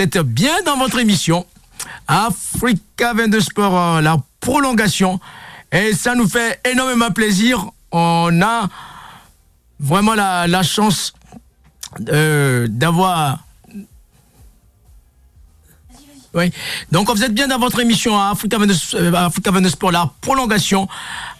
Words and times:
vous 0.00 0.04
êtes 0.04 0.18
bien 0.20 0.62
dans 0.64 0.78
votre 0.78 0.98
émission 0.98 1.44
Africa 2.08 3.12
22 3.12 3.40
Sport, 3.40 3.78
euh, 3.78 4.00
la 4.00 4.16
prolongation. 4.40 5.20
Et 5.70 5.92
ça 5.92 6.14
nous 6.14 6.26
fait 6.26 6.58
énormément 6.64 7.10
plaisir. 7.10 7.66
On 7.92 8.40
a 8.40 8.66
vraiment 9.78 10.14
la, 10.14 10.62
chance 10.62 11.12
euh, 12.08 12.66
d'avoir 12.70 13.40
oui. 16.32 16.50
Donc, 16.90 17.10
vous 17.10 17.22
êtes 17.22 17.34
bien 17.34 17.48
dans 17.48 17.58
votre 17.58 17.80
émission 17.80 18.18
Africa 18.18 18.56
22, 18.56 18.74
euh, 18.94 19.12
Africa 19.12 19.50
22 19.50 19.68
Sport, 19.68 19.92
la 19.92 20.10
prolongation. 20.22 20.88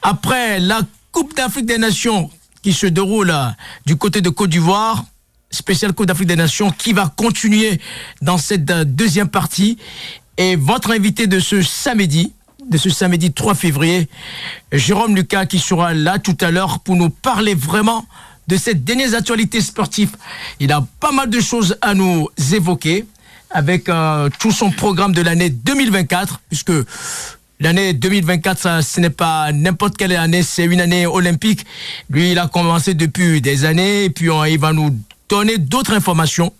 Après 0.03 0.61
la 0.61 0.83
Coupe 1.13 1.35
d'Afrique 1.35 1.65
des 1.65 1.79
Nations 1.79 2.29
qui 2.61 2.75
se 2.75 2.87
déroule 2.87 3.33
du 3.87 3.97
côté 3.97 4.21
de 4.21 4.29
Côte 4.29 4.51
d'Ivoire, 4.51 5.07
spécial 5.51 5.93
Coupe 5.93 6.07
d'Afrique 6.07 6.29
des 6.29 6.37
Nations, 6.37 6.71
qui 6.71 6.93
va 6.93 7.13
continuer 7.15 7.81
dans 8.23 8.39
cette 8.39 8.71
euh, 8.71 8.85
deuxième 8.85 9.29
partie. 9.29 9.79
Et 10.37 10.57
votre 10.57 10.91
invité 10.93 11.27
de 11.27 11.41
ce 11.41 11.63
samedi, 11.63 12.33
de 12.69 12.79
ce 12.79 12.89
samedi 12.89 13.33
3 13.33 13.55
février, 13.55 14.09
Jérôme 14.73 15.15
Lucas, 15.15 15.47
qui 15.47 15.59
sera 15.59 15.93
là 15.93 16.19
tout 16.19 16.37
à 16.41 16.51
l'heure 16.51 16.81
pour 16.81 16.97
nous 16.97 17.11
parler 17.11 17.55
vraiment 17.55 18.07
de 18.47 18.57
cette 18.57 18.85
dernière 18.85 19.15
actualité 19.15 19.61
sportive. 19.61 20.11
Il 20.59 20.73
a 20.73 20.85
pas 20.99 21.13
mal 21.13 21.29
de 21.29 21.41
choses 21.41 21.77
à 21.83 21.95
nous 21.95 22.29
évoquer 22.53 23.05
avec 23.51 23.89
euh, 23.89 24.29
tout 24.39 24.53
son 24.53 24.71
programme 24.71 25.13
de 25.13 25.23
l'année 25.23 25.51
2024, 25.51 26.41
puisque 26.49 26.73
l'année 27.59 27.93
2024, 27.93 28.59
ça, 28.59 28.83
ce 28.83 29.01
n'est 29.01 29.11
pas 29.11 29.53
n'importe 29.53 29.97
quelle 29.97 30.13
année, 30.13 30.43
c'est 30.43 30.65
une 30.65 30.81
année 30.81 31.07
olympique. 31.07 31.67
Lui, 32.09 32.33
il 32.33 32.39
a 32.39 32.47
commencé 32.47 32.95
depuis 32.95 33.41
des 33.41 33.65
années, 33.65 34.05
et 34.05 34.11
puis 34.11 34.29
il 34.49 34.59
va 34.59 34.73
nous 34.73 34.97
donner 35.31 35.59
d'autres 35.59 35.95
informations. 35.95 36.53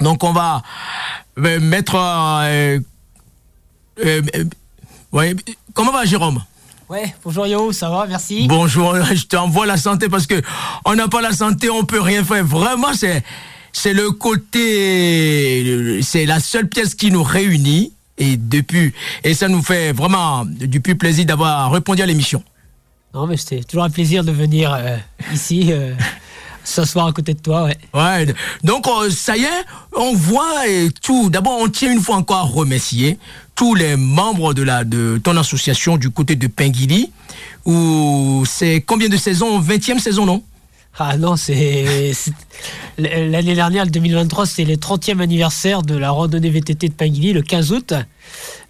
Donc, 0.00 0.24
on 0.24 0.32
va 0.32 0.62
euh, 1.38 1.60
mettre... 1.60 1.96
Euh, 1.96 2.78
ouais. 5.12 5.34
Comment 5.74 5.92
va 5.92 6.04
Jérôme? 6.04 6.42
Ouais, 6.88 7.14
bonjour 7.22 7.46
Yo, 7.46 7.72
ça 7.72 7.90
va, 7.90 8.06
merci. 8.06 8.46
Bonjour, 8.48 8.94
je 9.12 9.26
t'envoie 9.26 9.66
la 9.66 9.76
santé 9.76 10.08
parce 10.08 10.26
que 10.26 10.40
on 10.86 10.94
n'a 10.94 11.06
pas 11.06 11.20
la 11.20 11.32
santé, 11.32 11.68
on 11.68 11.84
peut 11.84 12.00
rien 12.00 12.24
faire. 12.24 12.46
Vraiment, 12.46 12.94
c'est 12.94 13.22
c'est 13.72 13.92
le 13.92 14.10
côté, 14.10 16.00
c'est 16.02 16.24
la 16.24 16.40
seule 16.40 16.66
pièce 16.66 16.94
qui 16.94 17.10
nous 17.10 17.22
réunit 17.22 17.92
et 18.16 18.38
depuis, 18.38 18.94
et 19.22 19.34
ça 19.34 19.48
nous 19.48 19.62
fait 19.62 19.92
vraiment 19.92 20.46
du 20.46 20.80
plus 20.80 20.96
plaisir 20.96 21.26
d'avoir 21.26 21.70
répondu 21.70 22.00
à 22.00 22.06
l'émission. 22.06 22.42
Non, 23.14 23.26
mais 23.26 23.36
c'était 23.36 23.62
toujours 23.64 23.84
un 23.84 23.90
plaisir 23.90 24.24
de 24.24 24.32
venir 24.32 24.72
euh, 24.72 24.96
ici. 25.32 25.68
Euh, 25.72 25.94
s'asseoir 26.68 27.06
à 27.06 27.12
côté 27.12 27.34
de 27.34 27.40
toi, 27.40 27.64
ouais. 27.64 27.76
Ouais, 27.94 28.34
donc 28.62 28.86
euh, 28.86 29.10
ça 29.10 29.36
y 29.36 29.42
est, 29.42 29.64
on 29.96 30.14
voit 30.14 30.68
et 30.68 30.88
tout. 31.02 31.30
D'abord, 31.30 31.58
on 31.60 31.68
tient 31.68 31.92
une 31.92 32.00
fois 32.00 32.16
encore 32.16 32.36
à 32.38 32.42
remercier 32.42 33.18
tous 33.54 33.74
les 33.74 33.96
membres 33.96 34.54
de, 34.54 34.62
la, 34.62 34.84
de 34.84 35.20
ton 35.22 35.36
association 35.36 35.96
du 35.96 36.10
côté 36.10 36.36
de 36.36 36.46
Pinguili, 36.46 37.10
où 37.64 38.44
c'est 38.46 38.82
combien 38.86 39.08
de 39.08 39.16
saisons? 39.16 39.60
20e 39.60 39.98
saison, 39.98 40.26
non? 40.26 40.42
Ah 41.00 41.16
non, 41.16 41.36
c'est 41.36 42.12
l'année 42.98 43.54
dernière, 43.54 43.84
le 43.84 43.90
2023, 43.90 44.46
c'est 44.46 44.64
le 44.64 44.74
30e 44.74 45.20
anniversaire 45.20 45.82
de 45.82 45.96
la 45.96 46.10
randonnée 46.10 46.50
VTT 46.50 46.88
de 46.88 46.94
Pinguili, 46.94 47.32
le 47.32 47.42
15 47.42 47.72
août. 47.72 47.94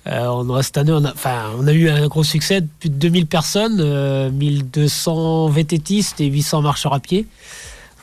Euh, 0.07 0.27
on, 0.27 0.63
cette 0.63 0.77
année, 0.77 0.93
on 0.93 1.05
a, 1.05 1.13
enfin, 1.13 1.51
on 1.59 1.67
a 1.67 1.73
eu 1.73 1.89
un 1.89 2.07
gros 2.07 2.25
succès, 2.25 2.63
plus 2.81 2.91
de 2.91 2.97
2000 2.97 3.27
personnes, 3.27 4.31
1200 4.31 5.49
euh, 5.49 5.51
VTTistes 5.51 6.21
et 6.21 6.27
800 6.27 6.63
marcheurs 6.63 6.93
à 6.93 7.01
pied. 7.01 7.27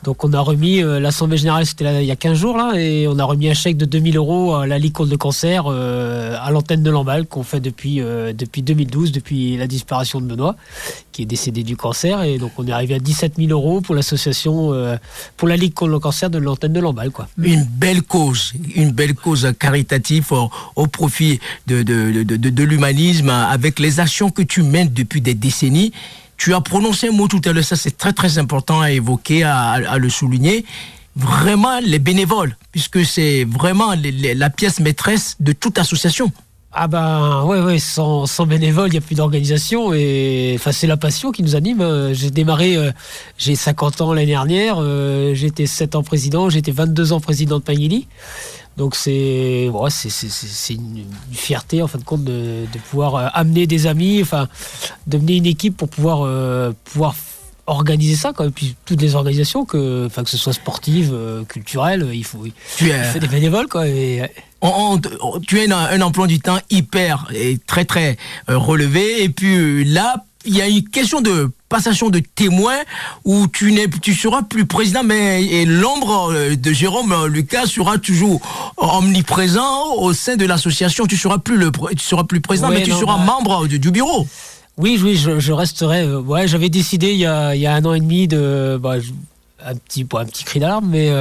Donc 0.04 0.24
on 0.24 0.34
a 0.34 0.40
remis, 0.40 0.84
euh, 0.84 1.00
l'Assemblée 1.00 1.38
Générale 1.38 1.66
c'était 1.66 2.04
il 2.04 2.08
y 2.08 2.12
a 2.12 2.16
15 2.16 2.38
jours 2.38 2.60
et 2.76 3.08
on 3.08 3.18
a 3.18 3.24
remis 3.24 3.50
un 3.50 3.54
chèque 3.54 3.78
de 3.78 3.86
2000 3.86 4.18
euros 4.18 4.56
à 4.56 4.68
la 4.68 4.78
Ligue 4.78 4.94
contre 4.94 5.12
le 5.12 5.18
cancer 5.18 5.66
euh, 5.68 6.38
à 6.40 6.52
l'antenne 6.52 6.84
de 6.84 6.92
Lamballe 6.92 7.26
qu'on 7.26 7.44
fait 7.44 7.60
depuis, 7.60 8.02
euh, 8.02 8.34
depuis 8.34 8.62
2012, 8.62 9.12
depuis 9.12 9.58
la 9.58 9.68
disparition 9.68 10.22
de 10.22 10.28
Benoît, 10.28 10.56
qui 11.12 11.24
est 11.24 11.26
décédé 11.26 11.64
du 11.64 11.76
cancer. 11.76 12.22
Et 12.24 12.38
donc 12.38 12.52
on 12.58 12.68
est 12.68 12.72
arrivé 12.72 12.96
à 12.96 13.00
17 13.00 13.34
000 13.38 13.50
euros 13.50 13.82
pour 13.82 13.96
l'association, 13.96 14.72
pour 15.38 15.48
la 15.48 15.58
Ligue 15.58 15.74
contre 15.74 15.92
le 15.92 16.00
cancer 16.00 16.30
de 16.30 16.38
l'antenne 16.38 16.74
de 16.74 16.80
Lamballe. 16.80 17.12
Une 17.42 17.64
belle 17.64 18.04
cause, 18.04 18.54
une 18.76 18.92
belle 18.92 19.16
cause 19.16 19.52
caritative 19.60 20.32
au, 20.76 20.88
profit 20.88 21.40
de 21.68 22.64
l'humanisme 22.64 23.30
avec 23.30 23.80
les 23.80 24.00
actions 24.00 24.30
que 24.30 24.42
tu 24.42 24.64
mènes 24.64 24.90
depuis 24.90 25.22
des 25.22 25.34
décennies. 25.34 25.92
Tu 26.38 26.54
as 26.54 26.62
prononcé 26.62 27.08
un 27.08 27.12
mot 27.12 27.28
tout 27.28 27.42
à 27.46 27.54
l'heure, 27.54 27.64
ça 27.64 27.76
c'est 27.76 27.98
très 27.98 28.14
très 28.14 28.38
important 28.38 28.82
à 28.82 28.92
évoquer, 28.92 29.44
à, 29.44 29.98
le 29.98 30.10
souligner. 30.10 30.66
Vraiment 31.16 31.80
les 31.80 32.00
bénévoles, 32.00 32.58
puisque 32.72 33.06
c'est 33.06 33.46
vraiment 33.46 33.94
la 34.36 34.50
pièce 34.50 34.82
maîtresse 34.82 35.38
de 35.40 35.54
toute 35.54 35.78
association. 35.78 36.32
Ah 36.78 36.90
ben 36.90 37.44
ouais 37.46 37.62
ouais 37.62 37.80
sans, 37.80 38.28
bénévoles 38.46 38.90
il 38.90 38.92
n'y 38.92 38.98
a 38.98 39.02
plus 39.02 39.16
d'organisation 39.16 39.94
et 39.94 40.56
enfin 40.60 40.74
c'est 40.74 40.88
la 40.88 40.98
passion 40.98 41.32
qui 41.32 41.42
nous 41.42 41.56
anime. 41.56 42.12
J'ai 42.12 42.32
démarré 42.32 42.76
euh, 42.76 42.92
j'ai 43.38 43.56
50 43.56 44.02
ans 44.02 44.14
l'année 44.14 44.28
dernière, 44.28 44.76
euh, 44.80 45.34
j'étais 45.34 45.68
7 45.68 45.96
ans 45.96 46.04
président, 46.04 46.50
j'étais 46.50 46.74
22 46.74 47.14
ans 47.14 47.22
président 47.22 47.60
de 47.60 47.64
Pagili. 47.64 48.10
Donc 48.78 48.96
c'est 48.96 49.70
c'est 49.90 50.74
une, 50.74 51.06
fierté 51.32 51.82
en 51.82 51.88
fin 51.88 51.98
de 51.98 52.04
compte 52.04 52.24
de, 52.24 52.66
pouvoir 52.90 53.16
euh, 53.16 53.28
amener 53.34 53.68
des 53.68 53.88
amis, 53.88 54.22
enfin 54.22 54.50
de 55.08 55.18
mener 55.18 55.38
une 55.38 55.46
équipe 55.46 55.78
pour 55.78 55.88
pouvoir 55.88 56.24
euh, 56.24 56.74
pouvoir 56.84 57.16
organiser 57.68 58.16
ça 58.16 58.32
Et 58.46 58.50
puis 58.50 58.76
toutes 58.86 59.02
les 59.02 59.16
organisations 59.16 59.66
que 59.66 60.06
enfin 60.06 60.24
que 60.24 60.30
ce 60.30 60.38
soit 60.38 60.54
sportive, 60.54 61.12
euh, 61.14 61.44
culturelle, 61.46 62.10
il 62.14 62.26
faut 62.26 62.44
tu 62.78 62.90
es, 62.90 63.20
des 63.20 63.28
bénévoles 63.28 63.68
quoi. 63.68 63.86
tu 63.88 65.60
as 65.60 65.78
un, 65.78 66.02
emploi 66.02 66.28
du 66.28 66.40
temps 66.40 66.60
hyper 66.70 67.28
et 67.34 67.58
très 67.58 67.86
très 67.86 68.18
relevé 68.48 69.24
et 69.24 69.30
puis 69.30 69.86
là 69.86 70.26
il 70.46 70.56
y 70.56 70.62
a 70.62 70.68
une 70.68 70.88
question 70.88 71.22
de 71.22 71.50
passation 71.76 72.10
de 72.10 72.20
témoin 72.20 72.78
où 73.26 73.48
tu 73.48 73.74
n'es 73.74 73.90
tu 74.02 74.14
seras 74.14 74.44
plus 74.44 74.66
président 74.66 75.04
mais 75.04 75.66
l'ombre 75.66 76.32
euh, 76.32 76.56
de 76.56 76.72
Jérôme 76.72 77.12
euh, 77.12 77.28
Lucas 77.28 77.66
sera 77.66 77.98
toujours 77.98 78.40
omniprésent 78.78 79.96
au 79.98 80.14
sein 80.14 80.38
de 80.38 80.46
l'association. 80.46 81.06
Tu 81.06 81.18
seras 81.18 81.38
plus 81.38 81.58
le 81.58 81.72
tu 81.98 82.06
seras 82.06 82.24
plus 82.24 82.40
président 82.40 82.70
mais 82.70 82.82
tu 82.84 82.92
seras 82.92 83.18
bah, 83.18 83.26
membre 83.26 83.68
du, 83.68 83.92
bureau. 83.92 84.26
Oui 84.78 84.98
oui 85.04 85.18
je, 85.18 85.52
resterai 85.52 86.04
euh, 86.04 86.22
ouais 86.22 86.48
j'avais 86.48 86.70
décidé 86.70 87.12
il 87.12 87.20
y, 87.20 87.26
a, 87.26 87.56
il 87.56 87.62
y 87.62 87.68
a 87.68 87.74
un 87.74 87.84
an 87.84 87.94
et 87.94 88.00
demi 88.00 88.30
de 88.30 88.80
bah, 88.82 88.96
un 89.66 89.76
petit 89.76 90.08
un 90.14 90.26
petit 90.26 90.46
cri 90.46 90.62
d'alarme 90.62 90.88
mais 90.90 91.12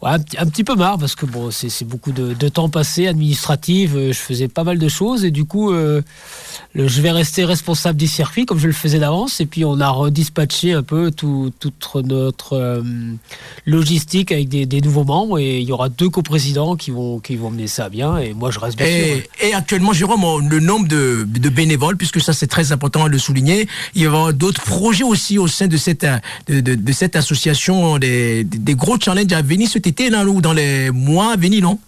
Ouais, 0.00 0.10
un, 0.10 0.46
petit 0.46 0.64
peu 0.64 0.76
marre 0.76 0.98
parce 0.98 1.14
que 1.14 1.26
bon, 1.26 1.50
c'est 1.50 1.84
beaucoup 1.84 2.12
de, 2.12 2.48
temps 2.48 2.68
passé 2.68 3.08
administratif. 3.08 3.92
je 3.94 4.12
faisais 4.12 4.48
pas 4.48 4.64
mal 4.64 4.78
de 4.78 4.88
choses 4.88 5.24
et 5.24 5.30
du 5.30 5.44
coup, 5.44 5.72
je 6.74 7.00
vais 7.00 7.10
rester 7.10 7.44
responsable 7.44 7.98
des 7.98 8.06
circuits 8.06 8.46
comme 8.46 8.58
je 8.58 8.66
le 8.66 8.72
faisais 8.72 8.98
d'avance. 8.98 9.40
Et 9.40 9.46
puis 9.46 9.64
on 9.64 9.80
a 9.80 9.88
redispatché 9.88 10.72
un 10.72 10.82
peu 10.82 11.10
tout, 11.10 11.52
toute 11.58 11.94
notre 12.04 12.52
euh, 12.54 12.82
logistique 13.66 14.32
avec 14.32 14.48
des, 14.48 14.80
nouveaux 14.80 15.04
membres. 15.04 15.38
Et 15.38 15.60
il 15.60 15.68
y 15.68 15.72
aura 15.72 15.88
deux 15.88 16.08
coprésidents 16.08 16.76
qui 16.76 16.90
vont, 16.90 17.18
qui 17.18 17.36
vont 17.36 17.50
mener 17.50 17.66
ça 17.66 17.86
à 17.86 17.88
bien. 17.88 18.18
Et 18.18 18.34
moi, 18.34 18.50
je 18.50 18.58
reste 18.58 18.78
bien 18.78 18.86
et, 18.86 19.28
Et 19.40 19.54
actuellement, 19.54 19.92
Jérôme, 19.92 20.48
le 20.48 20.60
nombre 20.60 20.88
de, 20.88 21.24
bénévoles, 21.48 21.96
puisque 21.96 22.20
ça 22.20 22.32
c'est 22.32 22.46
très 22.46 22.72
important 22.72 23.04
de 23.04 23.10
le 23.10 23.18
souligner, 23.18 23.66
il 23.94 24.02
y 24.02 24.06
aura 24.06 24.32
d'autres 24.32 24.62
projets 24.62 25.04
aussi 25.04 25.38
au 25.38 25.48
sein 25.48 25.66
de 25.66 25.76
cette, 25.76 26.06
de, 26.46 26.60
de, 26.60 26.92
cette 26.92 27.16
association, 27.16 27.98
des, 27.98 28.44
des, 28.44 28.74
gros 28.74 28.98
challenges 29.00 29.32
à 29.32 29.42
venir 29.42 29.68
été, 29.88 30.10
dans 30.10 30.52
les 30.52 30.90
mois 30.90 31.32
à 31.32 31.36
non? 31.36 31.78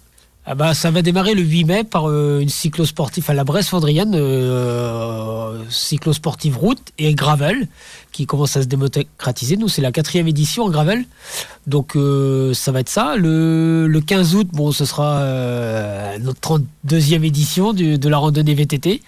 Ah 0.45 0.55
bah, 0.55 0.73
ça 0.73 0.89
va 0.89 1.03
démarrer 1.03 1.35
le 1.35 1.43
8 1.43 1.63
mai 1.65 1.83
par 1.83 2.09
euh, 2.09 2.39
une 2.41 2.49
cyclosportive 2.49 3.29
à 3.29 3.35
la 3.35 3.43
Bresse-Fondrienne, 3.43 4.13
euh, 4.15 5.63
cyclosportive 5.69 6.57
route 6.57 6.81
et 6.97 7.13
gravel, 7.13 7.67
qui 8.11 8.25
commence 8.25 8.57
à 8.57 8.61
se 8.61 8.67
démocratiser. 8.67 9.57
Nous, 9.57 9.67
c'est 9.67 9.81
la 9.81 9.91
quatrième 9.91 10.27
édition 10.27 10.63
en 10.63 10.69
gravel. 10.69 11.05
Donc, 11.67 11.95
euh, 11.95 12.53
ça 12.53 12.71
va 12.71 12.81
être 12.81 12.89
ça. 12.89 13.15
Le, 13.15 13.87
le, 13.87 14.01
15 14.01 14.35
août, 14.35 14.47
bon, 14.51 14.71
ce 14.71 14.85
sera 14.85 15.19
euh, 15.19 16.17
notre 16.19 16.59
32e 16.85 17.23
édition 17.23 17.73
de 17.73 18.09
la 18.09 18.17
randonnée 18.17 18.53
VTT. 18.53 19.01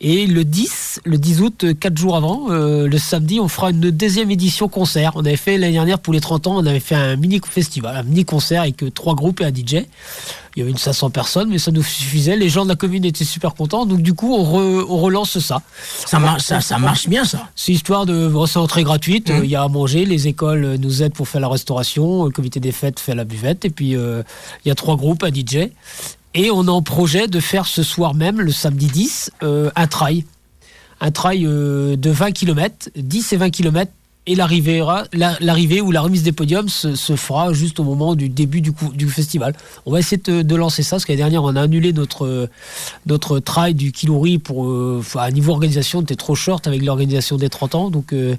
Et 0.00 0.26
le 0.26 0.44
10, 0.44 1.00
le 1.04 1.18
10 1.18 1.40
août, 1.40 1.66
4 1.78 1.98
jours 1.98 2.14
avant, 2.14 2.50
euh, 2.50 2.86
le 2.86 2.98
samedi, 2.98 3.40
on 3.40 3.48
fera 3.48 3.70
une 3.70 3.90
deuxième 3.90 4.30
édition 4.30 4.68
concert. 4.68 5.12
On 5.16 5.24
avait 5.24 5.36
fait 5.36 5.58
l'année 5.58 5.72
dernière 5.72 5.98
pour 5.98 6.12
les 6.12 6.20
30 6.20 6.46
ans, 6.46 6.56
on 6.56 6.66
avait 6.66 6.78
fait 6.78 6.94
un 6.94 7.16
mini 7.16 7.40
festival, 7.44 7.96
un 7.96 8.04
mini 8.04 8.24
concert 8.24 8.62
avec 8.62 8.84
euh, 8.84 8.90
trois 8.92 9.16
groupes 9.16 9.40
et 9.40 9.44
un 9.44 9.52
DJ. 9.52 9.86
Il 10.54 10.60
y 10.60 10.62
avait 10.62 10.70
une 10.70 10.78
500 10.78 11.10
personnes, 11.10 11.48
mais 11.48 11.58
ça 11.58 11.72
nous 11.72 11.82
suffisait. 11.82 12.36
Les 12.36 12.48
gens 12.48 12.62
de 12.64 12.68
la 12.68 12.76
commune 12.76 13.04
étaient 13.04 13.24
super 13.24 13.54
contents. 13.54 13.86
Donc 13.86 14.02
du 14.02 14.14
coup, 14.14 14.34
on, 14.34 14.44
relance 14.96 15.38
ça. 15.38 15.62
Ça, 16.06 16.18
marche, 16.18 16.42
ça, 16.42 16.78
marche 16.78 17.08
bien, 17.08 17.24
ça. 17.24 17.48
C'est 17.54 17.72
histoire 17.72 18.06
de 18.06 18.17
c'est 18.46 18.58
entrée 18.58 18.84
gratuite. 18.84 19.30
Mmh. 19.30 19.44
Il 19.44 19.50
y 19.50 19.56
a 19.56 19.62
à 19.62 19.68
manger. 19.68 20.04
Les 20.04 20.28
écoles 20.28 20.76
nous 20.78 21.02
aident 21.02 21.14
pour 21.14 21.28
faire 21.28 21.40
la 21.40 21.48
restauration. 21.48 22.24
Le 22.24 22.30
comité 22.30 22.60
des 22.60 22.72
fêtes 22.72 23.00
fait 23.00 23.14
la 23.14 23.24
buvette. 23.24 23.64
Et 23.64 23.70
puis 23.70 23.96
euh, 23.96 24.22
il 24.64 24.68
y 24.68 24.70
a 24.70 24.74
trois 24.74 24.96
groupes, 24.96 25.22
un 25.24 25.32
DJ. 25.32 25.70
Et 26.34 26.50
on 26.50 26.68
a 26.68 26.70
en 26.70 26.82
projet 26.82 27.26
de 27.26 27.40
faire 27.40 27.66
ce 27.66 27.82
soir 27.82 28.14
même, 28.14 28.40
le 28.40 28.52
samedi 28.52 28.86
10, 28.86 29.32
euh, 29.42 29.70
un 29.76 29.86
trail. 29.86 30.24
Un 31.00 31.10
trail 31.10 31.46
euh, 31.46 31.96
de 31.96 32.10
20 32.10 32.32
km, 32.32 32.90
10 32.96 33.32
et 33.32 33.36
20 33.36 33.50
km. 33.50 33.90
Et 34.28 34.34
l'arrivée 34.34 34.84
l'arrivée 35.40 35.80
ou 35.80 35.90
la 35.90 36.02
remise 36.02 36.22
des 36.22 36.32
podiums 36.32 36.68
se, 36.68 37.16
fera 37.16 37.52
juste 37.54 37.80
au 37.80 37.84
moment 37.84 38.14
du 38.14 38.28
début 38.28 38.60
du, 38.60 38.72
du 38.92 39.08
festival. 39.08 39.54
On 39.86 39.90
va 39.90 40.00
essayer 40.00 40.18
de, 40.18 40.54
lancer 40.54 40.82
ça, 40.82 40.96
parce 40.96 41.06
qu'année 41.06 41.16
dernière, 41.16 41.42
on 41.44 41.56
a 41.56 41.62
annulé 41.62 41.92
notre, 41.94 42.48
notre 43.06 43.38
trail 43.38 43.74
du 43.74 43.90
Kilori 43.90 44.38
pour, 44.38 44.66
euh, 44.66 45.02
à 45.16 45.30
niveau 45.30 45.52
organisation, 45.52 46.02
était 46.02 46.14
trop 46.14 46.34
short 46.34 46.66
avec 46.66 46.82
l'organisation 46.82 47.36
des 47.36 47.48
30 47.48 47.74
ans. 47.74 47.90
Donc, 47.90 48.12
euh, 48.12 48.36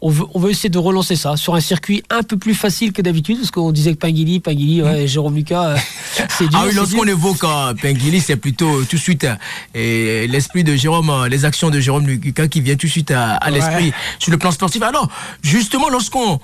on, 0.00 0.10
veut, 0.10 0.24
on 0.34 0.38
veut 0.38 0.50
essayer 0.50 0.70
de 0.70 0.78
relancer 0.78 1.16
ça 1.16 1.36
sur 1.36 1.56
un 1.56 1.60
circuit 1.60 2.04
un 2.10 2.22
peu 2.22 2.36
plus 2.36 2.54
facile 2.54 2.92
que 2.92 3.02
d'habitude, 3.02 3.38
parce 3.38 3.50
qu'on 3.50 3.72
disait 3.72 3.94
que 3.94 3.98
Pinguili, 3.98 4.38
Pinguili, 4.38 4.82
ouais, 4.82 5.08
Jérôme 5.08 5.34
Lucas, 5.34 5.70
euh, 5.70 5.76
c'est 6.28 6.46
dur. 6.46 6.60
Ah 6.62 6.66
oui, 6.68 6.74
lorsqu'on 6.74 7.06
évoque 7.06 7.44
Pinguili, 7.82 8.20
c'est 8.20 8.36
plutôt 8.36 8.84
tout 8.84 8.96
de 8.96 9.00
suite 9.00 9.26
l'esprit 9.74 10.62
de 10.62 10.76
Jérôme, 10.76 11.26
les 11.28 11.44
actions 11.44 11.70
de 11.70 11.80
Jérôme 11.80 12.06
Lucas 12.06 12.46
qui 12.46 12.60
vient 12.60 12.76
tout 12.76 12.86
de 12.86 12.92
suite 12.92 13.10
à, 13.10 13.50
l'esprit 13.50 13.92
sur 14.20 14.30
le 14.30 14.38
plan 14.38 14.52
sportif. 14.52 14.80
Alors, 14.82 15.08
justement, 15.42 15.88
lorsqu'on 15.88 16.40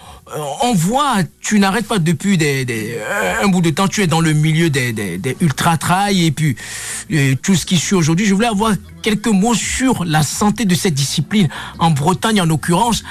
on 0.62 0.74
voit, 0.74 1.18
tu 1.40 1.58
n'arrêtes 1.58 1.86
pas 1.86 1.98
depuis 1.98 2.38
des, 2.38 2.98
un 3.42 3.48
bout 3.48 3.60
de 3.60 3.70
temps, 3.70 3.88
tu 3.88 4.02
es 4.02 4.06
dans 4.06 4.20
le 4.20 4.32
milieu 4.32 4.70
des, 4.70 4.92
des 4.92 5.36
ultra 5.40 5.76
trail 5.76 6.26
et 6.26 6.30
puis 6.30 6.56
tout 7.42 7.54
ce 7.54 7.66
qui 7.66 7.76
suit 7.76 7.94
aujourd'hui. 7.94 8.26
Je 8.26 8.34
voulais 8.34 8.46
avoir 8.46 8.72
quelques 9.02 9.28
mots 9.28 9.54
sur 9.54 10.04
la 10.04 10.22
santé 10.22 10.64
de 10.64 10.74
cette 10.74 10.94
discipline 10.94 11.48
en 11.78 11.90
Bretagne 11.90 12.40
en 12.40 12.46
l'occurrence. 12.46 13.02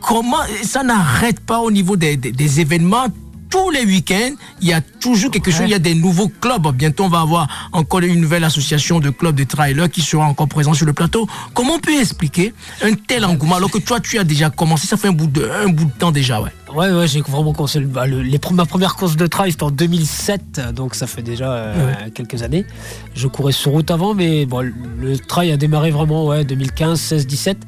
Comment 0.00 0.42
ça 0.62 0.82
n'arrête 0.82 1.40
pas 1.40 1.60
au 1.60 1.70
niveau 1.70 1.96
des, 1.96 2.60
événements 2.60 3.06
tous 3.54 3.70
les 3.70 3.84
week-ends, 3.84 4.34
il 4.60 4.66
y 4.66 4.72
a 4.72 4.80
toujours 4.80 5.30
quelque 5.30 5.52
chose, 5.52 5.62
il 5.62 5.70
y 5.70 5.74
a 5.74 5.78
des 5.78 5.94
nouveaux 5.94 6.26
clubs. 6.26 6.66
Bientôt, 6.74 7.04
on 7.04 7.08
va 7.08 7.20
avoir 7.20 7.68
encore 7.70 8.00
une 8.00 8.20
nouvelle 8.20 8.42
association 8.42 8.98
de 8.98 9.10
clubs 9.10 9.36
de 9.36 9.44
trailers 9.44 9.88
qui 9.88 10.00
sera 10.00 10.24
encore 10.26 10.48
présent 10.48 10.74
sur 10.74 10.86
le 10.86 10.92
plateau. 10.92 11.28
Comment 11.54 11.74
on 11.74 11.78
peut 11.78 11.96
expliquer 12.00 12.52
un 12.82 12.94
tel 12.94 13.24
engouement 13.24 13.54
alors 13.54 13.70
que 13.70 13.78
toi, 13.78 14.00
tu 14.00 14.18
as 14.18 14.24
déjà 14.24 14.50
commencé, 14.50 14.88
ça 14.88 14.96
fait 14.96 15.06
un 15.06 15.12
bout 15.12 15.28
de, 15.28 15.48
un 15.48 15.68
bout 15.68 15.84
de 15.84 15.92
temps 15.92 16.10
déjà, 16.10 16.40
ouais. 16.40 16.50
Ouais, 16.74 16.90
ouais, 16.90 17.06
j'ai 17.06 17.20
vraiment 17.20 17.52
commencé. 17.52 17.78
Bah, 17.78 18.08
les, 18.08 18.40
ma 18.50 18.66
première 18.66 18.96
course 18.96 19.14
de 19.14 19.28
trail, 19.28 19.52
c'était 19.52 19.62
en 19.62 19.70
2007, 19.70 20.72
donc 20.74 20.96
ça 20.96 21.06
fait 21.06 21.22
déjà 21.22 21.52
euh, 21.52 21.94
quelques 22.12 22.42
années. 22.42 22.66
Je 23.14 23.28
courais 23.28 23.52
sur 23.52 23.70
route 23.70 23.88
avant, 23.92 24.14
mais 24.14 24.46
bon, 24.46 24.68
le 25.00 25.16
trail 25.16 25.52
a 25.52 25.56
démarré 25.56 25.92
vraiment, 25.92 26.26
ouais, 26.26 26.44
2015, 26.44 26.98
16, 27.00 27.26
17. 27.28 27.58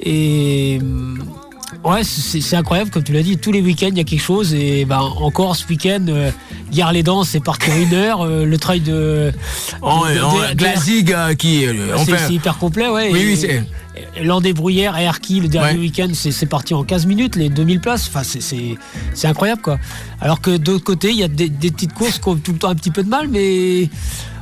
Et 0.00 0.78
Ouais, 1.82 2.02
c'est 2.04 2.56
incroyable, 2.56 2.90
comme 2.90 3.02
tu 3.02 3.12
l'as 3.12 3.22
dit, 3.22 3.36
tous 3.36 3.52
les 3.52 3.60
week-ends 3.60 3.88
il 3.90 3.98
y 3.98 4.00
a 4.00 4.04
quelque 4.04 4.22
chose. 4.22 4.54
Et 4.54 4.84
ben, 4.84 5.00
encore 5.00 5.56
ce 5.56 5.66
week-end, 5.66 6.04
euh, 6.08 6.30
Gare 6.72 6.92
les 6.92 7.02
Dents, 7.02 7.24
c'est 7.24 7.40
parti 7.40 7.70
une 7.70 7.94
heure. 7.94 8.22
Euh, 8.22 8.44
le 8.44 8.58
trail 8.58 8.80
de. 8.80 9.32
Oh, 9.82 10.04
Glazig 10.54 11.12
euh, 11.12 11.34
qui. 11.34 11.66
c'est 12.06 12.32
hyper 12.32 12.58
complet, 12.58 12.88
ouais. 12.88 13.10
Oui, 13.12 13.24
oui, 13.26 13.36
c'est. 13.36 13.64
L'an 14.20 14.40
des 14.40 14.52
Bruyères 14.52 14.98
et 14.98 15.06
Arki, 15.06 15.40
le 15.40 15.48
dernier 15.48 15.78
week-end, 15.78 16.08
c'est 16.12 16.46
parti 16.46 16.74
en 16.74 16.82
15 16.82 17.06
minutes, 17.06 17.36
les 17.36 17.48
2000 17.48 17.80
places. 17.80 18.08
Enfin, 18.08 18.22
c'est 18.24 19.26
incroyable, 19.26 19.62
quoi. 19.62 19.78
Alors 20.20 20.40
que 20.40 20.56
d'autre 20.56 20.84
côté, 20.84 21.10
il 21.10 21.16
y 21.16 21.22
a 21.22 21.28
des, 21.28 21.48
des, 21.48 21.70
petites 21.70 21.92
courses 21.92 22.18
qui 22.18 22.28
ont 22.28 22.36
tout 22.36 22.52
le 22.52 22.58
temps 22.58 22.70
un 22.70 22.74
petit 22.74 22.90
peu 22.90 23.04
de 23.04 23.08
mal, 23.08 23.28
mais 23.28 23.88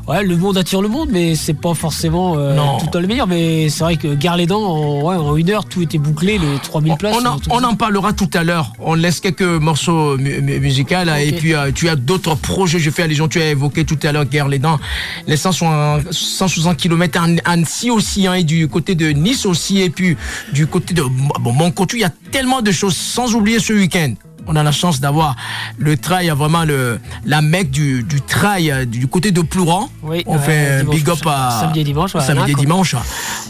ouais, 0.08 0.22
le 0.24 0.36
monde 0.36 0.56
attire 0.56 0.82
le 0.82 0.88
monde, 0.88 1.08
mais 1.12 1.34
c'est 1.34 1.54
pas 1.54 1.74
forcément 1.74 2.34
euh, 2.36 2.56
tout 2.78 2.86
le 2.86 2.90
temps 2.90 3.00
le 3.00 3.06
meilleur. 3.06 3.26
Mais 3.26 3.68
c'est 3.68 3.84
vrai 3.84 3.96
que 3.96 4.14
Gare 4.14 4.36
les 4.36 4.46
Dents, 4.46 4.62
en, 4.62 5.02
ouais, 5.02 5.16
en, 5.16 5.36
une 5.36 5.50
heure, 5.50 5.64
tout 5.64 5.82
était 5.82 5.98
bouclé, 5.98 6.38
les 6.38 6.58
3000 6.62 6.96
places. 6.96 7.16
On, 7.50 7.62
en, 7.64 7.74
parlera 7.74 8.12
tout 8.12 8.30
à 8.34 8.44
l'heure. 8.44 8.72
On 8.78 8.94
laisse 8.94 9.20
quelques 9.20 9.42
morceaux 9.42 10.16
musicaux 10.16 10.94
et 11.18 11.32
puis 11.32 11.54
euh, 11.54 11.70
tu 11.72 11.88
as 11.88 11.96
d'autres 11.96 12.34
projets. 12.34 12.78
Je 12.78 12.90
fais 12.90 13.02
allusion, 13.02 13.28
tu 13.28 13.40
as 13.40 13.50
évoqué 13.50 13.84
tout 13.84 13.98
à 14.02 14.12
l'heure 14.12 14.24
Gare 14.26 14.48
les 14.48 14.58
Dents, 14.58 14.78
les 15.26 15.36
160 15.36 16.76
km 16.76 17.20
à 17.20 17.50
Annecy 17.50 17.90
aussi, 17.90 18.26
hein, 18.26 18.34
et 18.34 18.44
du 18.44 18.68
côté 18.68 18.94
de 18.94 19.10
Nice 19.10 19.46
aussi, 19.46 19.80
et 19.80 19.90
puis 19.90 20.16
du 20.52 20.66
côté 20.66 20.94
de 20.94 21.02
bon, 21.02 21.52
mon 21.52 21.70
côté, 21.70 21.98
il 21.98 22.00
y 22.00 22.04
a 22.04 22.12
tellement 22.30 22.62
de 22.62 22.72
choses, 22.72 22.96
sans 22.96 23.34
oublier 23.34 23.58
ce 23.58 23.72
week-end 23.72 24.14
on 24.46 24.56
a 24.56 24.62
la 24.62 24.72
chance 24.72 25.00
d'avoir 25.00 25.36
le 25.78 25.96
trail, 25.96 26.28
vraiment 26.30 26.64
le, 26.64 26.98
la 27.24 27.42
mecque 27.42 27.70
du, 27.70 28.02
du 28.02 28.20
trail 28.20 28.70
euh, 28.70 28.84
du 28.84 29.06
côté 29.06 29.30
de 29.30 29.40
Plouran. 29.40 29.88
on 30.26 30.38
fait 30.38 30.84
big 30.84 31.08
up 31.08 31.18
à 31.26 31.60
samedi 31.60 31.80
et 31.80 31.84
dimanche. 31.84 32.12
samedi 32.18 32.52
et 32.52 32.54
dimanche. 32.54 32.96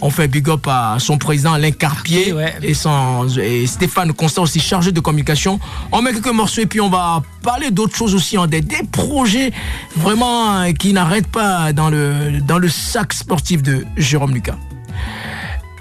On 0.00 0.10
fait 0.10 0.28
big 0.28 0.48
up 0.48 0.66
à 0.68 0.96
son 0.98 1.18
président 1.18 1.52
Alain 1.52 1.70
Carpier 1.70 2.34
et, 2.62 2.74
son, 2.74 3.28
et 3.38 3.66
Stéphane 3.66 4.12
Constant 4.12 4.42
aussi 4.42 4.60
chargé 4.60 4.92
de 4.92 5.00
communication. 5.00 5.58
On 5.90 6.02
met 6.02 6.12
quelques 6.12 6.28
morceaux 6.28 6.62
et 6.62 6.66
puis 6.66 6.80
on 6.80 6.90
va 6.90 7.22
parler 7.42 7.70
d'autres 7.70 7.96
choses 7.96 8.14
aussi, 8.14 8.36
hein, 8.36 8.46
des, 8.46 8.60
des, 8.60 8.82
projets 8.90 9.52
vraiment 9.96 10.60
euh, 10.60 10.72
qui 10.72 10.92
n'arrêtent 10.92 11.30
pas 11.30 11.72
dans 11.72 11.90
le, 11.90 12.40
dans 12.40 12.58
le 12.58 12.68
sac 12.68 13.12
sportif 13.12 13.62
de 13.62 13.84
Jérôme 13.96 14.34
Lucas. 14.34 14.56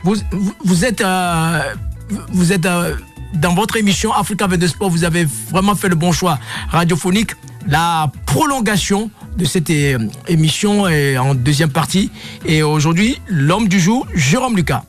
Vous, 0.04 0.16
vous, 0.64 0.86
êtes, 0.86 1.02
euh, 1.02 1.62
vous 2.32 2.52
êtes 2.52 2.66
dans 3.34 3.54
votre 3.54 3.78
émission 3.78 4.14
Africa 4.14 4.48
22 4.48 4.68
Sport, 4.68 4.90
vous 4.90 5.04
avez 5.04 5.26
vraiment 5.50 5.76
fait 5.76 5.90
le 5.90 5.96
bon 5.96 6.12
choix 6.12 6.40
radiophonique. 6.70 7.32
La 7.68 8.12
prolongation 8.26 9.12
de 9.38 9.46
cette 9.46 9.70
euh, 9.70 10.00
émission 10.28 10.88
est 10.88 11.18
en 11.18 11.36
deuxième 11.36 11.70
partie. 11.70 12.12
Et 12.46 12.64
aujourd'hui, 12.64 13.20
l'homme 13.28 13.68
du 13.68 13.80
jour, 13.80 14.08
Jérôme 14.16 14.56
Lucas. 14.56 14.84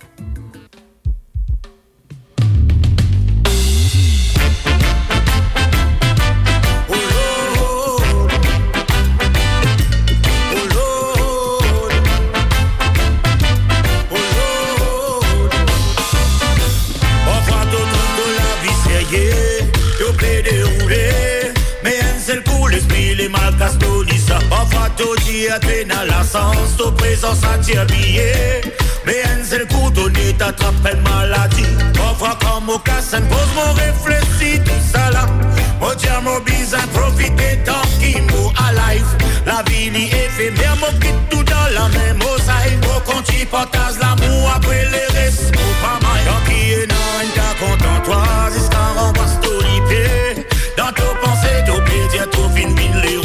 Sens, 26.73 26.77
to 26.77 26.91
présence 26.93 27.45
attire 27.45 27.87
billet. 27.87 28.61
Mais 29.07 29.23
un 29.25 29.45
seul 29.45 29.67
coup 29.69 29.91
donné 29.91 30.33
t'attrape 30.39 30.75
une 30.93 31.01
maladie. 31.03 31.67
Parfois 31.95 32.39
comme 32.41 32.69
au 32.69 32.79
casse, 32.79 33.11
pose 33.11 33.53
mon 33.55 33.73
réfléchis 33.73 34.61
tout 34.61 34.83
ça 34.93 35.11
là. 35.11 35.27
Mon 35.81 35.95
dieu, 35.95 36.11
mon 36.23 36.41
bizarre, 36.41 36.87
profiter 36.89 37.59
tant 37.65 37.83
qu'il 37.99 38.23
mou 38.23 38.53
alive. 38.69 39.07
La 39.47 39.63
vie 39.69 39.91
ni 39.91 40.07
éphémère, 40.07 40.77
mon 40.77 40.99
quitte 41.01 41.29
tout 41.31 41.43
dans 41.43 41.69
la 41.75 41.89
même 41.89 42.19
mosaïque. 42.19 42.85
Au 42.85 43.01
compte, 43.01 43.25
tu 43.25 43.45
partages 43.47 43.99
l'amour 44.01 44.53
après 44.55 44.85
les 44.93 45.19
restes. 45.19 45.53
Pas 45.83 45.99
mal, 46.07 46.21
tant 46.27 46.51
qui 46.51 46.73
est 46.73 46.87
non, 46.87 46.97
un 47.21 47.55
content 47.59 48.01
toi, 48.05 48.23
jusqu'à 48.55 49.01
remplacer 49.01 49.41
tout 49.43 49.61
l'ipé. 49.65 50.47
Dans 50.77 50.93
ton 50.93 51.13
pensée, 51.23 51.65
tout 51.67 51.83
plaisir, 51.83 52.31
tout 52.31 52.49
fin, 52.55 52.69
fin, 52.77 53.22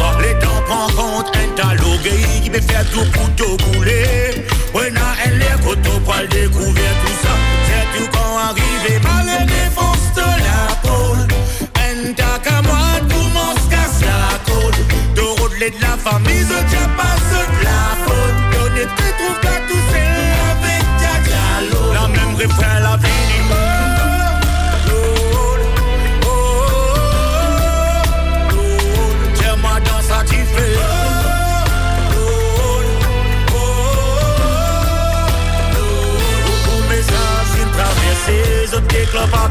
qui 2.43 2.49
peut 2.49 2.61
faire 2.61 2.85
tout 2.91 3.05
pour 3.11 3.35
te 3.35 3.63
couler. 3.63 4.45
Ouais, 4.73 4.91
n'a 4.91 5.15
elle 5.25 5.41
est 5.41 5.63
coteau 5.63 5.99
pour 5.99 6.15
le 6.21 6.27
découvrir 6.27 6.91
tout 7.05 7.17
ça. 7.23 7.33
C'est 7.65 7.97
tout 7.97 8.09
quand 8.11 8.37
arrive, 8.37 9.01
par 9.01 9.23
les 9.23 9.45
défenses 9.45 10.13
de 10.15 10.21
la 10.21 10.75
pôle. 10.83 11.27
Un 11.75 12.13
tac 12.13 12.47
à 12.47 12.61
moi 12.61 12.85
pour 13.09 13.23
mon 13.35 13.53
casse 13.69 14.01
la 14.01 14.37
côte. 14.45 14.79
De 15.15 15.21
rodeler 15.41 15.71
de 15.71 15.81
la 15.81 15.97
famille, 15.97 16.45
je 16.49 16.59
tiens 16.69 16.89
pas 16.95 17.15
de 17.31 17.63
la 17.63 17.81
faute. 18.05 18.37
Donner 18.51 18.87
tes 18.97 19.11
trouves 19.17 19.39
qu'à 19.41 19.57
tous 19.67 19.83
c'est 19.91 20.09
avec 20.51 20.83
Diagalo. 20.99 21.93
La 21.93 22.07
même 22.07 22.35
refrain, 22.35 22.79
la 22.79 22.97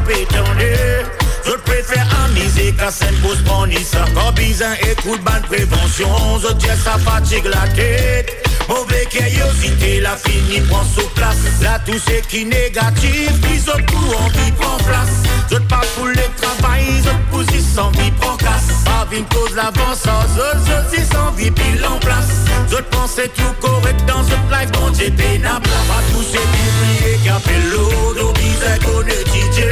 pétonner. 0.07 1.03
Je 1.45 1.51
préfère 1.51 2.07
amuser 2.25 2.73
qu'à 2.73 2.91
scène 2.91 3.15
pour 3.21 3.33
se 3.33 3.43
prendre 3.43 3.77
ça. 3.79 4.05
Quand 4.15 4.31
bizarre 4.33 4.75
écoute 4.81 5.21
bonne 5.23 5.43
prévention, 5.43 6.09
je 6.39 6.53
dis 6.53 6.67
ça 6.83 6.97
fatigue 6.97 7.45
la 7.45 7.67
tête. 7.75 8.31
Mauvais 8.67 9.05
curiosité, 9.09 10.01
la 10.01 10.17
fini 10.17 10.59
prend 10.61 10.83
sous 10.83 11.07
place. 11.15 11.37
Là, 11.61 11.79
tout 11.85 11.97
ce 11.97 12.27
qui 12.27 12.45
négatif, 12.45 13.31
ils 13.53 13.69
ont 13.69 13.83
tout 13.85 14.13
en 14.19 14.29
qui 14.29 14.51
prend 14.53 14.77
place. 14.77 15.23
Je 15.49 15.57
parle 15.57 15.87
pour 15.95 16.07
le 16.07 16.27
travail, 16.41 16.85
pousse 17.31 17.45
sans 17.75 17.91
vie 17.91 18.11
prend 18.19 18.35
casse. 18.35 18.66
Pas 19.09 19.15
une 19.15 19.25
cause 19.25 19.55
l'avance, 19.55 20.03
je, 20.03 20.59
je 20.59 20.95
dis 20.95 21.05
sans 21.05 21.31
vie 21.31 21.51
pile 21.51 21.85
en 21.85 21.97
place. 21.99 22.45
Je 22.69 22.77
pensais 22.95 23.27
tout 23.29 23.53
correct 23.61 24.03
dans 24.05 24.23
ce 24.23 24.31
life, 24.31 24.71
bon 24.73 24.89
Dieu, 24.89 25.11
pénable. 25.11 25.63
Pas 25.87 26.01
tous 26.11 26.23
ces 26.23 27.17
qui 27.21 27.29
appellent 27.29 27.69
l'eau, 27.71 28.33
bizarre 28.33 28.79
qu'on 28.79 29.05
est 29.07 29.25
DJ. 29.27 29.63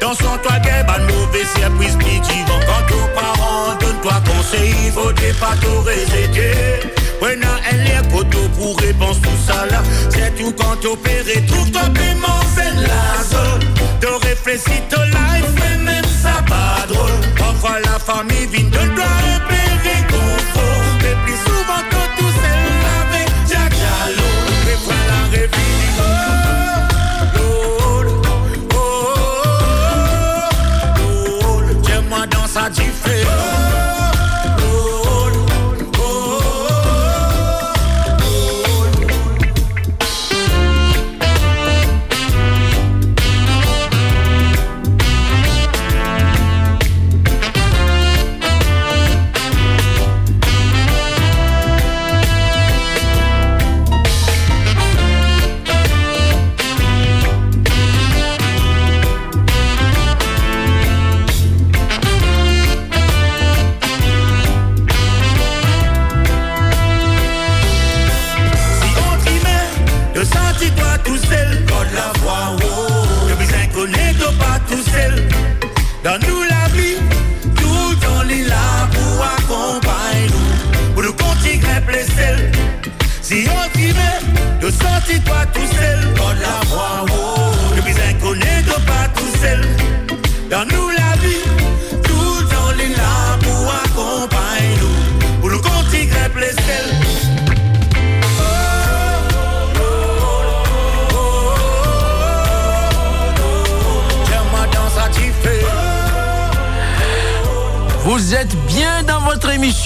Dans 0.00 0.14
son 0.14 0.36
toit, 0.42 0.58
gueule, 0.60 0.86
ban 0.86 1.00
mauvais 1.00 1.44
surprise, 1.44 1.96
vivant. 1.96 2.60
Quand 2.66 2.86
tes 2.86 3.14
parents 3.14 3.74
donne-toi 3.80 4.22
conseil, 4.26 4.74
il 4.86 4.92
faut 4.92 5.12
pas 5.40 5.56
tout 5.60 5.80
réséter. 5.82 6.80
Ouais, 7.22 7.36
non, 7.36 7.48
elle 7.70 7.86
est 7.86 8.08
poteau 8.10 8.48
pour 8.56 8.78
réponse 8.78 9.20
tout 9.20 9.30
ça 9.46 9.66
là. 9.66 9.82
C'est 10.10 10.34
tout 10.36 10.52
quand 10.52 10.84
opéré, 10.86 11.44
trouve-toi 11.46 11.82
paiement, 11.94 12.40
c'est 12.54 12.74
la 12.80 13.22
zone. 13.24 13.68
De 14.00 14.26
réfléchir, 14.26 14.82
te 14.88 14.96
la 14.96 15.24
Vous 17.66 17.83
famille 18.04 18.70
don't 18.70 18.94
toi 18.94 19.53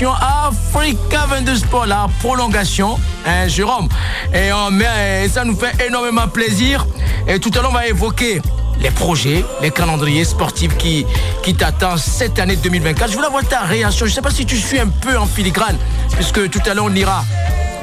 Africa 0.07 1.27
22 1.29 1.57
Sport, 1.57 1.87
la 1.87 2.09
prolongation, 2.21 2.99
hein, 3.27 3.49
Jérôme. 3.49 3.89
Et, 4.33 4.53
on 4.53 4.71
met, 4.71 5.29
ça 5.29 5.45
nous 5.45 5.57
fait 5.57 5.87
énormément 5.87 6.29
plaisir. 6.29 6.87
Et 7.27 7.41
tout 7.41 7.51
à 7.55 7.63
l'heure, 7.63 7.71
on 7.71 7.75
va 7.75 7.89
évoquer 7.89 8.41
les 8.81 8.91
projets, 8.91 9.45
les 9.61 9.73
calendriers 9.73 10.25
sportifs 10.25 10.77
qui, 10.77 11.05
qui 11.43 11.55
t'attendent 11.55 11.99
cette 11.99 12.39
année 12.39 12.57
2024. 12.57 13.11
Je 13.11 13.17
voulais 13.17 13.27
avoir 13.27 13.45
ta 13.45 13.61
réaction. 13.61 14.07
Je 14.07 14.11
ne 14.13 14.15
sais 14.15 14.23
pas 14.23 14.31
si 14.31 14.47
tu 14.47 14.57
suis 14.57 14.79
un 14.79 14.89
peu 14.89 15.19
en 15.19 15.27
filigrane, 15.27 15.77
puisque 16.13 16.49
tout 16.49 16.63
à 16.67 16.75
l'heure, 16.75 16.85
on 16.85 16.95
ira 16.95 17.25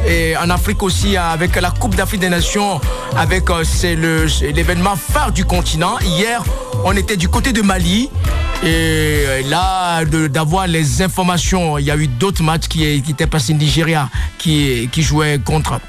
et 0.08 0.38
en 0.38 0.50
Afrique 0.50 0.84
aussi 0.84 1.18
avec 1.18 1.56
la 1.60 1.72
Coupe 1.72 1.96
d'Afrique 1.96 2.22
des 2.22 2.30
Nations, 2.30 2.80
avec 3.18 3.50
euh, 3.50 3.64
c'est 3.64 3.96
l'événement 3.96 4.96
phare 4.96 5.32
du 5.32 5.46
continent. 5.46 5.98
Hier, 6.00 6.44
on 6.84 6.96
était 6.96 7.18
du 7.18 7.28
côté 7.28 7.54
de 7.54 7.62
Mali. 7.62 8.10
Et 8.66 9.44
là, 9.48 10.04
d'avoir 10.06 10.66
les 10.66 11.04
informations, 11.04 11.78
il 11.78 11.86
y 11.86 11.92
a 11.92 11.98
eu 11.98 12.08
d'autres 12.08 12.42
matchs 12.42 12.68
qui, 12.68 12.84
étaient 12.84 13.28
passés 13.28 13.54
Nigeria, 13.54 14.10
qui, 14.40 14.90
qui 14.92 15.04
jouait 15.04 15.40
contre 15.44 15.80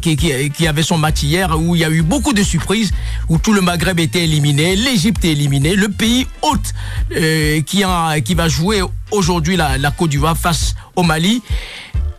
qui, 0.00 0.16
qui, 0.16 0.66
avait 0.66 0.82
son 0.82 0.98
match 0.98 1.22
hier 1.22 1.58
où 1.58 1.74
il 1.74 1.80
y 1.80 1.84
a 1.84 1.90
eu 1.90 2.02
beaucoup 2.02 2.34
de 2.34 2.42
surprises, 2.42 2.92
où 3.28 3.38
tout 3.38 3.54
le 3.54 3.62
Maghreb 3.62 3.98
était 3.98 4.24
éliminé, 4.24 4.76
l'Égypte 4.76 5.24
est 5.24 5.32
éliminée, 5.32 5.74
le 5.74 5.88
pays 5.88 6.26
hôte 6.42 6.74
euh, 7.16 7.62
qui, 7.62 7.82
va 7.82 8.48
jouer 8.48 8.82
aujourd'hui 9.10 9.56
la 9.56 9.90
Côte 9.90 10.10
d'Ivoire 10.10 10.36
face 10.36 10.74
au 10.94 11.02
Mali. 11.02 11.42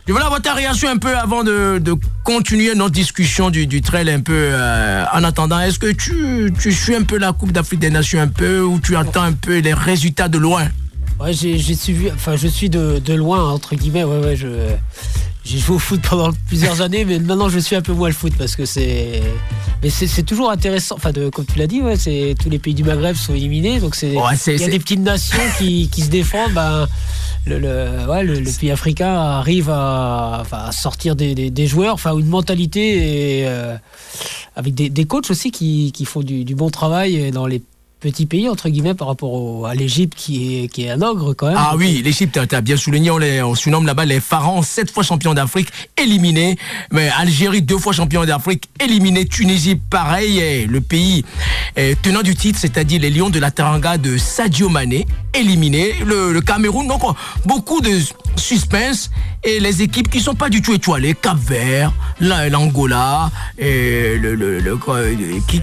Je 0.06 0.12
voulais 0.12 0.24
avoir 0.24 0.42
ta 0.42 0.54
réaction 0.54 0.88
un 0.88 0.96
peu 0.96 1.16
avant 1.16 1.44
de, 1.44 1.78
de 1.78 1.94
continuer 2.24 2.74
notre 2.74 2.92
discussion 2.92 3.50
du, 3.50 3.66
du 3.66 3.80
trail 3.80 4.10
un 4.10 4.20
peu 4.20 4.32
euh, 4.34 5.04
en 5.12 5.22
attendant. 5.22 5.60
Est-ce 5.60 5.78
que 5.78 5.92
tu, 5.92 6.52
tu 6.58 6.72
suis 6.72 6.94
un 6.94 7.02
peu 7.02 7.18
la 7.18 7.32
Coupe 7.32 7.52
d'Afrique 7.52 7.80
des 7.80 7.90
Nations 7.90 8.20
un 8.20 8.28
peu 8.28 8.60
ou 8.60 8.80
tu 8.80 8.96
attends 8.96 9.22
un 9.22 9.32
peu 9.32 9.58
les 9.58 9.74
résultats 9.74 10.28
de 10.28 10.38
loin? 10.38 10.64
Ouais, 11.20 11.34
j'ai 11.34 11.58
suivi, 11.74 12.10
enfin 12.10 12.34
je 12.36 12.48
suis 12.48 12.70
de, 12.70 12.98
de, 12.98 13.12
loin 13.12 13.50
entre 13.50 13.76
guillemets. 13.76 14.04
Ouais, 14.04 14.18
ouais, 14.18 14.36
je 14.36 14.48
j'ai 15.44 15.58
joué 15.58 15.76
au 15.76 15.78
foot 15.78 16.00
pendant 16.00 16.30
plusieurs 16.48 16.80
années, 16.80 17.04
mais 17.04 17.18
maintenant 17.18 17.50
je 17.50 17.58
suis 17.58 17.76
un 17.76 17.82
peu 17.82 17.92
moins 17.92 18.08
le 18.08 18.14
foot 18.14 18.32
parce 18.38 18.56
que 18.56 18.64
c'est, 18.64 19.22
mais 19.82 19.90
c'est 19.90 20.22
toujours 20.22 20.50
intéressant. 20.50 20.94
Enfin, 20.96 21.12
de, 21.12 21.28
comme 21.28 21.44
tu 21.44 21.58
l'as 21.58 21.66
dit, 21.66 21.82
ouais, 21.82 21.96
c'est 21.96 22.34
tous 22.40 22.48
les 22.48 22.58
pays 22.58 22.74
du 22.74 22.84
Maghreb 22.84 23.16
sont 23.16 23.34
éliminés, 23.34 23.80
donc 23.80 23.94
c'est 23.94 24.14
il 24.14 24.60
y 24.60 24.64
a 24.64 24.68
des 24.68 24.78
petites 24.78 25.00
nations 25.00 25.38
qui, 25.58 25.88
qui 25.90 26.00
se 26.02 26.08
défendent. 26.08 26.52
Ben, 26.52 26.88
le, 27.46 27.58
le, 27.58 28.40
le, 28.40 28.58
pays 28.58 28.70
africain 28.70 29.14
arrive 29.14 29.70
à, 29.70 30.42
à 30.52 30.72
sortir 30.72 31.16
des, 31.16 31.34
des, 31.34 31.50
des, 31.50 31.66
joueurs, 31.66 31.94
enfin 31.94 32.16
une 32.16 32.26
mentalité 32.26 33.40
et, 33.40 33.48
euh, 33.48 33.76
avec 34.56 34.74
des, 34.74 34.90
des, 34.90 35.04
coachs 35.04 35.30
aussi 35.30 35.50
qui, 35.50 35.92
qui 35.92 36.04
font 36.04 36.20
du, 36.20 36.44
du, 36.44 36.54
bon 36.54 36.70
travail 36.70 37.30
dans 37.30 37.46
les 37.46 37.62
petit 38.00 38.26
pays, 38.26 38.48
entre 38.48 38.68
guillemets, 38.68 38.94
par 38.94 39.08
rapport 39.08 39.66
à 39.66 39.74
l'Égypte 39.74 40.14
qui 40.16 40.64
est, 40.64 40.68
qui 40.68 40.84
est 40.84 40.90
un 40.90 41.02
ogre 41.02 41.34
quand 41.34 41.46
même. 41.46 41.56
Ah 41.58 41.74
oui, 41.76 42.00
l'Égypte, 42.04 42.38
tu 42.48 42.54
as 42.54 42.60
bien 42.60 42.76
souligné, 42.76 43.10
on, 43.10 43.18
les, 43.18 43.42
on 43.42 43.54
surnomme 43.54 43.86
là-bas 43.86 44.04
les 44.04 44.20
pharaons, 44.20 44.62
sept 44.62 44.90
fois 44.90 45.02
champions 45.02 45.34
d'Afrique, 45.34 45.68
éliminés. 46.00 46.56
Mais 46.90 47.10
Algérie, 47.16 47.62
deux 47.62 47.78
fois 47.78 47.92
champion 47.92 48.24
d'Afrique, 48.24 48.64
éliminé. 48.80 49.26
Tunisie, 49.26 49.76
pareil. 49.76 50.66
Le 50.66 50.80
pays 50.80 51.24
tenant 52.02 52.22
du 52.22 52.34
titre, 52.34 52.58
c'est-à-dire 52.60 53.00
les 53.00 53.10
Lions 53.10 53.30
de 53.30 53.38
la 53.38 53.50
Teranga 53.50 53.98
de 53.98 54.16
Sadio 54.16 54.68
Mané, 54.68 55.06
éliminé. 55.34 55.94
Le, 56.04 56.40
Cameroun, 56.40 56.88
donc 56.88 57.02
beaucoup 57.44 57.80
de 57.80 57.98
suspense 58.36 59.10
et 59.44 59.60
les 59.60 59.82
équipes 59.82 60.10
qui 60.10 60.20
sont 60.20 60.34
pas 60.34 60.48
du 60.48 60.62
tout 60.62 60.72
étoilées, 60.72 61.14
Cap 61.14 61.36
Vert, 61.38 61.92
l'Angola, 62.20 63.30
le, 63.58 64.16
le, 64.16 64.58
le, 64.58 64.78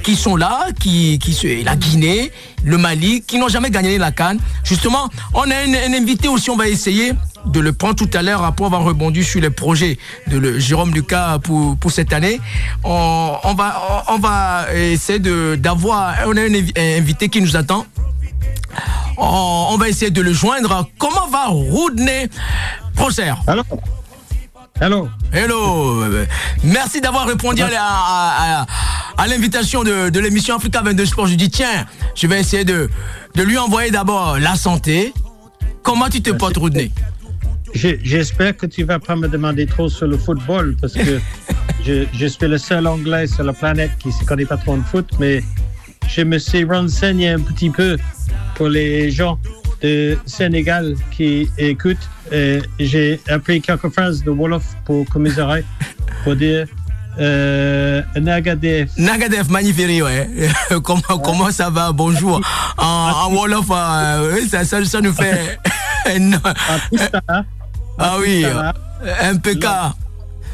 qui, 0.04 0.16
sont 0.16 0.36
là, 0.36 0.68
qui 0.80 1.20
la 1.64 1.76
Guinée, 1.76 2.27
le 2.64 2.78
Mali, 2.78 3.22
qui 3.22 3.38
n'ont 3.38 3.48
jamais 3.48 3.70
gagné 3.70 3.98
la 3.98 4.12
Cannes. 4.12 4.40
Justement, 4.64 5.10
on 5.34 5.50
a 5.50 5.56
un, 5.56 5.94
invité 5.94 6.28
aussi, 6.28 6.50
on 6.50 6.58
va 6.58 6.68
essayer 6.68 7.14
de 7.46 7.60
le 7.60 7.72
prendre 7.74 7.96
tout 7.96 8.10
à 8.14 8.22
l'heure 8.22 8.44
après 8.44 8.66
avoir 8.66 8.84
rebondi 8.84 9.24
sur 9.24 9.40
les 9.40 9.50
projets 9.50 9.98
de 10.28 10.60
Jérôme 10.60 10.94
Lucas 10.94 11.40
pour, 11.40 11.78
pour 11.78 11.92
cette 11.92 12.14
année. 12.14 12.40
On, 12.84 13.56
va, 13.56 14.68
essayer 14.76 15.20
d'avoir, 15.58 16.16
on 16.28 16.36
a 16.36 16.42
un 16.42 16.98
invité 16.98 17.30
qui 17.30 17.42
nous 17.42 17.56
attend 17.56 17.86
on, 19.18 19.78
va 19.80 19.90
essayer 19.90 20.12
de 20.12 20.22
le 20.22 20.34
joindre. 20.34 20.88
Comment 20.98 21.28
va 21.28 21.48
Rodney 21.48 22.30
Hello. 24.80 25.10
Hello. 25.34 26.04
Merci 26.64 27.02
d'avoir 27.02 27.26
répondu 27.26 27.64
à, 27.64 27.68
à, 27.80 28.66
à, 29.18 29.28
l'invitation 29.28 29.84
de, 29.84 30.10
de 30.10 30.20
l'émission 30.20 30.56
Africa 30.56 30.84
22 30.84 31.06
Sport. 31.06 31.28
Je 31.28 31.34
dis, 31.36 31.50
tiens, 31.50 31.88
je 32.14 32.28
vais 32.28 32.40
essayer 32.40 32.64
de, 32.64 32.88
de 33.34 33.44
lui 33.44 33.58
envoyer 33.58 33.90
d'abord 33.90 34.38
la 34.38 34.56
santé. 34.56 35.14
Comment 35.82 36.10
tu 36.10 36.22
te 36.22 36.30
portes, 36.30 36.58
Rodney? 36.58 36.92
J'espère 37.74 38.56
que 38.56 38.68
tu 38.68 38.84
vas 38.84 39.00
pas 39.00 39.16
me 39.16 39.28
demander 39.28 39.66
trop 39.66 39.90
sur 39.90 40.06
le 40.06 40.18
football 40.18 40.76
parce 40.80 40.94
que 40.94 41.20
je, 41.84 42.06
je, 42.14 42.28
suis 42.28 42.48
le 42.48 42.60
seul 42.60 42.86
anglais 42.86 43.26
sur 43.26 43.44
la 43.44 43.54
planète 43.54 43.92
qui 43.98 44.10
ne 44.10 44.26
connaît 44.26 44.46
pas 44.46 44.58
trop 44.58 44.78
de 44.78 44.84
foot, 44.84 45.10
mais 45.20 45.44
je 46.08 46.22
me 46.22 46.38
suis 46.38 46.64
renseigné 46.64 47.30
un 47.30 47.40
petit 47.40 47.72
peu 47.72 47.98
pour 48.56 48.70
les 48.70 49.10
gens 49.10 49.40
de 49.82 50.18
Sénégal 50.26 50.96
qui 51.12 51.50
écoutent. 51.58 52.10
J'ai 52.80 53.20
appris 53.28 53.62
quelques 53.62 53.90
phrases 53.90 54.24
de 54.24 54.30
Wolof 54.32 54.64
pour 54.86 55.06
commisérer, 55.08 55.64
pour 56.24 56.36
dire 56.36 56.68
euh, 57.20 58.02
Nagadef. 58.16 58.96
Nagadef, 58.98 59.50
magnifique, 59.50 60.04
ouais. 60.04 60.30
comment, 60.84 61.02
ouais. 61.10 61.16
comment 61.24 61.52
ça 61.52 61.70
va? 61.70 61.92
Bonjour. 61.92 62.42
En, 62.78 62.84
en 62.84 63.34
Wolof, 63.34 63.66
euh, 63.72 64.40
ça, 64.48 64.64
ça, 64.66 64.84
ça, 64.86 65.02
nous 65.02 65.14
fait. 65.14 65.60
ah 67.98 68.18
oui, 68.20 68.46
MPK. 69.34 69.66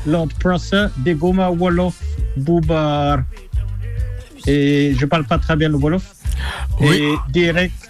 L'autre 0.06 0.38
procès 0.40 0.86
de 0.98 1.14
Goma 1.14 1.50
Wolof 1.50 1.96
Boubar. 2.38 3.20
Et 4.48 4.96
je 4.98 5.06
parle 5.06 5.26
pas 5.26 5.38
très 5.38 5.56
bien 5.56 5.70
le 5.70 5.76
Wolof. 5.76 6.04
Oui. 6.80 6.96
Et 6.96 7.16
direct 7.32 7.90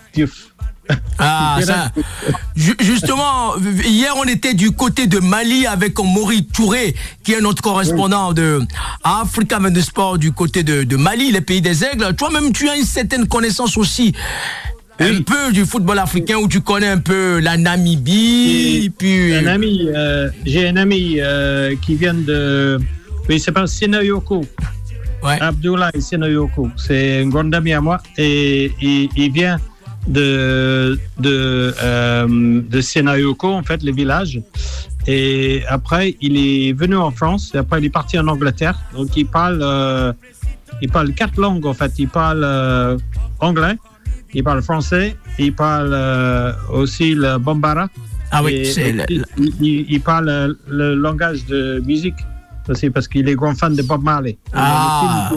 ah, 1.18 1.60
ça. 1.64 1.92
Justement, 2.56 3.56
hier, 3.86 4.14
on 4.18 4.26
était 4.26 4.54
du 4.54 4.72
côté 4.72 5.08
de 5.08 5.20
Mali 5.20 5.66
avec 5.66 5.98
Maury 6.00 6.46
Touré, 6.46 6.96
qui 7.24 7.34
est 7.34 7.42
notre 7.42 7.62
correspondant 7.62 8.30
oui. 8.30 8.36
de 8.36 8.60
Africa 9.04 9.60
de 9.60 9.82
Sport 9.82 10.18
du 10.18 10.32
côté 10.32 10.64
de, 10.64 10.84
de, 10.84 10.96
Mali, 10.96 11.32
les 11.32 11.42
pays 11.42 11.62
des 11.62 11.84
aigles. 11.84 12.14
Toi-même, 12.16 12.52
tu 12.52 12.70
as 12.70 12.76
une 12.76 12.86
certaine 12.86 13.28
connaissance 13.28 13.78
aussi. 13.78 14.14
Oui. 15.00 15.08
Un 15.08 15.22
peu 15.22 15.52
du 15.52 15.66
football 15.66 16.00
africain 16.00 16.38
où 16.38 16.48
tu 16.48 16.62
connais 16.62 16.88
un 16.88 17.00
peu 17.00 17.40
la 17.40 17.58
Namibie. 17.58 18.92
Puis... 18.96 19.34
Un 19.34 19.48
ami, 19.48 19.90
euh, 19.94 20.30
j'ai 20.46 20.68
un 20.68 20.78
ami 20.78 21.16
euh, 21.20 21.76
qui 21.82 21.96
vient 21.96 22.14
de. 22.14 22.80
Oui, 23.28 23.36
il 23.36 23.40
s'appelle 23.40 23.68
Sinayoko. 23.68 24.46
Ouais. 25.24 25.40
Abdoulaye 25.40 26.02
Sinayoko. 26.02 26.70
C'est 26.76 27.22
un 27.22 27.30
grand 27.30 27.52
ami 27.54 27.74
à 27.74 27.82
moi 27.82 28.02
et 28.18 28.72
il 28.80 29.32
vient 29.32 29.58
de, 30.08 31.00
de, 31.20 31.74
euh, 31.82 32.62
de 32.62 32.82
Senayoko, 32.82 33.48
en 33.48 33.64
fait, 33.64 33.84
le 33.84 33.92
village. 33.92 34.42
Et 35.08 35.64
après, 35.68 36.16
il 36.22 36.38
est 36.38 36.74
venu 36.74 36.96
en 36.96 37.12
France, 37.12 37.52
et 37.54 37.58
après, 37.58 37.80
il 37.80 37.86
est 37.86 37.90
parti 37.90 38.18
en 38.18 38.28
Angleterre. 38.28 38.80
Donc, 38.94 39.16
il 39.18 39.26
parle, 39.26 39.60
euh, 39.62 40.14
il 40.82 40.90
parle 40.90 41.14
quatre 41.14 41.40
langues, 41.40 41.66
en 41.66 41.74
fait. 41.74 41.92
Il 42.00 42.08
parle 42.08 42.44
euh, 42.44 42.98
anglais, 43.40 43.78
il 44.34 44.44
parle 44.44 44.62
français, 44.62 45.16
il 45.40 45.54
parle 45.54 45.92
euh, 45.94 46.54
aussi 46.72 47.16
le 47.16 47.38
bambara. 47.38 47.90
Ah 48.32 48.42
oui, 48.44 48.66
c'est 48.66 48.96
il, 49.10 49.24
il, 49.38 49.86
il, 49.90 50.02
parle 50.02 50.58
le 50.68 50.96
langage 50.96 51.46
de 51.46 51.80
musique 51.86 52.16
aussi 52.68 52.90
parce 52.90 53.08
qu'il 53.08 53.30
est 53.30 53.36
grand 53.36 53.54
fan 53.56 53.76
de 53.76 53.84
Bob 53.84 54.04
Marley. 54.04 54.38
Ah. 54.54 55.32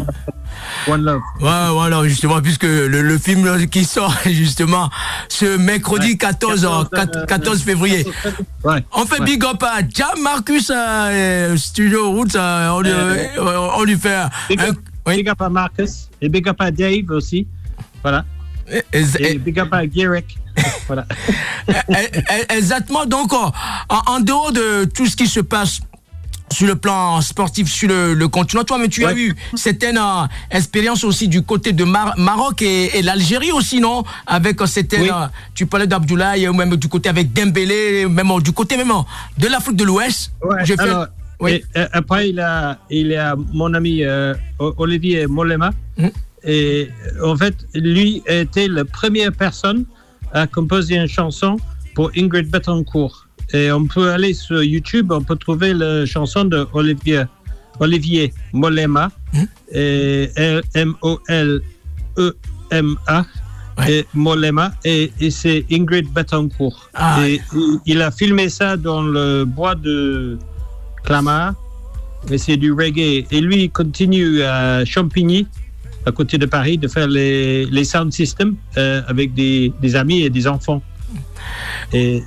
One 0.88 1.02
Love. 1.02 1.20
Ouais, 1.40 1.70
voilà, 1.70 2.06
justement, 2.08 2.40
puisque 2.40 2.64
le, 2.64 2.86
le, 2.88 3.18
film 3.18 3.66
qui 3.68 3.84
sort 3.84 4.14
justement 4.26 4.90
ce 5.28 5.56
mercredi 5.56 6.12
ouais. 6.12 6.16
14, 6.16 6.68
14, 6.92 7.26
14, 7.26 7.62
février. 7.62 8.06
Ouais. 8.64 8.84
On 8.92 9.04
fait 9.06 9.20
ouais. 9.20 9.26
big 9.26 9.44
up 9.44 9.62
à 9.62 9.80
Jam 9.88 10.20
Marcus 10.22 10.70
euh, 10.75 11.56
Studio 11.56 12.10
Roots. 12.10 12.36
Euh, 12.36 12.68
on, 12.70 12.80
lui, 12.80 12.90
euh, 12.90 13.68
on, 13.76 13.84
lui, 13.84 13.96
fait 13.96 14.26
big, 14.48 14.60
un, 14.60 14.70
up, 14.70 14.76
oui. 15.06 15.16
big 15.16 15.28
up 15.28 15.40
à 15.40 15.48
Marcus 15.48 16.08
et 16.20 16.28
big 16.28 16.48
up 16.48 16.56
à 16.60 16.70
Dave 16.70 17.10
aussi. 17.10 17.46
Voilà. 18.02 18.25
Et, 18.68 18.82
et, 18.92 19.32
et 19.32 19.38
big 19.38 19.58
up 19.58 19.68
à 19.72 19.86
Garrick. 19.86 20.38
voilà. 20.86 21.06
Exactement. 22.48 23.06
Donc, 23.06 23.32
en, 23.32 23.52
en 23.88 24.20
dehors 24.20 24.52
de 24.52 24.84
tout 24.84 25.06
ce 25.06 25.16
qui 25.16 25.26
se 25.26 25.40
passe 25.40 25.80
sur 26.53 26.67
le 26.67 26.76
plan 26.76 27.21
sportif 27.21 27.69
sur 27.71 27.88
le, 27.88 28.15
le 28.15 28.29
continent. 28.29 28.65
Toi, 28.65 28.79
mais 28.79 28.88
tu 28.88 29.05
ouais. 29.05 29.12
as 29.12 29.17
eu 29.17 29.35
certaines 29.55 29.99
euh, 29.99 30.26
expériences 30.50 31.05
aussi 31.05 31.29
du 31.29 31.43
côté 31.43 31.73
de 31.73 31.85
Mar 31.85 32.15
Maroc 32.17 32.62
et, 32.62 32.99
et 32.99 33.03
l'Algérie 33.03 33.53
aussi, 33.53 33.81
non? 33.81 34.05
Avec 34.26 34.61
euh, 34.61 34.67
certaines, 34.67 35.03
oui. 35.03 35.11
euh, 35.12 35.26
tu 35.55 35.67
parlais 35.67 35.87
d'Abdoulaye, 35.87 36.49
même 36.55 36.76
du 36.76 36.88
côté 36.88 37.09
avec 37.09 37.33
Dembélé, 37.33 38.07
même 38.07 38.41
du 38.41 38.53
côté 38.53 38.76
même 38.76 38.93
de 39.38 39.47
l'Afrique 39.49 39.76
de 39.76 39.85
l'Ouest. 39.85 40.33
Ouais, 40.43 40.62
oui. 41.41 41.62
Euh, 41.76 41.87
après, 41.93 42.31
il 42.31 42.41
a, 42.41 42.79
il 42.88 43.15
a 43.15 43.35
mon 43.53 43.75
ami 43.75 44.03
euh, 44.05 44.35
Olivier 44.59 45.26
Molema. 45.26 45.73
Mmh. 45.99 46.07
Et 46.45 46.88
en 47.23 47.37
fait, 47.37 47.55
lui 47.75 48.23
était 48.26 48.69
la 48.69 48.85
première 48.85 49.33
personne 49.33 49.85
à 50.33 50.47
composer 50.47 50.95
une 50.95 51.09
chanson 51.09 51.59
pour 51.95 52.11
Ingrid 52.17 52.49
Betancourt. 52.49 53.25
Et 53.53 53.71
on 53.73 53.87
peut 53.87 54.11
aller 54.11 54.35
sur 54.35 54.62
YouTube, 54.62 55.12
on 55.12 55.23
peut 55.23 55.37
trouver 55.37 55.73
la 55.75 56.05
chanson 56.07 56.45
de 56.45 56.67
Olivier, 56.73 57.25
Olivier 57.81 58.33
Molema, 58.53 59.11
Hmm. 59.33 59.45
et 59.75 60.31
M-O-L-E-M-A, 62.17 63.25
Ouais. 63.78 63.93
et 63.93 64.06
Molema, 64.15 64.73
et, 64.87 65.13
et 65.21 65.30
c'est 65.30 65.67
Ingrid 65.71 66.09
Betancourt. 66.11 66.89
Ah. 66.95 67.19
Et, 67.28 67.41
il- 67.54 67.78
il 67.85 68.00
a 68.02 68.11
filmé 68.11 68.49
ça 68.49 68.76
dans 68.78 69.02
le 69.02 69.45
bois 69.45 69.75
de 69.75 70.39
Clamart, 71.04 71.54
et 72.30 72.39
c'est 72.39 72.56
du 72.56 72.73
reggae. 72.73 73.26
Et 73.30 73.41
lui, 73.43 73.65
il 73.65 73.71
continue 73.71 74.41
à 74.43 74.82
Champigny, 74.87 75.47
à 76.06 76.13
côté 76.13 76.39
de 76.39 76.47
Paris, 76.47 76.78
de 76.78 76.89
faire 76.89 77.06
les, 77.06 77.67
les 77.67 77.85
sound 77.85 78.13
systems 78.13 78.56
euh, 78.78 79.02
avec 79.09 79.35
des, 79.35 79.71
des 79.82 79.95
amis 79.95 80.23
et 80.23 80.30
des 80.30 80.47
enfants. 80.47 80.80
Et 81.93 82.23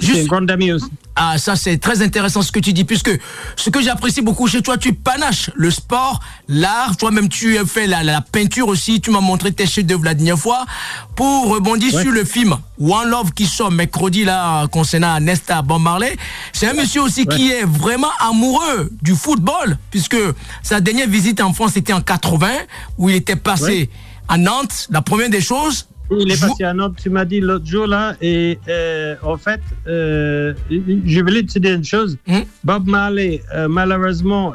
Juste- 0.00 0.14
c'est 0.14 0.20
une 0.22 0.26
grande 0.28 0.50
amie 0.50 0.72
aussi. 0.72 0.86
Ah, 1.18 1.38
ça 1.38 1.56
c'est 1.56 1.78
très 1.78 2.02
intéressant 2.02 2.42
ce 2.42 2.52
que 2.52 2.60
tu 2.60 2.72
dis, 2.74 2.84
puisque 2.84 3.10
ce 3.56 3.70
que 3.70 3.80
j'apprécie 3.80 4.20
beaucoup 4.20 4.46
chez 4.48 4.60
toi, 4.60 4.76
tu 4.76 4.92
panaches 4.92 5.50
le 5.54 5.70
sport, 5.70 6.20
l'art, 6.46 6.96
toi-même 6.98 7.28
tu 7.30 7.56
as 7.56 7.64
fait 7.64 7.86
la, 7.86 8.02
la 8.02 8.20
peinture 8.20 8.68
aussi, 8.68 9.00
tu 9.00 9.10
m'as 9.10 9.20
montré 9.22 9.50
tes 9.52 9.66
chefs-d'œuvre 9.66 10.04
la 10.04 10.12
dernière 10.14 10.38
fois. 10.38 10.66
Pour 11.14 11.48
rebondir 11.48 11.94
Ouais. 11.94 12.02
sur 12.02 12.12
le 12.12 12.24
film 12.24 12.54
One 12.78 13.08
Love 13.08 13.32
qui 13.32 13.46
sort 13.46 13.70
mercredi 13.70 14.24
là 14.24 14.66
concernant 14.68 15.18
Nesta 15.18 15.62
Bob 15.62 15.80
Marley, 15.80 16.16
c'est 16.52 16.68
un 16.68 16.74
monsieur 16.74 17.00
aussi 17.02 17.24
Ouais. 17.26 17.34
qui 17.34 17.50
est 17.50 17.64
vraiment 17.64 18.10
amoureux 18.20 18.90
du 19.00 19.14
football, 19.14 19.78
puisque 19.90 20.16
sa 20.62 20.80
dernière 20.82 21.08
visite 21.08 21.40
en 21.40 21.54
France 21.54 21.76
était 21.78 21.94
en 21.94 22.02
80, 22.02 22.50
où 22.98 23.08
il 23.08 23.16
était 23.16 23.36
passé 23.36 23.64
Ouais. 23.64 23.90
à 24.28 24.36
Nantes. 24.36 24.86
La 24.90 25.00
première 25.00 25.30
des 25.30 25.40
choses, 25.40 25.86
Il 26.10 26.30
est 26.30 26.40
passé 26.40 26.64
à 26.64 26.72
Nantes, 26.72 26.96
tu 27.02 27.10
m'as 27.10 27.24
dit 27.24 27.40
l'autre 27.40 27.66
jour 27.66 27.86
là, 27.86 28.14
et 28.20 28.58
euh, 28.68 29.16
en 29.22 29.36
fait, 29.36 29.60
euh, 29.88 30.54
je 30.70 31.20
voulais 31.20 31.42
te 31.42 31.58
dire 31.58 31.74
une 31.74 31.84
chose. 31.84 32.16
Hmm? 32.26 32.42
Bob 32.62 32.86
Marley, 32.86 33.42
euh, 33.54 33.66
malheureusement, 33.68 34.54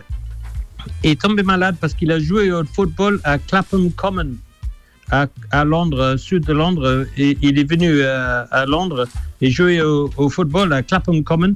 est 1.03 1.19
tombé 1.19 1.43
malade 1.43 1.75
parce 1.79 1.93
qu'il 1.93 2.11
a 2.11 2.19
joué 2.19 2.51
au 2.51 2.63
football 2.63 3.19
à 3.23 3.37
Clapham 3.37 3.91
Common, 3.91 4.31
à, 5.11 5.27
à 5.51 5.65
Londres, 5.65 6.15
sud 6.17 6.45
de 6.45 6.53
Londres, 6.53 7.05
et 7.17 7.37
il 7.41 7.59
est 7.59 7.69
venu 7.69 8.01
à 8.03 8.65
Londres 8.65 9.07
et 9.41 9.51
jouer 9.51 9.81
au, 9.81 10.09
au 10.15 10.29
football 10.29 10.71
à 10.71 10.81
Clapham 10.83 11.21
Common. 11.23 11.55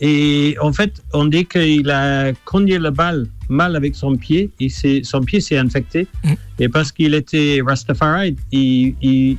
Et 0.00 0.56
en 0.60 0.72
fait, 0.72 1.02
on 1.12 1.24
dit 1.26 1.46
qu'il 1.46 1.88
a 1.90 2.32
cogné 2.44 2.78
le 2.78 2.90
balle 2.90 3.26
mal 3.48 3.76
avec 3.76 3.94
son 3.94 4.16
pied, 4.16 4.50
et 4.60 4.68
son 5.02 5.20
pied 5.22 5.40
s'est 5.40 5.58
infecté. 5.58 6.06
Mm. 6.24 6.32
Et 6.58 6.68
parce 6.68 6.90
qu'il 6.92 7.14
était 7.14 7.60
Rastafari, 7.64 8.36
il 8.52 8.94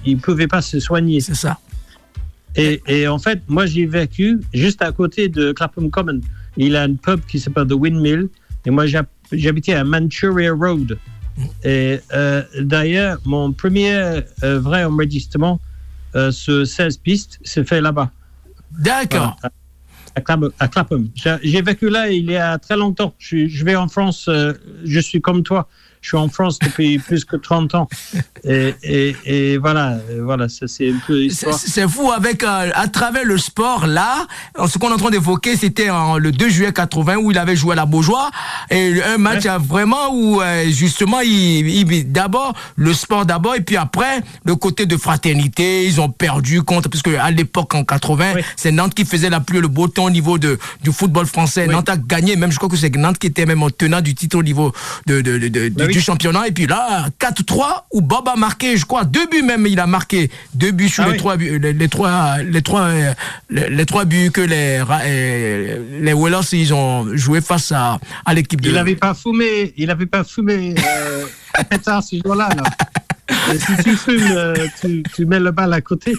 ne 0.05 0.15
pouvait 0.15 0.47
pas 0.47 0.61
se 0.61 0.79
soigner. 0.79 1.19
c'est 1.21 1.35
ça. 1.35 1.57
Et, 2.55 2.81
et 2.87 3.07
en 3.07 3.19
fait, 3.19 3.41
moi, 3.47 3.65
j'ai 3.65 3.85
vécu 3.85 4.39
juste 4.53 4.81
à 4.81 4.91
côté 4.91 5.27
de 5.27 5.51
Clapham 5.51 5.89
Common. 5.89 6.21
Il 6.55 6.75
a 6.77 6.83
un 6.83 6.93
pub 6.95 7.19
qui 7.25 7.39
s'appelle 7.39 7.67
The 7.67 7.73
Windmill. 7.73 8.29
Et 8.65 8.69
moi, 8.69 8.85
j'hab- 8.85 9.07
j'habitais 9.31 9.73
à 9.73 9.83
Manchuria 9.83 10.53
Road. 10.53 10.97
Et 11.65 11.99
euh, 12.13 12.43
d'ailleurs, 12.61 13.17
mon 13.25 13.51
premier 13.51 13.93
euh, 14.43 14.59
vrai 14.59 14.85
enregistrement 14.85 15.59
euh, 16.15 16.31
sur 16.31 16.65
16 16.65 16.97
pistes 16.97 17.39
s'est 17.43 17.65
fait 17.65 17.81
là-bas, 17.81 18.09
D'accord. 18.79 19.37
À 20.15 20.67
Clapham. 20.67 21.09
J'ai 21.43 21.61
vécu 21.61 21.89
là 21.89 22.09
il 22.09 22.31
y 22.31 22.37
a 22.37 22.57
très 22.57 22.77
longtemps. 22.77 23.13
Je, 23.19 23.47
je 23.47 23.65
vais 23.65 23.75
en 23.75 23.87
France, 23.87 24.27
euh, 24.27 24.53
je 24.83 24.99
suis 24.99 25.21
comme 25.21 25.43
toi. 25.43 25.67
Je 26.05 26.09
suis 26.09 26.17
en 26.17 26.29
France 26.29 26.59
depuis 26.59 26.99
plus 27.07 27.25
que 27.25 27.35
30 27.35 27.73
ans. 27.73 27.87
Et, 28.47 28.75
et, 28.83 29.15
et 29.25 29.57
voilà, 29.57 29.93
euh, 30.11 30.21
voilà, 30.23 30.47
ça 30.49 30.67
c'est 30.67 30.91
un 30.91 30.99
peu 31.07 31.27
C'est 31.29 31.87
fou 31.89 32.11
avec 32.11 32.43
euh, 32.43 32.69
à 32.75 32.87
travers 32.87 33.25
le 33.25 33.39
sport 33.39 33.87
là 33.87 34.27
euh, 34.59 34.67
ce 34.67 34.77
qu'on 34.77 34.89
est 34.89 34.93
en 34.93 34.97
train 34.97 35.09
d'évoquer 35.09 35.55
c'était 35.57 35.89
en 35.89 36.19
le 36.19 36.31
2 36.31 36.47
juillet 36.49 36.71
80 36.71 37.15
où 37.17 37.31
il 37.31 37.39
avait 37.39 37.55
joué 37.55 37.73
à 37.73 37.75
la 37.75 37.87
Beaujoire 37.87 38.29
et 38.69 39.01
un 39.01 39.17
match 39.17 39.45
Ouais. 39.45 39.49
euh, 39.49 39.57
vraiment 39.57 40.13
où 40.13 40.41
euh, 40.41 40.65
justement 40.69 41.21
il, 41.21 41.67
il- 41.67 42.11
d'abord 42.11 42.53
le 42.75 42.93
sport 42.93 43.25
d'abord 43.25 43.55
et 43.55 43.61
puis 43.61 43.77
après 43.77 44.21
le 44.45 44.55
côté 44.55 44.85
de 44.85 44.97
fraternité 44.97 45.85
ils 45.87 45.99
ont 45.99 46.09
perdu 46.09 46.61
contre 46.61 46.87
parce 46.89 47.01
que 47.01 47.15
à 47.15 47.31
l'époque 47.31 47.73
en 47.73 47.83
80 47.83 48.33
Oui. 48.35 48.41
c'est 48.55 48.71
Nantes 48.71 48.93
qui 48.93 49.05
faisait 49.05 49.31
la 49.31 49.39
pluie 49.39 49.59
le 49.59 49.67
beau 49.69 49.87
temps 49.87 50.05
au 50.05 50.09
niveau 50.11 50.37
de 50.37 50.59
du 50.83 50.91
football 50.91 51.25
français 51.25 51.65
Oui. 51.67 51.73
Nantes 51.73 51.89
a 51.89 51.97
gagné 51.97 52.35
même 52.35 52.51
je 52.51 52.57
crois 52.57 52.69
que 52.69 52.77
c'est 52.77 52.95
Nantes 52.95 53.17
qui 53.17 53.25
était 53.27 53.47
même 53.47 53.63
en 53.63 53.71
tenant 53.71 54.01
du 54.01 54.13
titre 54.13 54.37
au 54.37 54.43
niveau 54.43 54.71
de, 55.07 55.21
de, 55.21 55.39
de- 55.39 55.47
de- 55.47 55.69
Bah 55.69 55.87
du 55.87 55.94
oui. 55.94 55.94
Championnat 56.01 56.47
et 56.47 56.51
puis 56.51 56.67
là 56.67 57.07
4-3 57.19 57.83
où 57.93 58.01
Bob 58.01 58.27
a 58.27 58.35
marqué 58.35 58.77
je 58.77 58.85
crois 58.85 59.03
deux 59.05 59.25
buts 59.27 59.41
même 59.43 59.65
il 59.67 59.79
a 59.79 59.87
marqué 59.87 60.29
deux 60.53 60.71
buts 60.71 60.89
sur 60.89 61.03
Ah 61.03 61.07
les 61.07 61.11
oui. 61.13 61.17
trois 61.17 61.37
buts 61.37 61.59
les, 61.59 61.73
les 61.73 61.87
trois 61.89 62.37
les 62.41 62.61
trois 62.61 62.89
les, 63.49 63.69
les 63.69 63.85
trois 63.85 64.05
buts 64.05 64.31
que 64.31 64.41
les 64.41 64.81
euh, 64.89 65.99
les 66.01 66.13
Whalers 66.13 66.53
ils 66.53 66.73
ont 66.73 67.15
joué 67.15 67.41
face 67.41 67.71
à, 67.71 67.99
à 68.25 68.33
l'équipe 68.33 68.61
de 68.61 68.69
Il 68.69 68.75
n'avait 68.75 68.95
pas 68.95 69.13
fumé, 69.13 69.73
il 69.77 69.89
avait 69.91 70.05
pas 70.05 70.23
fumé 70.23 70.75
euh, 70.77 71.25
pétard 71.69 72.03
ce 72.03 72.15
jour-là. 72.23 72.49
Là. 72.55 72.63
Si 73.57 73.83
tu 73.83 73.95
fumes, 73.95 74.21
euh, 74.35 74.53
tu, 74.81 75.03
tu 75.15 75.25
mets 75.25 75.39
le 75.39 75.51
bal 75.51 75.73
à 75.73 75.81
côté. 75.81 76.15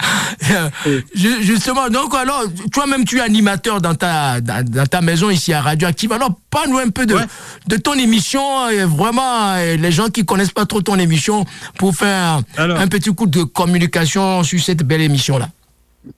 Ju- 1.14 1.42
justement 1.42 1.88
donc 1.88 2.14
alors 2.14 2.44
toi-même 2.72 3.04
tu 3.04 3.18
es 3.18 3.20
animateur 3.20 3.80
dans 3.80 3.94
ta 3.94 4.40
dans, 4.40 4.64
dans 4.64 4.86
ta 4.86 5.00
maison 5.00 5.30
ici 5.30 5.52
à 5.52 5.60
Radioactive 5.60 6.12
alors 6.12 6.32
parle-nous 6.50 6.78
un 6.78 6.88
peu 6.90 7.06
de 7.06 7.14
Ouais. 7.14 7.24
de 7.66 7.76
ton 7.76 7.94
émission 7.94 8.68
et 8.70 8.84
vraiment 8.84 9.54
euh, 9.56 9.76
les 9.76 9.92
gens 9.92 10.08
qui 10.08 10.24
connaissent 10.24 10.52
pas 10.52 10.64
trop 10.66 10.80
ton 10.80 10.98
émission 10.98 11.44
pour 11.76 11.94
faire 11.94 12.40
Alors. 12.56 12.78
un 12.78 12.88
petit 12.88 13.10
coup 13.14 13.26
de 13.26 13.42
communication 13.42 14.42
sur 14.42 14.60
cette 14.60 14.82
belle 14.82 15.02
émission 15.02 15.38
là 15.38 15.48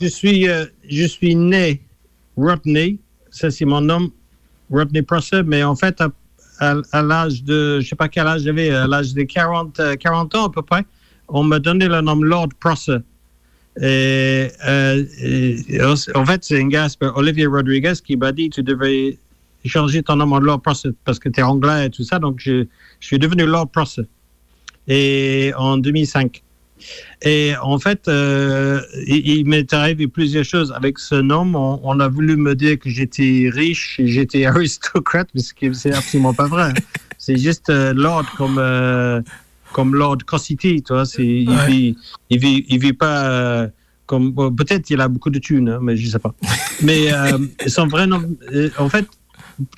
Je 0.01 0.07
suis, 0.07 0.49
euh, 0.49 0.67
je 0.89 1.05
suis 1.07 1.35
né 1.35 1.81
Rodney, 2.37 2.99
ça 3.31 3.51
c'est 3.51 3.65
mon 3.65 3.81
nom, 3.81 4.11
Rodney 4.71 5.03
Prosser, 5.03 5.43
mais 5.45 5.63
en 5.65 5.75
fait, 5.77 6.01
à, 6.01 6.09
à- 6.61 6.77
à 6.93 7.03
l'âge 7.03 7.43
de, 7.43 7.81
je 7.81 7.89
sais 7.89 7.97
pas 7.97 8.09
quel 8.09 8.27
âge 8.27 8.43
j'avais, 8.43 8.71
à 8.71 8.87
l'âge 8.87 9.13
de 9.13 9.23
40, 9.23 9.81
euh, 9.81 9.97
40 9.97 10.35
ans 10.37 10.47
à 10.47 10.51
peu 10.51 10.63
près, 10.63 10.85
on 11.29 11.43
m'a 11.43 11.59
donné 11.59 11.89
le 11.89 12.01
nom 12.01 12.15
Lord 12.17 12.49
Prosser. 12.61 12.99
Et, 13.81 14.49
euh, 14.67 15.05
et, 15.21 15.83
en 15.83 16.27
fait, 16.27 16.45
c'est 16.45 16.61
un 16.61 16.69
gars, 16.69 16.89
Olivier 17.15 17.47
Rodriguez, 17.47 17.95
qui 18.05 18.17
m'a 18.17 18.33
dit 18.33 18.51
tu 18.51 18.63
devrais 18.63 19.19
changer 19.65 20.03
ton 20.03 20.17
nom 20.17 20.31
en 20.33 20.41
Lord 20.41 20.61
Prosser 20.61 20.91
parce 21.05 21.19
que 21.19 21.29
tu 21.29 21.41
es 21.41 21.43
anglais 21.43 21.87
et 21.87 21.91
tout 21.91 22.05
ça. 22.05 22.19
Donc, 22.19 22.37
je, 22.39 22.67
suis 23.01 23.19
devenu 23.19 23.47
Lord 23.47 23.71
Prosser. 23.71 24.03
Et 24.89 25.53
en 25.57 25.79
2005. 25.79 26.43
Et 27.23 27.55
en 27.63 27.79
fait, 27.79 28.09
euh, 28.09 28.81
il, 29.07 29.47
m'est 29.47 29.73
arrivé 29.73 30.09
plusieurs 30.09 30.45
choses 30.45 30.73
avec 30.73 30.99
ce 30.99 31.15
nom. 31.15 31.81
On, 31.83 32.01
a 32.01 32.09
voulu 32.09 32.37
me 32.37 32.55
dire 32.55 32.79
que 32.79 32.91
j'étais 32.91 33.49
riche 33.53 34.01
j'étais 34.03 34.45
aristocrate, 34.47 35.29
mais 35.35 35.41
ce 35.41 35.55
c'est 35.73 35.95
absolument 35.95 36.35
pas 36.35 36.49
vrai. 36.49 36.73
C'est 37.19 37.37
juste 37.37 37.71
euh, 37.71 37.93
Lord 37.95 38.27
comme 38.37 38.59
euh, 38.59 39.21
comme 39.73 39.95
Lord 39.95 40.19
Cossity, 40.27 40.83
tu 40.83 40.93
vois. 40.93 41.05
C'est 41.07 41.25
il 41.27 41.49
Ouais. 41.51 41.67
vit 41.67 41.97
il 42.31 42.39
vit 42.39 42.65
il 42.69 42.79
vit 42.81 42.93
pas 42.93 43.25
euh, 43.31 43.69
comme 44.07 44.33
bon, 44.33 44.53
peut-être 44.55 44.91
il 44.91 45.01
a 45.01 45.09
beaucoup 45.09 45.31
de 45.31 45.39
thunes, 45.39 45.69
hein, 45.69 45.79
mais 45.83 45.97
je 45.97 46.09
sais 46.09 46.19
pas. 46.19 46.35
Mais 46.83 47.13
euh, 47.13 47.39
son 47.67 47.87
vrai 47.87 48.07
nom, 48.07 48.23
euh, 48.53 48.69
en 48.79 48.89
fait, 48.89 49.07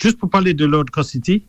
juste 0.01 0.19
pour 0.19 0.31
parler 0.31 0.55
de 0.55 0.65
Lord 0.65 0.87
Cossity, 0.93 1.43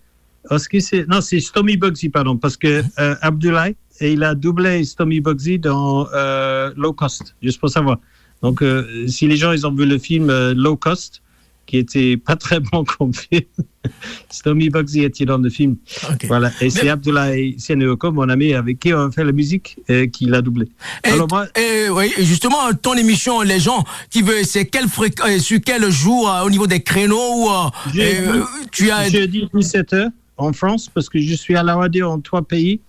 est-ce 0.51 0.69
que 0.69 0.79
c'est 0.79 1.08
non 1.08 1.21
c'est 1.21 1.39
Stomy 1.39 1.75
Bugsy 1.77 2.10
pardon 2.10 2.38
parce 2.38 2.58
que 2.58 2.84
euh, 2.99 3.15
Abdoulaye 3.21 3.75
et 4.01 4.13
il 4.13 4.23
a 4.23 4.36
doublé 4.36 4.84
Stomy 4.84 5.19
Bugsy 5.21 5.58
dans 5.58 6.08
euh, 6.13 6.71
Low 6.77 6.93
Cost 6.93 7.36
juste 7.41 7.60
pour 7.60 7.69
savoir 7.69 7.97
donc 8.43 8.62
euh, 8.62 9.08
si 9.08 9.25
les 9.27 9.38
gens 9.38 9.53
ils 9.53 9.65
ont 9.65 9.73
vu 9.73 9.86
le 9.88 9.97
film 9.97 10.29
euh, 10.29 10.53
Low 10.53 10.75
Cost 10.75 11.23
qui 11.65 11.78
était 11.78 12.17
pas 12.17 12.36
très 12.36 12.60
bon 12.60 12.84
comme 12.97 13.13
film. 13.13 13.41
Stomy 14.30 14.69
Bugsy 14.69 15.04
était 15.04 15.25
dans 15.25 15.38
le 15.38 15.49
film? 15.49 15.78
Voilà. 16.28 16.51
Et 16.62 16.69
c'est 16.69 16.89
Abdoulaye 16.89 17.56
Sianeoko 17.60 18.12
mon 18.12 18.30
ami 18.30 18.54
avec 18.54 18.80
qui 18.80 18.93
on 18.93 19.12
fait 19.12 19.23
la 19.23 19.32
musique 19.32 19.78
qui 20.12 20.25
l'a 20.25 20.41
doublé. 20.41 20.67
Et, 21.06 21.10
alors 21.10 21.28
moi 21.30 21.47
et, 21.56 21.89
oui, 21.89 22.12
justement, 22.19 22.73
ton 22.82 22.95
émission, 22.95 23.41
les 23.41 23.60
gens 23.60 23.84
qui 24.10 24.21
veulent, 24.21 24.45
c'est 24.45 24.65
quel 24.65 24.86
euh, 24.86 25.39
sur 25.39 25.60
quel 25.63 25.89
jour 25.91 26.30
euh, 26.30 26.43
au 26.43 26.49
niveau 26.49 26.67
des 26.67 26.82
créneaux 26.82 27.45
ou, 27.45 27.49
euh, 27.49 27.69
euh, 27.97 28.43
tu 28.71 28.89
as 28.91 29.10
Jeudi 29.10 29.47
17h 29.54 30.10
en 30.38 30.51
France 30.54 30.89
parce 30.93 31.08
que 31.10 31.19
je 31.19 31.34
suis 31.36 31.56
à 31.56 31.63
la 31.63 31.75
radio 31.75 32.10
en 32.10 32.19
trois 32.19 32.41
pays. 32.41 32.80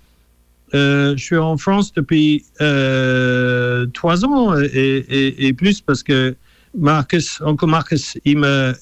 Euh, 0.75 1.15
je 1.17 1.23
suis 1.23 1.37
en 1.37 1.57
France 1.57 1.93
depuis 1.95 2.45
euh, 2.61 3.87
trois 3.95 4.25
ans 4.25 4.59
et, 4.61 4.67
et- 5.09 5.47
et 5.47 5.53
plus 5.53 5.81
parce 5.81 6.03
que 6.03 6.35
Marcus, 6.77 7.41
Uncle 7.45 7.67
Marcus, 7.67 8.19
il 8.25 8.39
m'a 8.39 8.73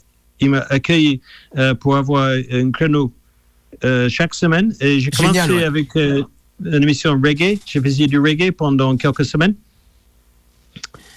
il 0.41 0.51
m'a 0.51 0.61
accueilli 0.69 1.21
euh, 1.57 1.75
pour 1.75 1.97
avoir 1.97 2.29
un 2.51 2.71
créneau 2.73 3.13
euh, 3.85 4.09
chaque 4.09 4.35
semaine 4.35 4.75
et 4.81 4.99
j'ai 5.01 5.11
commencé 5.11 5.39
Génial, 5.41 5.53
ouais. 5.53 5.65
avec 5.65 5.97
euh, 5.97 6.23
une 6.65 6.83
émission 6.83 7.13
reggae. 7.13 7.59
J'ai 7.67 7.81
fait 7.81 8.07
du 8.07 8.19
reggae 8.19 8.51
pendant 8.51 8.97
quelques 8.97 9.25
semaines 9.25 9.55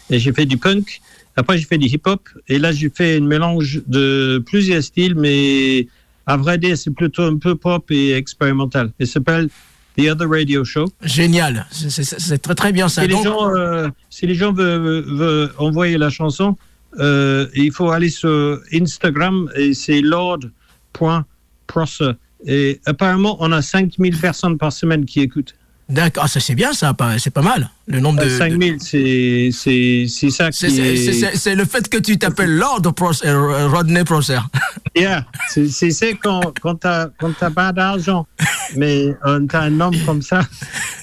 et 0.09 0.19
j'ai 0.19 0.31
fait 0.33 0.45
du 0.45 0.57
punk. 0.57 1.01
Après, 1.35 1.57
j'ai 1.57 1.65
fait 1.65 1.77
du 1.77 1.87
hip-hop. 1.87 2.21
Et 2.47 2.57
là, 2.57 2.71
j'ai 2.71 2.89
fait 2.89 3.17
un 3.17 3.21
mélange 3.21 3.81
de 3.87 4.41
plusieurs 4.45 4.81
styles, 4.83 5.15
mais 5.15 5.87
à 6.25 6.37
vrai 6.37 6.57
dire, 6.57 6.77
c'est 6.77 6.91
plutôt 6.91 7.23
un 7.23 7.37
peu 7.37 7.55
pop 7.55 7.89
et 7.91 8.13
expérimental. 8.13 8.91
Il 8.99 9.07
s'appelle 9.07 9.49
the 9.97 10.07
other 10.09 10.27
radio 10.29 10.63
show. 10.63 10.85
Génial, 11.03 11.65
c'est- 11.71 12.37
très 12.39 12.55
très 12.55 12.71
bien 12.71 12.87
ça. 12.89 13.01
Si 13.03 13.07
les 13.07 13.23
gens, 13.23 13.49
euh, 13.55 13.89
si 14.09 14.27
les 14.27 14.35
gens 14.35 14.53
veulent, 14.53 15.03
veulent 15.07 15.51
envoyer 15.57 15.97
la 15.97 16.09
chanson, 16.09 16.55
euh, 16.99 17.47
il 17.55 17.71
faut 17.71 17.89
aller 17.91 18.09
sur 18.09 18.59
Instagram 18.73 19.49
et 19.55 19.73
c'est 19.73 20.01
lord.prosser. 20.01 22.11
Et 22.45 22.79
apparemment, 22.85 23.37
on 23.39 23.51
a 23.51 23.61
5000 23.61 24.17
personnes 24.19 24.57
par 24.57 24.71
semaine 24.71 25.05
qui 25.05 25.21
écoutent. 25.21 25.55
D'accord, 25.89 26.23
Ah, 26.25 26.27
ça 26.27 26.41
c'est 26.41 26.53
bien 26.53 26.73
ça, 26.73 26.93
c'est 27.17 27.33
pas 27.33 27.41
mal. 27.41 27.69
Le 27.87 28.01
nombre 28.01 28.19
de. 28.19 28.25
Euh, 28.25 28.37
5000, 28.37 28.75
c'est 28.81 29.49
c'est 29.53 30.29
ça 30.29 30.51
c'est- 30.51 30.67
qui 30.67 30.81
est. 30.81 31.35
c'est- 31.37 31.55
le 31.55 31.63
fait 31.63 31.87
que 31.87 31.97
tu 31.97 32.17
t'appelles 32.17 32.57
Lord 32.57 32.81
Prosser, 32.93 33.29
euh, 33.29 33.69
Rodney 33.69 34.03
Prosser. 34.03 34.39
Yeah, 34.97 35.25
c'est 35.47 35.69
c'est 35.69 36.15
quand 36.15 36.41
quand 36.59 36.75
t'as 36.75 37.07
pas 37.55 37.71
d'argent, 37.71 38.27
mais 38.75 39.15
euh, 39.25 39.39
t'as 39.47 39.61
un 39.61 39.69
nom 39.69 39.91
comme 40.05 40.21
ça, 40.21 40.41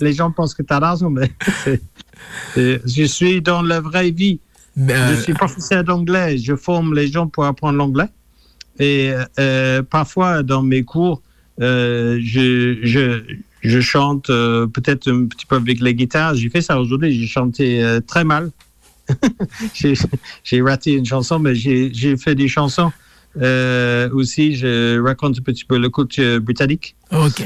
les 0.03 0.13
gens 0.13 0.31
pensent 0.33 0.53
que 0.53 0.63
t'as 0.63 0.81
d'argent, 0.81 1.09
mais 1.11 1.33
je 2.57 3.05
suis 3.07 3.41
dans 3.41 3.63
la 3.63 3.81
vraie 3.81 4.11
vie. 4.11 4.41
Euh, 4.79 5.15
Je 5.17 5.21
suis 5.21 5.35
professeur 5.35 5.85
d'anglais, 5.85 6.39
je 6.39 6.55
forme 6.57 6.95
les 6.95 7.09
gens 7.09 7.27
pour 7.27 7.45
apprendre 7.45 7.79
l'anglais. 7.79 8.09
Et 8.79 9.13
euh, 9.39 9.83
parfois, 9.83 10.43
dans 10.43 10.63
mes 10.63 10.83
cours, 10.83 11.23
euh, 11.61 12.19
je, 12.23 12.79
je, 12.83 13.23
je 13.63 13.81
chante 13.81 14.31
euh, 14.31 14.67
peut-être 14.67 15.09
un 15.11 15.27
petit 15.27 15.47
peu 15.47 15.57
avec 15.57 15.81
les 15.81 15.95
guitares. 15.95 16.35
J'ai 16.35 16.51
fait 16.51 16.61
ça 16.63 16.81
aujourd'hui, 16.81 17.19
j'ai 17.19 17.27
chanté 17.27 17.99
très 18.07 18.25
mal. 18.25 18.51
j'ai 19.75 20.63
raté 20.63 20.93
une 20.95 21.05
chanson, 21.07 21.39
mais 21.39 21.55
j'ai 21.55 22.17
fait 22.17 22.35
des 22.35 22.49
chansons. 22.49 22.91
Aussi, 23.37 24.57
je 24.57 25.01
raconte 25.01 25.39
un 25.39 25.43
petit 25.43 25.65
peu 25.65 25.79
le 25.79 25.89
culture 25.91 26.41
britannique. 26.41 26.97
ok. 27.13 27.45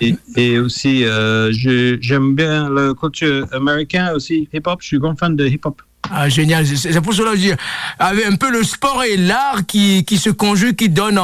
Et, 0.00 0.14
et 0.36 0.58
aussi, 0.58 1.04
euh, 1.04 1.50
j'aime 1.52 2.34
bien 2.34 2.68
le 2.68 2.94
culture 2.94 3.46
américain 3.52 4.12
aussi, 4.14 4.48
hip-hop. 4.52 4.80
Je 4.82 4.86
suis 4.86 4.98
grand 4.98 5.16
fan 5.18 5.34
de 5.36 5.46
hip-hop. 5.46 5.80
Ah, 6.10 6.28
génial, 6.30 6.66
c'est 6.66 7.00
pour 7.02 7.12
cela 7.12 7.32
que 7.32 7.36
je 7.36 7.42
dis, 7.42 7.52
avec 7.98 8.24
un 8.24 8.36
peu 8.36 8.50
le 8.50 8.62
sport 8.64 9.02
et 9.04 9.16
l'art 9.18 9.66
qui, 9.66 10.04
qui 10.06 10.16
se 10.16 10.30
conjuguent, 10.30 10.74
qui 10.76 10.88
donnent 10.88 11.20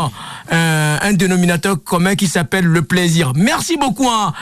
euh, 0.52 0.96
un 1.00 1.12
dénominateur 1.14 1.82
commun 1.82 2.16
qui 2.16 2.26
s'appelle 2.26 2.66
le 2.66 2.82
plaisir. 2.82 3.32
Merci 3.34 3.78
beaucoup, 3.78 4.08
hein, 4.10 4.34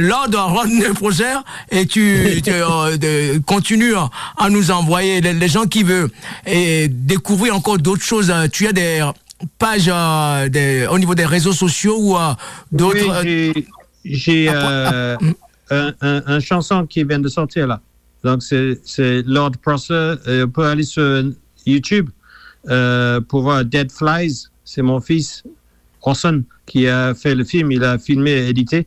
Lord 0.00 0.30
Rodney 0.32 0.88
Prosser, 0.94 1.34
et 1.70 1.86
tu, 1.86 2.40
tu, 2.42 2.50
euh, 2.50 3.38
continues 3.46 3.94
à 4.38 4.48
nous 4.48 4.70
envoyer 4.70 5.20
les, 5.20 5.34
les 5.34 5.48
gens 5.48 5.66
qui 5.66 5.82
veulent 5.82 6.10
et 6.46 6.88
découvrir 6.88 7.54
encore 7.54 7.76
d'autres 7.78 8.04
choses. 8.04 8.30
euh, 8.30 8.46
Tu 8.50 8.66
as 8.66 8.72
des 8.72 9.04
pages 9.58 9.90
euh, 9.92 10.48
des- 10.48 10.86
au 10.90 10.98
niveau 10.98 11.14
des 11.14 11.26
réseaux 11.26 11.52
sociaux 11.52 11.96
ou 11.98 12.16
euh, 12.16 12.32
d'autres. 12.72 13.22
Oui, 13.24 13.66
j'ai- 14.04 14.48
Ah, 14.48 14.52
euh, 14.92 15.16
un, 15.70 15.92
un- 16.00 16.22
un 16.26 16.40
chanson 16.40 16.86
qui 16.86 17.04
vient 17.04 17.18
de 17.18 17.28
sortir 17.28 17.66
là. 17.66 17.80
Donc, 18.24 18.42
c'est 18.42 19.22
Lord 19.26 19.52
Prosser. 19.62 19.92
Euh, 19.92 20.46
on 20.46 20.48
peut 20.48 20.64
aller 20.64 20.82
sur 20.82 21.24
YouTube 21.66 22.08
euh, 22.70 23.20
pour 23.20 23.42
voir 23.42 23.64
Dead 23.64 23.92
Flies. 23.92 24.48
C'est 24.64 24.80
mon 24.80 25.00
fils, 25.00 25.44
Orson, 26.02 26.42
qui 26.64 26.88
a 26.88 27.14
fait 27.14 27.34
le 27.34 27.44
film. 27.44 27.70
Il 27.70 27.84
a 27.84 27.98
filmé 27.98 28.30
et 28.30 28.48
édité. 28.48 28.86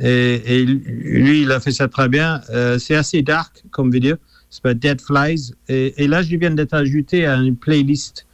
Et, 0.00 0.64
lui, 0.64 1.42
il 1.42 1.52
a 1.52 1.60
fait 1.60 1.70
ça 1.70 1.86
très 1.86 2.08
bien. 2.08 2.40
Euh, 2.50 2.78
c'est 2.78 2.96
assez 2.96 3.22
dark 3.22 3.62
comme 3.70 3.92
vidéo. 3.92 4.16
C'est 4.50 4.56
s'appelle 4.56 4.80
Dead 4.80 5.00
Flies. 5.00 5.54
Et, 5.68 6.08
là, 6.08 6.22
je 6.22 6.34
viens 6.36 6.50
d'être 6.50 6.74
ajouté 6.74 7.24
à 7.24 7.36
une 7.36 7.56
playlist 7.56 8.26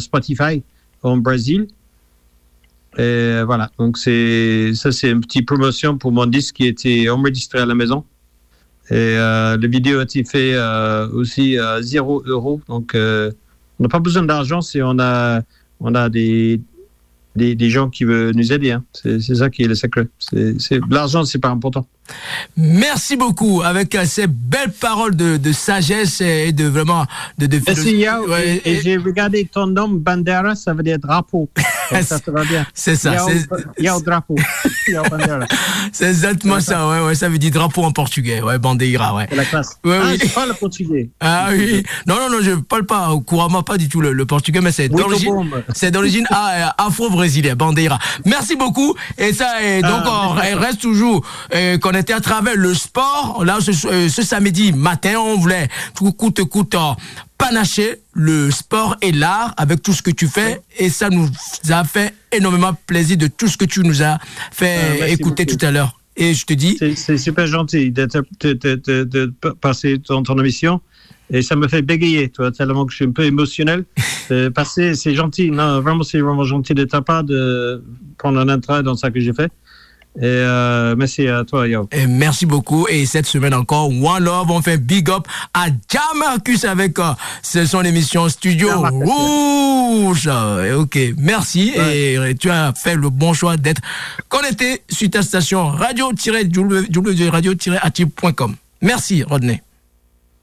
Spotify 0.00 0.62
en 1.02 1.18
Brésil. 1.18 1.68
Et 2.96 3.42
voilà, 3.44 3.70
donc 3.78 3.98
ça, 3.98 4.92
c'est 4.92 5.10
une 5.10 5.20
petite 5.20 5.46
promotion 5.46 5.96
pour 5.98 6.12
mon 6.12 6.26
disque 6.26 6.56
qui 6.56 6.66
était 6.66 7.08
enregistré 7.08 7.60
à 7.60 7.66
la 7.66 7.74
maison. 7.74 8.04
Et 8.90 9.16
euh, 9.16 9.56
vidéo 9.62 10.00
a 10.00 10.02
été 10.02 10.24
fait 10.24 10.52
euh, 10.54 11.08
aussi 11.10 11.56
à 11.58 11.80
0 11.80 12.24
euros. 12.26 12.60
Donc, 12.68 12.94
euh, 12.94 13.30
on 13.78 13.84
n'a 13.84 13.88
pas 13.88 13.98
besoin 13.98 14.22
d'argent 14.22 14.60
si 14.60 14.80
on 14.82 14.98
a, 14.98 15.40
on 15.80 15.94
a 15.94 16.08
des, 16.08 16.60
des, 17.34 17.54
des 17.54 17.70
gens 17.70 17.88
qui 17.88 18.04
veulent 18.04 18.34
nous 18.34 18.52
aider. 18.52 18.72
hein. 18.72 18.84
C'est 18.92 19.20
ça 19.20 19.48
qui 19.48 19.62
est 19.62 19.68
le 19.68 19.74
secret. 19.74 20.06
L'argent, 20.90 21.24
c'est 21.24 21.38
pas 21.38 21.48
important. 21.48 21.86
Merci 22.56 23.16
beaucoup 23.16 23.62
avec 23.62 23.94
euh, 23.94 24.04
ces 24.04 24.26
belles 24.26 24.72
paroles 24.72 25.16
de, 25.16 25.36
de 25.36 25.52
sagesse 25.52 26.20
et 26.20 26.52
de 26.52 26.64
vraiment 26.66 27.06
de, 27.38 27.46
de 27.46 27.60
Merci, 27.66 27.96
Yao. 27.96 28.28
Ouais, 28.28 28.60
et 28.64 28.80
j'ai 28.82 28.96
regardé 28.96 29.48
ton 29.52 29.66
nom, 29.66 29.88
Bandera, 29.88 30.54
ça 30.54 30.72
veut 30.74 30.82
dire 30.82 30.98
drapeau. 30.98 31.48
Ça 32.02 32.18
va 32.28 32.44
bien. 32.44 32.66
C'est 32.72 32.96
ça, 32.96 33.14
Yao, 33.78 34.00
drapeau. 34.00 34.36
Yao 34.88 35.04
Bandera. 35.08 35.46
C'est 35.92 36.06
exactement 36.08 36.58
ça, 36.58 36.88
ouais, 36.88 37.00
ouais, 37.06 37.14
ça 37.14 37.28
veut 37.28 37.36
dire 37.38 37.50
drapeau 37.50 37.84
en 37.84 37.92
portugais, 37.92 38.40
ouais, 38.40 38.58
bandeira, 38.58 39.14
ouais. 39.14 39.26
C'est 39.28 39.36
la 39.36 39.44
classe. 39.44 39.76
Ouais, 39.84 39.98
ah, 40.02 40.06
oui. 40.10 40.18
je 40.22 40.28
parle 40.32 40.54
portugais. 40.54 41.10
Ah 41.20 41.48
oui, 41.52 41.82
non, 42.06 42.16
non, 42.16 42.30
non, 42.30 42.38
je 42.40 42.52
parle 42.52 42.86
pas 42.86 43.10
couramment 43.26 43.62
pas 43.62 43.76
du 43.76 43.88
tout 43.88 44.00
le, 44.00 44.12
le 44.12 44.26
portugais, 44.26 44.60
mais 44.62 44.72
c'est 44.72 44.90
Oui, 44.90 44.96
d'origine, 45.02 45.34
bombe. 45.34 45.62
c'est 45.74 45.90
d'origine 45.90 46.26
ah, 46.30 46.50
euh, 46.78 46.86
afro-brésilien, 46.86 47.54
bandeira. 47.54 47.98
Merci 48.24 48.56
beaucoup. 48.56 48.94
Et 49.18 49.32
ça, 49.34 49.62
et 49.62 49.82
donc, 49.82 50.02
Ah, 50.06 50.30
on 50.32 50.58
reste 50.58 50.80
toujours 50.80 51.24
qu'on 51.94 52.00
était 52.00 52.12
à 52.12 52.20
travers 52.20 52.56
le 52.56 52.74
sport. 52.74 53.44
Là, 53.44 53.58
ce, 53.60 53.86
euh, 53.86 54.08
ce 54.08 54.22
samedi 54.22 54.72
matin, 54.72 55.14
on 55.18 55.38
voulait 55.38 55.68
tout 55.94 56.12
coûte 56.12 56.42
coûte 56.44 56.74
euh, 56.74 56.92
panacher 57.38 58.00
le 58.12 58.50
sport 58.50 58.96
et 59.00 59.12
l'art 59.12 59.54
avec 59.56 59.82
tout 59.82 59.92
ce 59.92 60.02
que 60.02 60.10
tu 60.10 60.26
fais. 60.26 60.60
Et 60.78 60.88
ça 60.88 61.08
nous 61.10 61.28
a 61.70 61.84
fait 61.84 62.14
énormément 62.32 62.72
plaisir 62.86 63.16
de 63.16 63.28
tout 63.28 63.48
ce 63.48 63.56
que 63.56 63.64
tu 63.64 63.80
nous 63.80 64.02
as 64.02 64.18
fait 64.52 65.00
Ah, 65.02 65.08
écouter 65.08 65.44
beaucoup. 65.44 65.58
tout 65.58 65.66
à 65.66 65.70
l'heure. 65.70 65.98
Et 66.16 66.32
je 66.34 66.44
te 66.46 66.52
dis, 66.54 66.78
C'est 66.96 67.18
super 67.18 67.46
gentil 67.46 67.90
de, 67.90 68.06
de, 68.44 69.34
passer 69.60 69.98
ton, 69.98 70.22
ton 70.22 70.38
émission. 70.38 70.80
Et 71.30 71.42
ça 71.42 71.56
me 71.56 71.66
fait 71.68 71.82
bégayer, 71.82 72.28
toi, 72.28 72.52
tellement 72.52 72.84
que 72.84 72.92
je 72.92 72.96
suis 72.96 73.06
un 73.06 73.12
peu 73.12 73.24
émotionnel. 73.24 73.84
Euh, 74.30 74.48
passer, 74.48 74.94
c'est 74.94 75.14
gentil. 75.14 75.50
Non, 75.50 75.82
vraiment, 75.82 76.02
c'est 76.02 76.18
vraiment 76.18 76.44
gentil 76.44 76.72
de 76.72 76.84
ta 76.84 77.02
part 77.02 77.24
de 77.24 77.84
prendre 78.16 78.40
un 78.40 78.48
intérêt 78.48 78.82
dans 78.82 78.94
ça 78.94 79.10
que 79.10 79.20
j'ai 79.20 79.34
fait. 79.34 79.52
Et 80.16 80.20
euh, 80.24 80.94
merci 80.96 81.26
à 81.26 81.42
toi, 81.44 81.66
Yo. 81.66 81.88
Et 81.90 82.06
merci 82.06 82.46
beaucoup. 82.46 82.86
Et 82.88 83.04
cette 83.04 83.26
semaine 83.26 83.52
encore, 83.52 83.88
One 83.90 84.22
Love, 84.22 84.48
on 84.50 84.62
fait 84.62 84.78
big 84.78 85.10
up 85.10 85.26
à 85.52 85.66
Jamarcus 85.92 86.64
avec 86.64 86.96
euh, 87.00 87.12
son 87.42 87.82
émission 87.82 88.28
Studio 88.28 88.68
Jamarcus, 88.68 89.00
Rouge. 89.02 90.28
Euh, 90.30 90.82
Ok, 90.82 90.96
merci. 91.18 91.72
Ouais. 91.76 92.30
Et 92.30 92.34
tu 92.36 92.48
as 92.50 92.72
fait 92.74 92.94
le 92.94 93.10
bon 93.10 93.34
choix 93.34 93.56
d'être 93.56 93.80
connecté 94.28 94.82
sur 94.88 95.10
ta 95.10 95.22
station 95.22 95.70
radio-radio-active.com. 95.70 98.54
Merci, 98.82 99.22
Rodney. 99.24 99.60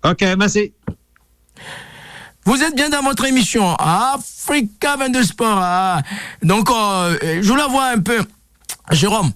OK, 0.04 0.22
merci. 0.38 0.74
Vous 2.46 2.62
êtes 2.64 2.76
bien 2.76 2.90
dans 2.90 3.04
votre 3.04 3.24
émission 3.26 3.76
Africa 3.76 4.96
22 4.98 5.24
Sport. 5.24 5.60
ah. 5.62 6.02
Donc, 6.42 6.70
euh, 6.72 7.40
je 7.42 7.48
voulais 7.48 7.68
voir 7.70 7.92
un 7.96 8.00
peu, 8.00 8.18
Jérôme, 8.92 9.32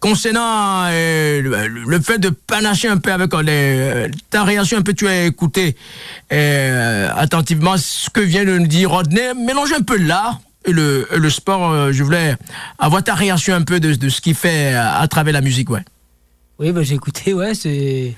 concernant 0.00 0.86
euh, 0.86 1.68
le, 1.68 2.00
fait 2.00 2.18
de 2.18 2.30
panacher 2.30 2.88
un 2.88 2.96
peu 2.96 3.12
avec 3.12 3.32
euh, 3.34 3.42
les, 3.42 3.52
euh, 3.52 4.08
ta 4.30 4.44
réaction, 4.44 4.78
un 4.78 4.82
peu, 4.82 4.94
tu 4.94 5.06
as 5.06 5.26
écouté 5.26 5.76
attentivement 6.30 7.76
ce 7.76 8.08
que 8.10 8.20
vient 8.20 8.44
de 8.44 8.58
nous 8.58 8.66
dire 8.66 8.90
Rodney. 8.90 9.34
Mélange 9.34 9.72
un 9.72 9.82
peu 9.82 9.98
l'art 9.98 10.40
et 10.64 10.72
le, 10.72 11.06
sport. 11.30 11.92
je 11.92 12.02
voulais 12.02 12.36
avoir 12.78 13.04
ta 13.04 13.14
réaction 13.14 13.54
un 13.54 13.62
peu 13.62 13.78
de, 13.78 14.08
ce 14.08 14.20
qu'il 14.20 14.34
fait 14.34 14.74
à, 14.74 15.06
travers 15.06 15.34
la 15.34 15.40
musique, 15.40 15.70
ouais. 15.70 15.84
Oui, 16.58 16.72
bah, 16.72 16.82
j'ai 16.82 16.94
écouté, 16.94 17.32
ouais, 17.32 17.54
c'est. 17.54 18.14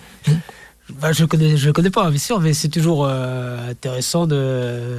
Bah, 1.01 1.12
je 1.12 1.25
connais, 1.25 1.57
je 1.57 1.71
connais 1.71 1.90
pas, 1.90 2.11
bien 2.11 2.18
sûr, 2.18 2.40
mais 2.40 2.53
c'est 2.53 2.68
toujours 2.68 3.09
intéressant 3.09 4.27
de 4.27 4.99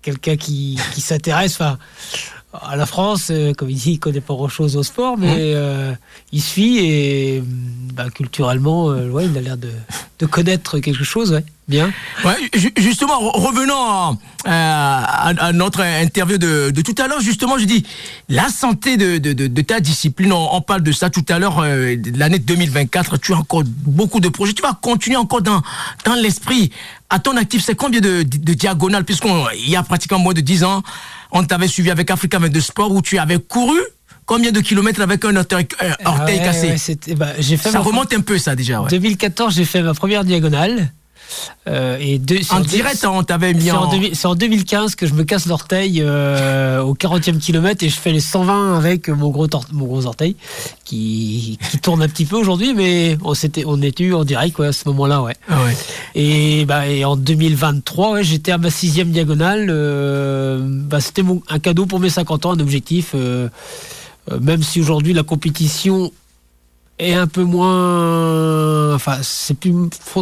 quelqu'un 0.00 0.36
qui, 0.36 0.78
s'intéresse, 0.96 1.58
à 2.52 2.74
la 2.76 2.86
France, 2.86 3.28
euh, 3.30 3.52
comme 3.52 3.68
il 3.70 3.76
dit, 3.76 3.92
il 3.92 3.98
connaît 3.98 4.20
pas 4.22 4.34
grand-chose 4.34 4.76
au 4.76 4.82
sport, 4.82 5.18
mais 5.18 5.28
euh, 5.54 5.92
il 6.32 6.40
suit 6.40 6.78
et 6.78 7.42
bah, 7.92 8.08
culturellement, 8.08 8.90
euh, 8.90 9.10
ouais, 9.10 9.26
il 9.26 9.36
a 9.36 9.40
l'air 9.42 9.56
de, 9.58 9.68
de 10.20 10.26
connaître 10.26 10.78
quelque 10.78 11.04
chose, 11.04 11.32
ouais, 11.32 11.44
bien. 11.68 11.92
Ouais, 12.24 12.36
ju- 12.54 12.72
justement, 12.78 13.20
re- 13.20 13.38
revenons 13.46 14.12
euh, 14.12 14.16
à, 14.46 15.28
à 15.44 15.52
notre 15.52 15.80
interview 15.82 16.38
de, 16.38 16.70
de 16.70 16.80
tout 16.80 16.94
à 17.02 17.08
l'heure. 17.08 17.20
Justement, 17.20 17.58
je 17.58 17.64
dis 17.66 17.84
la 18.30 18.48
santé 18.48 18.96
de, 18.96 19.60
ta 19.62 19.80
discipline. 19.80 20.32
On, 20.32 20.54
on 20.54 20.60
parle 20.62 20.82
de 20.82 20.92
ça 20.92 21.10
tout 21.10 21.24
à 21.28 21.38
l'heure. 21.38 21.58
euh, 21.58 21.94
L'année 22.14 22.38
2024, 22.38 23.18
tu 23.18 23.34
as 23.34 23.38
encore 23.38 23.64
beaucoup 23.66 24.20
de 24.20 24.30
projets. 24.30 24.54
Tu 24.54 24.62
vas 24.62 24.78
continuer 24.80 25.16
encore 25.16 25.42
dans 25.42 25.60
dans 26.06 26.14
l'esprit. 26.14 26.70
À 27.10 27.18
ton 27.18 27.36
actif, 27.36 27.62
c'est 27.64 27.74
combien 27.76 28.00
de 28.00 28.22
diagonales? 28.22 29.04
Puisqu'il 29.04 29.68
y 29.70 29.76
a 29.76 29.82
pratiquement 29.82 30.18
moins 30.18 30.34
de 30.34 30.40
10 30.40 30.64
ans, 30.64 30.82
on 31.32 31.44
t'avait 31.44 31.68
suivi 31.68 31.90
avec 31.90 32.10
Africa 32.10 32.38
22 32.38 32.60
Sport 32.60 32.92
où 32.92 33.02
tu 33.02 33.18
avais 33.18 33.38
couru. 33.38 33.78
Combien 34.24 34.50
de 34.50 34.60
kilomètres 34.60 35.00
avec 35.00 35.24
un 35.24 35.36
orteil, 35.36 35.68
orteil 36.04 36.38
Ouais, 36.38 36.44
cassé 36.44 36.96
ouais, 37.08 37.14
bah, 37.14 37.34
fait 37.40 37.56
Ça 37.56 37.78
remonte 37.78 38.12
un 38.12 38.20
peu, 38.20 38.38
ça 38.38 38.56
déjà. 38.56 38.82
Ouais. 38.82 38.90
2014, 38.90 39.54
j'ai 39.54 39.64
fait 39.64 39.82
ma 39.82 39.94
première 39.94 40.24
diagonale. 40.24 40.92
Euh, 41.68 41.98
et 42.00 42.20
en 42.50 42.60
direct, 42.60 43.04
on 43.04 43.22
t'avait 43.22 43.52
mis 43.52 43.70
en... 43.70 43.90
C'est 44.12 44.26
en, 44.26 44.34
2015 44.34 44.94
que 44.94 45.06
je 45.06 45.14
me 45.14 45.24
casse 45.24 45.46
l'orteil 45.46 46.00
euh, 46.00 46.80
au 46.80 46.94
40e 46.94 47.38
kilomètre 47.38 47.84
et 47.84 47.88
je 47.88 47.96
fais 47.96 48.12
les 48.12 48.20
120 48.20 48.76
avec 48.76 49.08
mon 49.08 49.30
gros, 49.30 49.48
mon 49.72 49.86
gros 49.86 50.06
orteil 50.06 50.36
qui, 50.84 51.58
qui 51.70 51.78
tourne 51.78 52.02
un 52.02 52.08
petit 52.08 52.24
peu 52.24 52.36
aujourd'hui, 52.36 52.74
mais 52.74 53.18
on, 53.24 53.34
était, 53.34 53.64
on 53.66 53.82
était 53.82 54.12
en 54.12 54.24
direct 54.24 54.60
à 54.60 54.72
ce 54.72 54.88
moment-là. 54.88 55.22
Ouais. 55.22 55.34
Ah 55.48 55.64
ouais. 55.64 55.76
Et, 56.14 56.64
bah, 56.66 56.86
et 56.86 57.04
en 57.04 57.16
2023, 57.16 58.12
ouais, 58.12 58.24
j'étais 58.24 58.52
à 58.52 58.58
ma 58.58 58.70
sixième 58.70 59.10
diagonale. 59.10 59.66
Euh, 59.68 60.60
bah, 60.62 61.00
C'était 61.00 61.22
un 61.48 61.58
cadeau 61.58 61.86
pour 61.86 61.98
mes 61.98 62.10
50 62.10 62.46
ans, 62.46 62.52
un 62.52 62.60
objectif. 62.60 63.14
Même 64.40 64.62
si 64.62 64.80
aujourd'hui 64.80 65.12
la 65.12 65.22
compétition 65.22 66.10
est 66.98 67.14
un 67.14 67.26
peu 67.26 67.42
moins. 67.42 68.94
Enfin, 68.94 69.18
c'est 69.22 69.54
plus 69.54 69.72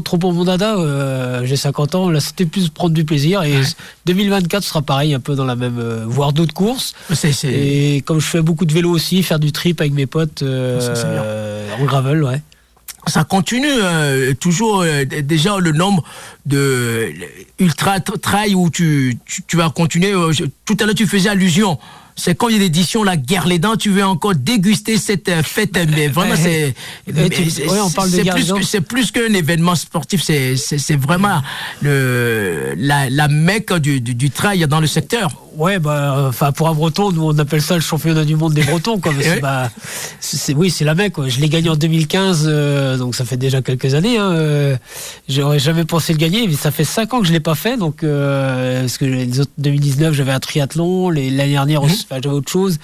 trop 0.04 0.18
pour 0.18 0.32
mon 0.32 0.44
dada. 0.44 0.76
Euh, 0.76 1.42
j'ai 1.44 1.56
50 1.56 1.94
ans, 1.94 2.10
là, 2.10 2.20
c'était 2.20 2.46
plus 2.46 2.68
prendre 2.68 2.94
du 2.94 3.04
plaisir. 3.04 3.42
Et 3.42 3.60
2024 4.06 4.62
sera 4.62 4.82
pareil, 4.82 5.14
un 5.14 5.20
peu 5.20 5.34
dans 5.34 5.44
la 5.44 5.56
même. 5.56 5.78
Euh, 5.78 6.04
voire 6.06 6.32
d'autres 6.32 6.54
courses. 6.54 6.94
Et 7.44 8.02
comme 8.02 8.20
je 8.20 8.26
fais 8.26 8.42
beaucoup 8.42 8.64
de 8.64 8.72
vélo 8.72 8.90
aussi, 8.90 9.22
faire 9.22 9.38
du 9.38 9.52
trip 9.52 9.80
avec 9.80 9.92
mes 9.92 10.06
potes 10.06 10.42
euh, 10.42 11.76
en 11.78 11.84
gravel, 11.84 12.24
ouais. 12.24 12.42
Ça 13.06 13.22
continue 13.22 13.68
toujours 14.40 14.82
déjà 15.22 15.58
le 15.58 15.72
nombre 15.72 16.02
de 16.46 17.12
ultra 17.58 18.00
trail 18.00 18.54
où 18.54 18.70
tu, 18.70 19.18
tu, 19.26 19.42
tu 19.42 19.58
vas 19.58 19.68
continuer. 19.68 20.14
tout 20.64 20.76
à 20.80 20.86
l'heure 20.86 20.94
tu 20.94 21.06
faisais 21.06 21.28
allusion 21.28 21.78
c'est 22.16 22.36
combien 22.36 22.58
d'éditions 22.58 23.02
la 23.02 23.16
guerre 23.16 23.46
les 23.46 23.58
dents 23.58 23.76
tu 23.76 23.90
veux 23.90 24.04
encore 24.04 24.34
déguster 24.34 24.98
cette 24.98 25.28
euh, 25.28 25.42
fête. 25.42 25.76
Mais 25.94 26.08
vraiment 26.08 26.36
c'est 26.36 26.74
c'est 28.62 28.80
plus 28.80 29.10
qu'un 29.10 29.32
événement 29.34 29.74
sportif 29.74 30.22
c'est 30.22 30.56
c'est 30.56 30.96
vraiment 30.96 31.42
le 31.82 32.74
la, 32.76 33.10
la 33.10 33.28
mecque 33.28 33.72
du, 33.74 34.00
du, 34.00 34.14
du 34.14 34.30
trail 34.30 34.66
dans 34.68 34.80
le 34.80 34.86
secteur 34.86 35.43
Ouais, 35.56 35.78
bah, 35.78 36.26
enfin, 36.28 36.52
pour 36.52 36.68
un 36.68 36.74
Breton, 36.74 37.12
nous, 37.12 37.22
on 37.22 37.38
appelle 37.38 37.62
ça 37.62 37.74
le 37.74 37.80
championnat 37.80 38.24
du 38.24 38.36
monde 38.36 38.54
des 38.54 38.62
Bretons, 38.62 38.98
quoi. 38.98 39.12
Bah, 39.40 39.70
c'est, 40.20 40.54
oui, 40.54 40.70
c'est 40.70 40.84
la 40.84 40.94
mec, 40.94 41.12
quoi. 41.12 41.28
Je 41.28 41.40
l'ai 41.40 41.48
gagné 41.48 41.68
en 41.68 41.76
2015, 41.76 42.46
euh, 42.46 42.96
donc 42.96 43.14
ça 43.14 43.24
fait 43.24 43.36
déjà 43.36 43.62
quelques 43.62 43.94
années, 43.94 44.18
hein, 44.18 44.30
euh, 44.32 44.76
J'aurais 45.28 45.58
jamais 45.58 45.84
pensé 45.84 46.12
le 46.12 46.18
gagner, 46.18 46.46
mais 46.46 46.54
ça 46.54 46.70
fait 46.70 46.84
5 46.84 47.14
ans 47.14 47.20
que 47.20 47.26
je 47.26 47.32
l'ai 47.32 47.40
pas 47.40 47.54
fait, 47.54 47.76
donc, 47.76 48.02
euh, 48.02 48.80
parce 48.80 48.98
que 48.98 49.04
les 49.04 49.40
autres, 49.40 49.50
2019, 49.58 50.14
j'avais 50.14 50.32
un 50.32 50.40
triathlon, 50.40 51.10
l'année 51.10 51.30
dernière, 51.30 51.82
mmh. 51.82 51.90
j'avais 52.10 52.28
autre 52.28 52.50
chose. 52.50 52.78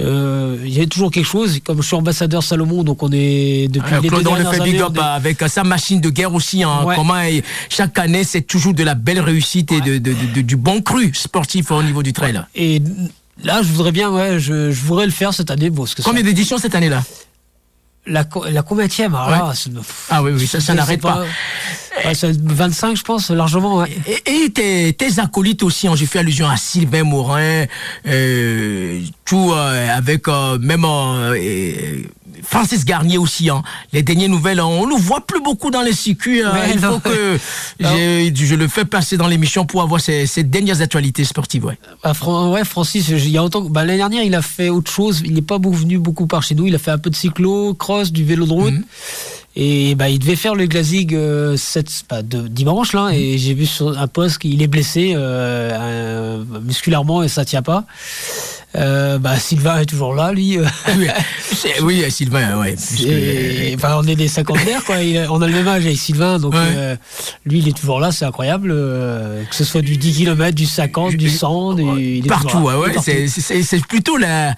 Euh, 0.00 0.56
il 0.64 0.76
y 0.76 0.80
a 0.80 0.86
toujours 0.86 1.10
quelque 1.10 1.26
chose. 1.26 1.58
Comme 1.64 1.82
je 1.82 1.86
suis 1.86 1.96
ambassadeur 1.96 2.42
Salomon, 2.42 2.84
donc 2.84 3.02
on 3.02 3.10
est 3.12 3.68
depuis 3.68 3.94
les 4.02 4.08
Claude, 4.08 4.22
deux 4.22 4.30
on 4.30 4.52
fait 4.52 4.62
big 4.62 4.80
up 4.80 4.96
avec 4.98 5.42
sa 5.48 5.64
machine 5.64 6.00
de 6.00 6.10
guerre 6.10 6.32
aussi. 6.32 6.62
Hein. 6.62 6.86
Comment 6.94 7.20
chaque 7.68 7.98
année, 7.98 8.24
c'est 8.24 8.42
toujours 8.42 8.72
de 8.72 8.84
la 8.84 8.94
belle 8.94 9.20
réussite 9.20 9.72
et 9.72 9.80
de, 9.80 9.98
du 10.42 10.56
bon 10.56 10.80
cru 10.80 11.12
sportif 11.14 11.70
au 11.70 11.82
niveau 11.82 11.99
du 12.02 12.12
trail. 12.12 12.40
Et 12.54 12.82
là, 13.42 13.62
je 13.62 13.68
voudrais 13.68 13.92
bien, 13.92 14.10
ouais, 14.10 14.38
je, 14.38 14.70
je 14.70 14.80
voudrais 14.82 15.06
le 15.06 15.12
faire 15.12 15.34
cette 15.34 15.50
année. 15.50 15.70
Bon, 15.70 15.84
Combien 16.04 16.22
d'éditions 16.22 16.58
cette 16.58 16.74
année-là 16.74 17.02
la, 18.06 18.24
la 18.50 18.62
combienième 18.62 19.14
ah, 19.14 19.52
ah 20.08 20.22
oui, 20.22 20.32
oui, 20.32 20.46
ça, 20.46 20.60
ça 20.60 20.74
n'arrête 20.74 21.02
pas. 21.02 21.24
25, 22.02 22.96
je 22.96 23.02
pense, 23.02 23.30
largement. 23.30 23.84
Et, 23.84 24.50
tes, 24.50 24.92
tes, 24.94 25.18
acolytes 25.20 25.62
aussi, 25.62 25.86
hein, 25.86 25.94
j'ai 25.96 26.06
fait 26.06 26.20
allusion 26.20 26.48
à 26.48 26.56
Sylvain 26.56 27.04
Morin, 27.04 27.66
euh, 28.06 29.00
tout 29.24 29.52
euh, 29.52 29.88
avec 29.96 30.28
euh, 30.28 30.58
même 30.58 30.86
Francis 32.42 32.84
Garnier 32.84 33.18
aussi. 33.18 33.50
Hein. 33.50 33.62
Les 33.92 34.02
dernières 34.02 34.28
nouvelles, 34.28 34.60
on 34.60 34.86
ne 34.86 34.90
le 34.90 35.00
voit 35.00 35.20
plus 35.20 35.40
beaucoup 35.40 35.70
dans 35.70 35.82
les 35.82 35.92
circuits. 35.92 36.42
Hein. 36.42 36.52
Il 36.72 36.78
faut 36.78 36.98
que 36.98 37.38
je 37.80 38.54
le 38.54 38.68
fais 38.68 38.84
passer 38.84 39.16
dans 39.16 39.28
l'émission 39.28 39.66
pour 39.66 39.82
avoir 39.82 40.00
ces, 40.00 40.26
dernières 40.44 40.80
actualités 40.80 41.24
sportives. 41.24 41.64
Ouais, 41.64 41.78
bah, 42.02 42.12
ouais 42.48 42.64
Francis, 42.64 43.08
il 43.08 43.28
y 43.28 43.38
a 43.38 43.44
autant, 43.44 43.62
bah, 43.62 43.84
l'année 43.84 43.98
dernière, 43.98 44.24
il 44.24 44.34
a 44.34 44.42
fait 44.42 44.68
autre 44.68 44.90
chose. 44.90 45.22
Il 45.24 45.34
n'est 45.34 45.42
pas 45.42 45.58
venu 45.58 45.98
beaucoup 45.98 46.26
par 46.26 46.42
chez 46.42 46.54
nous. 46.54 46.66
Il 46.66 46.74
a 46.74 46.78
fait 46.78 46.90
un 46.90 46.98
peu 46.98 47.10
de 47.10 47.16
cyclo, 47.16 47.74
cross, 47.74 48.12
du 48.12 48.24
vélo 48.24 48.46
de 48.46 48.52
route. 48.52 48.74
Mhm. 48.74 48.84
Et 49.56 49.96
bah, 49.96 50.08
il 50.08 50.20
devait 50.20 50.36
faire 50.36 50.54
le 50.54 50.66
Glazig 50.66 51.12
euh, 51.14 51.56
bah, 52.08 52.22
de, 52.22 52.46
dimanche 52.46 52.92
là, 52.92 53.10
et 53.12 53.36
j'ai 53.36 53.52
vu 53.52 53.66
sur 53.66 53.98
un 53.98 54.06
poste 54.06 54.38
qu'il 54.38 54.62
est 54.62 54.68
blessé 54.68 55.12
euh, 55.16 56.44
musculairement 56.62 57.24
et 57.24 57.28
ça 57.28 57.44
tient 57.44 57.62
pas. 57.62 57.84
Euh, 58.76 59.18
bah, 59.18 59.36
Sylvain 59.36 59.80
est 59.80 59.86
toujours 59.86 60.14
là, 60.14 60.32
lui. 60.32 60.58
oui, 61.82 62.10
Sylvain, 62.10 62.58
ouais. 62.60 62.76
enfin, 63.74 63.96
on 63.98 64.06
est 64.06 64.14
des 64.14 64.28
cinquantenaires, 64.28 64.84
quoi. 64.84 64.96
on 65.30 65.42
a 65.42 65.46
le 65.46 65.52
même 65.52 65.68
âge 65.68 65.86
avec 65.86 65.98
Sylvain, 65.98 66.38
donc 66.38 66.54
euh, 66.54 66.96
lui, 67.44 67.58
il 67.58 67.68
est 67.68 67.76
toujours 67.76 67.98
là, 67.98 68.12
c'est 68.12 68.24
incroyable. 68.24 68.70
Euh, 68.72 69.44
que 69.44 69.54
ce 69.54 69.64
soit 69.64 69.82
du 69.82 69.96
10 69.96 70.18
km, 70.18 70.54
du 70.54 70.66
50, 70.66 71.14
du 71.14 71.28
100, 71.28 71.78
il 71.78 72.24
est 72.24 72.28
partout, 72.28 72.58
ouais, 72.58 72.94
C'est 73.00 73.86
plutôt 73.86 74.16
la 74.16 74.54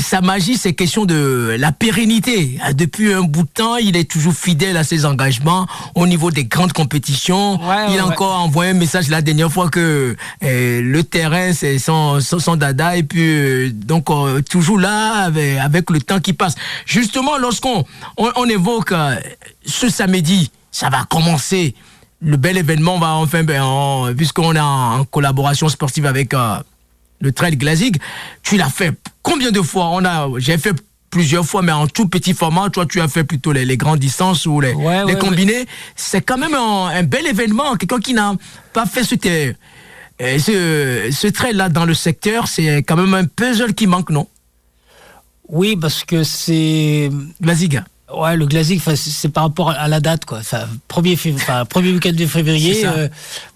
sa 0.00 0.20
magie, 0.20 0.56
c'est 0.56 0.74
question 0.74 1.06
de 1.06 1.56
la 1.58 1.72
pérennité. 1.72 2.58
Ah, 2.62 2.72
depuis 2.72 3.12
un 3.12 3.22
bout 3.22 3.44
de 3.44 3.48
temps, 3.48 3.76
il 3.76 3.96
est 3.96 4.10
toujours 4.10 4.34
fidèle 4.34 4.76
à 4.76 4.84
ses 4.84 5.06
engagements 5.06 5.66
au 5.94 6.06
niveau 6.06 6.30
des 6.30 6.44
grandes 6.44 6.72
compétitions. 6.72 7.58
il 7.90 7.98
a 7.98 8.06
encore 8.06 8.40
envoyé 8.40 8.72
un 8.72 8.74
message 8.74 9.08
la 9.08 9.22
dernière 9.22 9.50
fois 9.50 9.70
que 9.70 10.16
eh, 10.42 10.80
le 10.82 11.02
terrain, 11.02 11.52
c'est 11.52 11.78
son, 11.78 12.20
son, 12.20 12.56
dada. 12.56 12.96
Et 12.96 13.02
puis, 13.02 13.22
euh, 13.22 13.70
donc, 13.72 14.10
euh, 14.10 14.42
toujours 14.42 14.78
là 14.78 15.24
avec, 15.24 15.58
avec, 15.58 15.90
le 15.90 16.00
temps 16.00 16.20
qui 16.20 16.34
passe. 16.34 16.54
Justement, 16.84 17.38
lorsqu'on 17.38 17.84
on, 18.18 18.44
évoque 18.46 18.92
euh, 18.92 19.16
ce 19.64 19.88
samedi, 19.88 20.50
ça 20.70 20.90
va 20.90 21.04
commencer. 21.08 21.74
Le 22.20 22.36
bel 22.36 22.58
événement 22.58 22.98
va 22.98 23.14
enfin, 23.14 23.44
ben, 23.44 24.14
puisqu'on 24.16 24.54
est 24.54 24.60
en 24.60 25.04
collaboration 25.04 25.68
sportive 25.68 26.06
avec 26.06 26.34
le 27.20 27.32
trail 27.32 27.56
Glazig, 27.56 27.98
tu 28.42 28.56
l'as 28.56 28.68
fait 28.68 28.92
combien 29.22 29.50
de 29.50 29.60
fois 29.62 29.86
On 29.92 30.04
a, 30.04 30.28
j'ai 30.38 30.58
fait 30.58 30.74
plusieurs 31.10 31.46
fois, 31.46 31.62
mais 31.62 31.72
en 31.72 31.86
tout 31.86 32.08
petit 32.08 32.34
format. 32.34 32.70
Toi, 32.70 32.86
tu 32.86 33.00
as 33.00 33.08
fait 33.08 33.22
plutôt 33.22 33.52
les, 33.52 33.76
grandes 33.76 34.00
distances 34.00 34.46
ou 34.46 34.60
les, 34.60 34.74
les 35.06 35.14
combinés. 35.14 35.66
C'est 35.94 36.22
quand 36.22 36.38
même 36.38 36.54
un, 36.54 37.02
bel 37.04 37.26
événement. 37.26 37.76
Quelqu'un 37.76 38.00
qui 38.00 38.14
n'a 38.14 38.34
pas 38.72 38.84
fait 38.84 39.04
ce, 39.04 39.14
ce, 40.20 41.08
ce 41.12 41.26
trail-là 41.28 41.68
dans 41.68 41.84
le 41.84 41.94
secteur, 41.94 42.48
c'est 42.48 42.78
quand 42.78 42.96
même 42.96 43.14
un 43.14 43.26
puzzle 43.26 43.74
qui 43.74 43.86
manque, 43.86 44.10
non? 44.10 44.26
Oui, 45.48 45.76
parce 45.76 46.04
que 46.04 46.24
c'est... 46.24 47.10
Glazig 47.40 47.82
Ouais, 48.12 48.36
le 48.36 48.44
Glazig, 48.44 48.82
c'est 48.96 49.30
par 49.30 49.44
rapport 49.44 49.70
à 49.70 49.88
la 49.88 49.98
date, 49.98 50.26
quoi. 50.26 50.40
premier, 50.88 51.16
premier 51.70 51.90
week-end 51.90 52.12
de 52.12 52.26
février, 52.26 52.80
il 52.80 52.86
euh, 52.86 53.08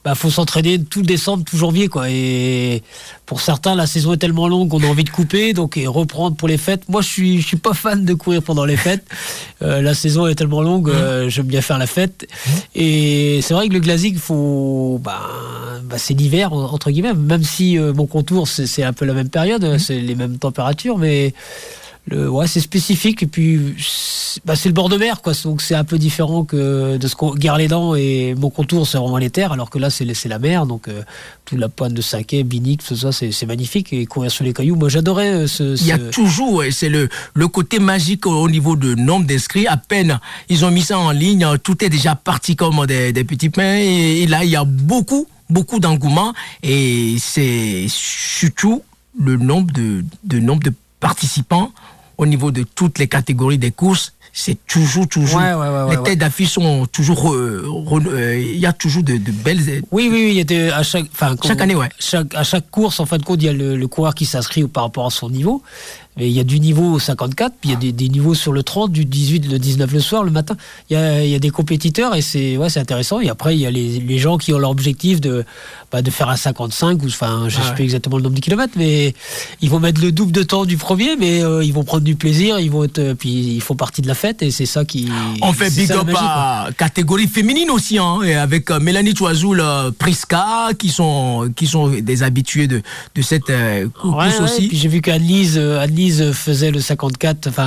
bah, 0.02 0.14
faut 0.14 0.30
s'entraîner 0.30 0.82
tout 0.82 1.02
décembre, 1.02 1.44
tout 1.44 1.58
janvier, 1.58 1.88
quoi. 1.88 2.08
Et 2.08 2.82
pour 3.26 3.42
certains, 3.42 3.74
la 3.74 3.86
saison 3.86 4.14
est 4.14 4.16
tellement 4.16 4.48
longue 4.48 4.70
qu'on 4.70 4.82
a 4.82 4.86
envie 4.86 5.04
de 5.04 5.10
couper, 5.10 5.52
donc 5.52 5.76
et 5.76 5.86
reprendre 5.86 6.34
pour 6.34 6.48
les 6.48 6.56
fêtes. 6.56 6.88
Moi, 6.88 7.02
je 7.02 7.08
suis, 7.08 7.42
je 7.42 7.46
suis 7.46 7.58
pas 7.58 7.74
fan 7.74 8.06
de 8.06 8.14
courir 8.14 8.42
pendant 8.42 8.64
les 8.64 8.76
fêtes. 8.76 9.04
Euh, 9.60 9.82
la 9.82 9.92
saison 9.92 10.28
est 10.28 10.36
tellement 10.36 10.62
longue, 10.62 10.88
euh, 10.88 11.28
j'aime 11.28 11.46
bien 11.46 11.60
faire 11.60 11.78
la 11.78 11.88
fête. 11.88 12.28
Et 12.76 13.40
c'est 13.42 13.54
vrai 13.54 13.66
que 13.66 13.72
le 13.72 13.80
Glazig, 13.80 14.16
faut, 14.16 15.00
bah, 15.02 15.20
bah 15.82 15.98
c'est 15.98 16.14
l'hiver 16.14 16.52
entre 16.52 16.92
guillemets, 16.92 17.12
même 17.12 17.42
si 17.42 17.76
mon 17.76 18.06
contour 18.06 18.46
c'est 18.46 18.84
un 18.84 18.92
peu 18.92 19.04
la 19.04 19.14
même 19.14 19.30
période, 19.30 19.78
c'est 19.78 19.98
les 19.98 20.14
mêmes 20.14 20.38
températures, 20.38 20.96
mais 20.96 21.34
ouais, 22.12 22.46
c'est 22.46 22.60
spécifique 22.60 23.22
et 23.22 23.26
puis 23.26 23.74
bah, 24.44 24.56
c'est 24.56 24.68
le 24.68 24.72
bord 24.74 24.88
de 24.88 24.96
mer 24.96 25.20
quoi, 25.22 25.32
donc 25.44 25.62
c'est 25.62 25.74
un 25.74 25.84
peu 25.84 25.98
différent 25.98 26.44
que 26.44 26.96
de 26.96 27.08
ce 27.08 27.16
qu'on 27.16 27.34
garde 27.34 27.58
les 27.58 27.68
dents 27.68 27.94
et 27.94 28.34
mon 28.34 28.50
contour 28.50 28.86
c'est 28.86 28.98
vraiment 28.98 29.18
les 29.18 29.30
terres 29.30 29.52
alors 29.52 29.70
que 29.70 29.78
là 29.78 29.90
c'est 29.90 30.04
la 30.26 30.38
mer. 30.38 30.66
Donc 30.66 30.88
euh, 30.88 31.02
toute 31.44 31.58
la 31.58 31.68
pointe 31.68 31.94
de 31.94 32.02
saké, 32.02 32.44
binique, 32.44 32.84
tout 32.84 32.96
ça 32.96 33.12
c'est 33.12 33.46
magnifique 33.46 33.92
et 33.92 34.06
courir 34.06 34.30
sur 34.30 34.44
les 34.44 34.52
cailloux. 34.52 34.76
Moi 34.76 34.88
j'adorais 34.88 35.32
euh, 35.32 35.46
ce, 35.46 35.80
Il 35.80 35.86
y 35.86 35.92
a 35.92 35.98
toujours 35.98 36.62
c'est 36.70 36.88
le 36.88 37.08
le 37.34 37.48
côté 37.48 37.78
magique 37.78 38.26
au 38.26 38.48
niveau 38.48 38.76
de 38.76 38.94
nombre 38.94 39.26
d'inscrits. 39.26 39.66
À 39.66 39.76
peine 39.76 40.20
ils 40.48 40.64
ont 40.64 40.70
mis 40.70 40.82
ça 40.82 40.98
en 40.98 41.10
ligne, 41.10 41.46
tout 41.62 41.84
est 41.84 41.90
déjà 41.90 42.14
parti 42.14 42.56
comme 42.56 42.86
des, 42.86 43.12
des 43.12 43.24
petits 43.24 43.50
pains 43.50 43.76
et, 43.76 44.26
là 44.26 44.44
il 44.44 44.50
y 44.50 44.56
a 44.56 44.64
beaucoup 44.64 45.26
beaucoup 45.50 45.80
d'engouement 45.80 46.34
et 46.62 47.16
c'est 47.18 47.86
surtout 47.88 48.82
le 49.18 49.36
nombre 49.36 49.72
de, 49.72 50.04
de 50.24 50.38
nombre 50.38 50.62
de 50.62 50.72
participants 51.00 51.72
au 52.18 52.26
niveau 52.26 52.50
de 52.50 52.64
toutes 52.64 52.98
les 52.98 53.06
catégories 53.06 53.58
des 53.58 53.70
courses, 53.70 54.12
c'est 54.32 54.58
toujours, 54.66 55.08
toujours. 55.08 55.40
les 55.90 56.02
têtes 56.02 56.18
d'affiche 56.18 56.50
sont 56.50 56.86
toujours. 56.86 57.32
Euh, 57.32 57.64
il 58.38 58.58
y 58.58 58.66
a 58.66 58.72
toujours 58.72 59.02
de, 59.02 59.16
belles. 59.16 59.82
Oui, 59.90 60.08
oui, 60.10 60.10
oui. 60.10 60.28
Il 60.30 60.36
y 60.36 60.40
a 60.40 60.44
des, 60.44 60.68
à 60.70 60.82
chaque, 60.82 61.06
chaque 61.44 61.60
année, 61.60 61.74
ouais. 61.74 61.88
Chaque, 61.98 62.34
à 62.34 62.44
chaque 62.44 62.70
course, 62.70 63.00
en 63.00 63.06
fin 63.06 63.18
de 63.18 63.24
compte, 63.24 63.42
il 63.42 63.46
y 63.46 63.48
a 63.48 63.52
le, 63.52 63.86
coureur 63.88 64.14
qui 64.14 64.26
s'inscrit 64.26 64.64
par 64.64 64.84
rapport 64.84 65.06
à 65.06 65.10
son 65.10 65.30
niveau. 65.30 65.62
Mais 66.18 66.28
il 66.28 66.32
y 66.32 66.40
a 66.40 66.44
du 66.44 66.58
niveau 66.60 66.92
au 66.94 66.98
54, 66.98 67.54
puis 67.60 67.70
il 67.70 67.72
y 67.72 67.76
a 67.76 67.78
des, 67.78 67.92
des 67.92 68.08
niveaux 68.08 68.34
sur 68.34 68.52
le 68.52 68.62
30, 68.62 68.90
du 68.92 69.04
18, 69.04 69.50
le 69.50 69.58
19 69.58 69.92
le 69.92 70.00
soir, 70.00 70.24
le 70.24 70.30
matin. 70.30 70.56
Il 70.90 70.94
y 70.94 70.96
a, 70.96 71.24
il 71.24 71.30
y 71.30 71.34
a 71.34 71.38
des 71.38 71.50
compétiteurs 71.50 72.14
et 72.14 72.22
c'est 72.22 72.56
ouais, 72.56 72.76
intéressant. 72.76 73.20
Et 73.20 73.28
après, 73.28 73.54
il 73.54 73.60
y 73.60 73.66
a 73.66 73.70
les, 73.70 74.00
les 74.00 74.18
gens 74.18 74.36
qui 74.36 74.52
ont 74.52 74.58
leur 74.58 74.70
objectif 74.70 75.20
de, 75.20 75.44
bah, 75.92 76.02
de 76.02 76.10
faire 76.10 76.28
un 76.28 76.36
55, 76.36 77.02
ou 77.02 77.06
enfin, 77.06 77.44
je 77.48 77.56
ne 77.56 77.60
Ah 77.60 77.62
sais 77.62 77.68
ouais. 77.70 77.74
plus 77.76 77.84
exactement 77.84 78.16
le 78.16 78.24
nombre 78.24 78.34
de 78.34 78.40
kilomètres, 78.40 78.74
mais 78.76 79.14
ils 79.60 79.70
vont 79.70 79.80
mettre 79.80 80.00
le 80.00 80.12
double 80.12 80.32
de 80.32 80.42
temps 80.42 80.64
du 80.64 80.76
premier, 80.76 81.16
mais 81.16 81.42
euh, 81.42 81.64
ils 81.64 81.72
vont 81.72 81.84
prendre 81.84 82.02
du 82.04 82.16
plaisir, 82.16 82.58
ils 82.58 82.70
vont 82.70 82.84
être, 82.84 83.14
puis 83.14 83.30
ils 83.30 83.62
font 83.62 83.76
partie 83.76 84.02
de 84.02 84.08
la 84.08 84.14
fête 84.14 84.42
et 84.42 84.50
c'est 84.50 84.66
ça 84.66 84.84
qui. 84.84 85.08
On 85.40 85.52
fait 85.52 85.70
big 85.70 85.90
up 85.92 86.08
à 86.16 86.68
catégorie 86.76 87.28
féminine 87.28 87.70
aussi, 87.70 87.98
hein, 87.98 88.20
et 88.24 88.34
avec 88.34 88.70
euh, 88.70 88.80
Mélanie 88.80 89.14
Choisoul, 89.14 89.60
euh, 89.60 89.90
Prisca, 89.96 90.70
qui 90.78 90.88
sont, 90.88 91.50
qui 91.54 91.66
sont 91.66 91.88
des 91.88 92.22
habitués 92.22 92.66
de, 92.66 92.82
de 93.14 93.22
cette 93.22 93.50
euh, 93.50 93.88
course 94.00 94.38
ouais, 94.38 94.44
aussi. 94.44 94.68
Puis 94.68 94.76
j'ai 94.76 94.88
vu 94.88 95.00
qu'Anne-Lise 95.00 95.56
euh, 95.58 95.80
Anne-Lise 96.08 96.32
faisait 96.32 96.70
le 96.70 96.80
54, 96.80 97.48
enfin. 97.48 97.64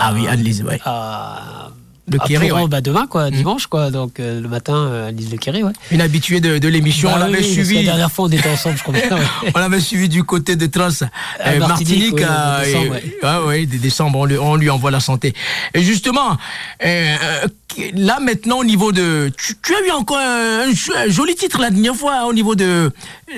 Ah 0.00 0.10
oui, 0.14 0.26
Anne-Lise, 0.28 0.62
ouais. 0.62 0.78
À, 0.84 1.70
Le 2.10 2.16
Provence, 2.18 2.40
ouais. 2.62 2.68
bah, 2.68 2.80
demain, 2.80 3.06
quoi, 3.06 3.30
dimanche, 3.30 3.66
quoi. 3.66 3.90
Donc 3.90 4.18
euh, 4.20 4.40
le 4.40 4.48
matin, 4.48 4.74
euh, 4.74 5.08
Anne-Lise 5.08 5.30
Le 5.30 5.36
Kerry, 5.38 5.62
ouais. 5.62 5.72
Une 5.90 6.00
habituée 6.00 6.40
de, 6.40 6.58
de 6.58 6.68
l'émission. 6.68 7.08
Bah 7.10 7.16
on 7.20 7.26
oui, 7.26 7.32
l'avait 7.32 7.44
oui, 7.44 7.52
suivi. 7.52 7.74
La 7.76 7.82
dernière 7.82 8.10
fois, 8.12 8.26
on 8.26 8.30
était 8.30 8.48
ensemble, 8.48 8.76
je 8.78 8.82
crois. 8.82 8.94
ouais. 8.94 9.08
On 9.54 9.58
l'avait 9.58 9.80
suivi 9.80 10.08
du 10.08 10.24
côté 10.24 10.56
de 10.56 10.66
Trans, 10.66 10.88
euh, 11.00 11.58
Martinique, 11.58 12.20
Martinique, 12.20 12.20
euh, 12.22 12.60
de 12.60 12.64
décembre, 12.64 12.90
ouais. 12.92 13.14
ouais, 13.22 13.46
ouais, 13.46 13.66
décembre, 13.66 14.18
on 14.20 14.24
lui, 14.26 14.38
on 14.38 14.56
lui 14.56 14.70
envoie 14.70 14.90
la 14.90 15.00
santé. 15.00 15.34
Et 15.74 15.82
justement, 15.82 16.36
euh, 16.84 17.16
euh, 17.22 17.46
là 17.94 18.20
maintenant 18.20 18.58
au 18.58 18.64
niveau 18.64 18.90
de, 18.92 19.30
tu, 19.36 19.54
tu 19.62 19.74
as 19.74 19.86
eu 19.86 19.90
encore 19.90 20.18
un, 20.18 20.72
jo- 20.72 20.94
un 20.96 21.08
joli 21.10 21.34
titre 21.34 21.60
la 21.60 21.70
dernière 21.70 21.94
fois 21.94 22.20
hein, 22.20 22.24
au 22.24 22.32
niveau 22.32 22.54
de 22.54 22.90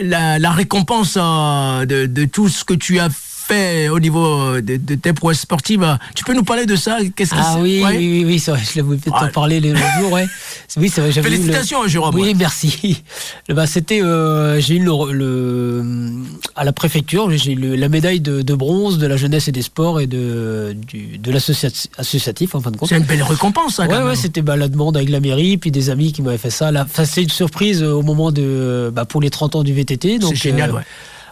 la, 0.03 0.39
la 0.39 0.51
récompense 0.53 1.15
euh, 1.21 1.85
de, 1.87 2.07
de 2.07 2.25
tout 2.25 2.49
ce 2.49 2.65
que 2.65 2.75
tu 2.75 2.99
as 3.01 3.09
fait 3.11 3.17
au 3.91 3.99
niveau 4.01 4.61
de, 4.61 4.77
de 4.77 4.95
tes 4.95 5.13
prouesses 5.13 5.41
sportives. 5.41 5.99
Tu 6.15 6.25
peux 6.25 6.35
nous 6.35 6.45
parler 6.45 6.67
de 6.67 6.77
ça? 6.77 6.99
Qu'est-ce 7.17 7.31
que 7.31 7.37
Ah 7.39 7.53
c'est? 7.55 7.61
oui, 7.61 7.83
Ouais. 7.85 7.97
oui, 7.97 8.25
oui, 8.25 8.25
oui, 8.27 8.39
vrai, 8.47 8.61
je 8.63 8.81
l'avais 8.81 8.97
peut-être 8.97 9.17
Ah. 9.21 9.25
en 9.27 9.29
parler 9.29 9.61
le 9.61 9.75
jour, 9.75 10.13
ouais. 10.13 10.27
Oui, 10.77 10.89
c'est 10.89 11.01
vrai, 11.01 11.13
j'avais 11.13 11.29
eu 11.29 11.33
le- 11.33 11.37
Félicitations, 11.39 11.87
Jérôme. 11.87 12.15
Oui, 12.15 12.35
merci. 12.37 13.03
Bah, 13.49 13.67
c'était, 13.67 14.03
euh, 14.03 14.61
j'ai 14.61 14.77
eu 14.77 14.85
le, 14.85 15.13
le- 15.13 15.85
à 16.57 16.65
la 16.65 16.73
préfecture, 16.73 17.31
j'ai 17.31 17.53
eu 17.53 17.77
la 17.77 17.89
médaille 17.89 18.21
de, 18.21 18.43
de 18.43 18.55
bronze 18.55 18.99
de 18.99 19.07
la 19.07 19.17
jeunesse 19.17 19.49
et 19.49 19.53
des 19.53 19.63
sports 19.63 20.01
et 20.01 20.07
de, 20.07 20.77
du, 20.87 21.19
de 21.19 21.31
l'associatif, 21.33 21.91
associatif, 21.99 22.55
en 22.55 22.61
fin 22.61 22.71
de 22.71 22.77
compte. 22.77 22.89
C'est 22.89 22.97
une 22.99 23.05
belle 23.05 23.23
récompense, 23.23 23.77
ça. 23.77 23.87
quand 23.87 23.97
Ouais, 23.99 24.03
ouais, 24.11 24.17
c'était 24.17 24.43
bah, 24.43 24.57
la 24.57 24.69
demande 24.69 24.97
avec 24.97 25.09
la 25.11 25.21
mairie, 25.21 25.57
puis 25.59 25.71
des 25.71 25.91
amis 25.91 26.13
qui 26.13 26.23
m'avaient 26.23 26.39
fait 26.39 26.51
ça. 26.51 26.71
Enfin, 26.75 27.05
c'est 27.05 27.23
une 27.23 27.29
surprise 27.31 27.83
euh, 27.83 27.93
au 27.93 28.03
moment 28.03 28.31
de, 28.33 28.91
bah, 28.95 29.05
pour 29.05 29.21
les 29.21 29.31
30 29.31 29.57
ans 29.57 29.63
du 29.65 29.73
VTT. 29.73 30.19
Donc, 30.19 30.31
C'est 30.31 30.51
génial, 30.51 30.71
euh, 30.71 30.75
ouais. 30.75 30.83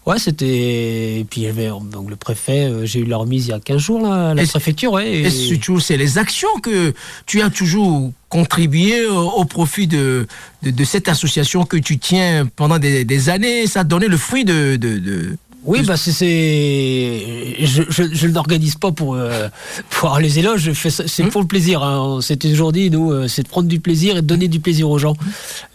Ouais, 0.08 0.18
c'était. 0.18 1.18
Et 1.20 1.26
puis, 1.28 1.42
il 1.42 1.44
y 1.44 1.48
avait 1.48 1.68
donc, 1.68 2.08
le 2.08 2.16
préfet, 2.16 2.64
euh, 2.64 2.86
j'ai 2.86 3.00
eu 3.00 3.04
la 3.04 3.18
remise 3.18 3.46
il 3.46 3.50
y 3.50 3.52
a 3.52 3.60
15 3.60 3.78
jours, 3.80 4.00
là, 4.00 4.30
à 4.30 4.34
la 4.34 4.46
préfecture, 4.46 4.92
ouais. 4.92 5.12
et- 5.20 5.30
surtout, 5.30 5.80
c'est 5.80 5.96
les 5.98 6.16
actions 6.16 6.48
que 6.62 6.94
tu 7.26 7.42
as 7.42 7.50
toujours 7.50 8.10
contribué 8.30 9.06
au, 9.06 9.18
au 9.30 9.44
profit 9.44 9.86
de, 9.86 10.26
de, 10.62 10.70
de 10.70 10.84
cette 10.84 11.08
association 11.08 11.64
que 11.64 11.76
tu 11.76 11.98
tiens 11.98 12.48
pendant 12.56 12.78
des, 12.78 13.04
des 13.04 13.28
années? 13.28 13.66
Ça 13.66 13.80
a 13.80 13.84
donné 13.84 14.08
le 14.08 14.16
fruit 14.16 14.44
de... 14.44 14.76
de, 14.76 14.98
de- 14.98 15.36
Oui, 15.68 15.82
bah 15.86 15.96
c'est, 15.96 16.12
c'est- 16.12 17.56
je, 17.66 17.82
je, 17.88 18.02
je 18.12 18.26
ne 18.26 18.32
l'organise 18.32 18.76
pas 18.76 18.90
pour 18.90 19.14
euh, 19.14 19.48
pour 19.90 20.06
avoir 20.08 20.20
les 20.20 20.38
éloges. 20.38 20.62
Je 20.62 20.72
fais 20.72 20.90
ça, 20.90 21.04
c'est 21.06 21.22
Mmh. 21.24 21.28
pour 21.30 21.40
le 21.42 21.46
plaisir. 21.46 21.82
Hein. 21.82 22.00
On 22.00 22.20
s'était 22.20 22.48
toujours 22.50 22.72
dit, 22.72 22.90
nous, 22.90 23.12
euh, 23.12 23.28
c'est 23.28 23.42
de 23.42 23.48
prendre 23.48 23.68
du 23.68 23.78
plaisir 23.80 24.16
et 24.16 24.22
de 24.22 24.26
donner 24.26 24.48
du 24.48 24.60
plaisir 24.60 24.88
aux 24.88 24.98
gens. 24.98 25.12
Mmh. 25.14 25.26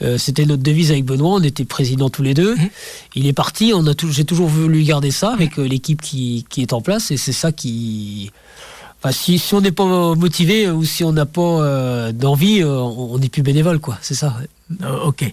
Euh, 0.05 0.17
c'était 0.17 0.45
notre 0.45 0.63
devise 0.63 0.91
avec 0.91 1.05
Benoît. 1.05 1.35
On 1.35 1.43
était 1.43 1.65
présidents 1.65 2.09
tous 2.09 2.23
les 2.23 2.33
deux. 2.33 2.55
Il 3.15 3.27
est 3.27 3.33
parti. 3.33 3.71
On 3.75 3.85
a 3.87 3.93
j'ai 4.09 4.25
toujours 4.25 4.47
voulu 4.47 4.83
garder 4.83 5.11
ça 5.11 5.31
avec 5.31 5.59
euh, 5.59 5.63
l'équipe 5.67 6.01
qui, 6.01 6.45
qui 6.49 6.61
est 6.61 6.73
en 6.73 6.81
place 6.81 7.11
et 7.11 7.17
c'est 7.17 7.31
ça 7.33 7.51
qui. 7.51 8.31
Enfin, 9.03 9.11
si, 9.11 9.37
si 9.37 9.53
on 9.53 9.59
n'est 9.59 9.73
pas 9.73 10.15
motivé 10.15 10.69
ou 10.69 10.85
si 10.85 11.03
on 11.03 11.11
n'a 11.11 11.25
pas 11.25 11.41
euh, 11.41 12.11
d'envie, 12.13 12.61
euh, 12.61 12.69
on 12.77 13.17
n'est 13.19 13.27
plus 13.27 13.41
bénévole, 13.41 13.79
quoi. 13.79 13.97
C'est 14.01 14.13
ça. 14.13 14.33
Euh, 14.81 15.03
ok. 15.03 15.29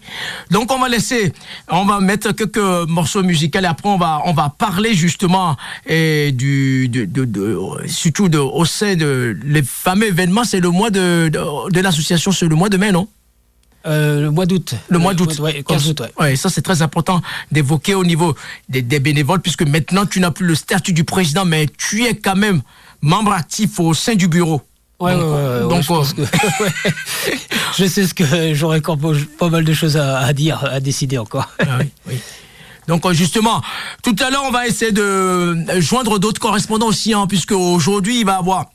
Donc 0.50 0.72
on 0.72 0.78
va 0.80 0.88
laisser, 0.88 1.33
on 1.70 1.85
va 1.85 2.00
mettre 2.00 2.33
quelques 2.33 2.59
morceaux 2.88 3.22
musicaux 3.22 3.61
et 3.61 3.64
après 3.64 3.88
on 3.88 3.96
va, 3.96 4.22
on 4.24 4.33
va 4.33 4.52
parler 4.59 4.92
justement 4.94 5.56
et 5.87 6.33
du, 6.33 6.88
de, 6.88 7.04
de, 7.04 7.24
de- 7.24 7.56
surtout 7.87 8.28
de, 8.28 8.38
au 8.38 8.64
sein 8.64 8.96
de 8.96 9.38
les 9.44 9.62
fameux 9.62 10.09
événements. 10.09 10.42
C'est 10.42 10.59
le 10.59 10.70
mois 10.70 10.90
de, 10.90 11.28
de, 11.28 11.80
l'association, 11.80 12.33
c'est 12.33 12.48
le 12.48 12.56
mois 12.56 12.70
de 12.70 12.76
mai, 12.76 12.90
non? 12.90 13.06
Euh, 13.87 14.22
le 14.22 14.30
mois 14.33 14.46
d'août. 14.46 14.74
Le 14.88 14.98
mois 14.98 15.14
d'août. 15.14 15.38
Ouais, 15.38 15.62
15 15.62 15.88
août, 15.90 16.00
ouais. 16.00 16.12
Ouais, 16.18 16.37
ça 16.37 16.50
c'est 16.50 16.61
très 16.61 16.83
important 16.83 17.22
d'évoquer 17.52 17.94
au 17.94 18.04
niveau 18.04 18.35
des, 18.68 18.83
des 18.83 18.98
bénévoles, 18.98 19.40
puisque 19.40 19.62
maintenant 19.62 20.06
tu 20.06 20.18
n'as 20.18 20.33
plus 20.33 20.44
le 20.46 20.56
statut 20.56 20.92
du 20.92 21.04
président, 21.04 21.44
mais 21.44 21.66
tu 21.78 22.04
es 22.04 22.16
quand 22.16 22.37
même 22.37 22.62
membre 23.02 23.32
actif 23.32 23.78
au 23.80 23.94
sein 23.94 24.14
du 24.14 24.28
bureau. 24.28 24.60
Ouais, 24.98 25.14
Donc, 25.14 25.22
ouais, 25.22 25.28
ouais, 25.28 25.54
ouais, 25.64 25.68
donc, 25.68 25.82
je 25.82 26.14
que 27.84 27.88
sais 27.88 28.06
ce 28.06 28.12
que 28.12 28.52
j'aurais 28.54 28.78
encore 28.78 28.98
pas- 29.38 29.48
mal 29.48 29.64
de 29.64 29.72
choses 29.72 29.96
à, 29.96 30.18
à 30.18 30.32
dire, 30.34 30.62
à 30.70 30.78
décider 30.80 31.16
encore. 31.16 31.48
Ah 31.58 31.78
oui, 31.80 31.86
oui. 32.08 32.20
Donc 32.88 33.06
euh, 33.06 33.12
justement, 33.12 33.62
tout 34.02 34.16
à 34.20 34.30
l'heure 34.30 34.42
on 34.46 34.50
va 34.50 34.66
essayer 34.66 34.92
de 34.92 35.00
euh, 35.02 35.80
joindre 35.80 36.18
d'autres 36.18 36.40
correspondants 36.40 36.88
aussi, 36.88 37.14
hein, 37.14 37.26
puisque 37.28 37.52
aujourd'hui 37.52 38.20
il 38.20 38.26
va 38.26 38.32
y 38.32 38.36
avoir 38.36 38.66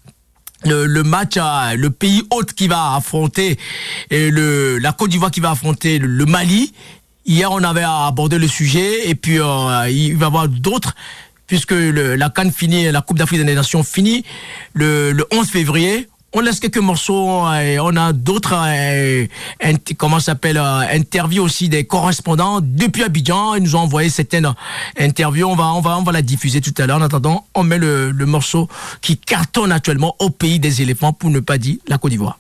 le, 0.64 0.86
le 0.86 1.04
match, 1.04 1.38
à, 1.38 1.76
le 1.76 1.90
pays 1.92 2.24
hôte 2.32 2.54
qui 2.54 2.68
va 2.68 2.96
affronter 2.96 3.60
et 4.10 4.32
le, 4.32 4.80
la 4.80 4.94
Côte 4.94 5.12
d'Ivoire 5.12 5.32
qui 5.32 5.42
va 5.42 5.52
affronter 5.52 6.00
le, 6.00 6.08
le 6.08 6.26
Mali. 6.26 6.74
Hier 7.28 7.52
on 7.52 7.64
avait 7.64 7.84
abordé 7.84 8.38
le 8.40 8.48
sujet 8.48 9.10
et 9.10 9.16
puis 9.16 9.40
euh, 9.40 9.90
il 9.90 10.16
va 10.16 10.26
y 10.26 10.28
avoir 10.28 10.48
d'autres 10.48 10.96
puisque 11.48 11.72
la 11.74 12.30
Cannes 12.30 12.52
finit, 12.52 12.92
la 12.92 13.02
Coupe 13.02 13.18
d'Afrique 13.18 13.44
des 13.44 13.54
Nations 13.56 13.84
finit 13.84 14.24
le, 14.74 15.12
le 15.12 15.26
11 15.32 15.48
février. 15.50 16.08
On 16.38 16.42
laisse 16.42 16.60
quelques 16.60 16.80
morceaux 16.80 17.46
euh, 17.48 17.62
et 17.62 17.80
on 17.80 17.96
a 17.96 18.12
d'autres, 18.12 18.54
int- 18.54 19.96
comment 19.98 20.20
s'appelle, 20.20 20.58
euh, 20.58 20.80
interviews 20.92 21.42
aussi 21.42 21.70
des 21.70 21.86
correspondants 21.86 22.60
depuis 22.62 23.04
Abidjan. 23.04 23.56
Ils 23.56 23.64
nous 23.64 23.76
ont 23.78 23.80
envoyé 23.80 24.10
certaines 24.10 24.54
interviews. 25.00 25.48
On 25.48 25.56
va, 25.56 25.72
on 25.74 25.80
va, 25.80 25.98
on 25.98 26.04
va 26.04 26.12
la 26.12 26.22
diffuser 26.22 26.60
tout 26.60 26.74
à 26.78 26.88
l'heure. 26.88 26.98
En 26.98 27.02
attendant, 27.04 27.46
on 27.54 27.64
met 27.64 27.78
le, 27.78 28.12
le 28.12 28.26
morceau 28.26 28.68
qui 29.02 29.18
cartonne 29.18 29.72
actuellement 29.72 30.16
au 30.20 30.30
pays 30.30 30.60
des 30.60 30.82
éléphants, 30.82 31.14
pour 31.14 31.30
ne 31.30 31.40
pas 31.40 31.58
dire 31.58 31.78
la 31.88 31.98
Côte 31.98 32.12
d'Ivoire. 32.12 32.38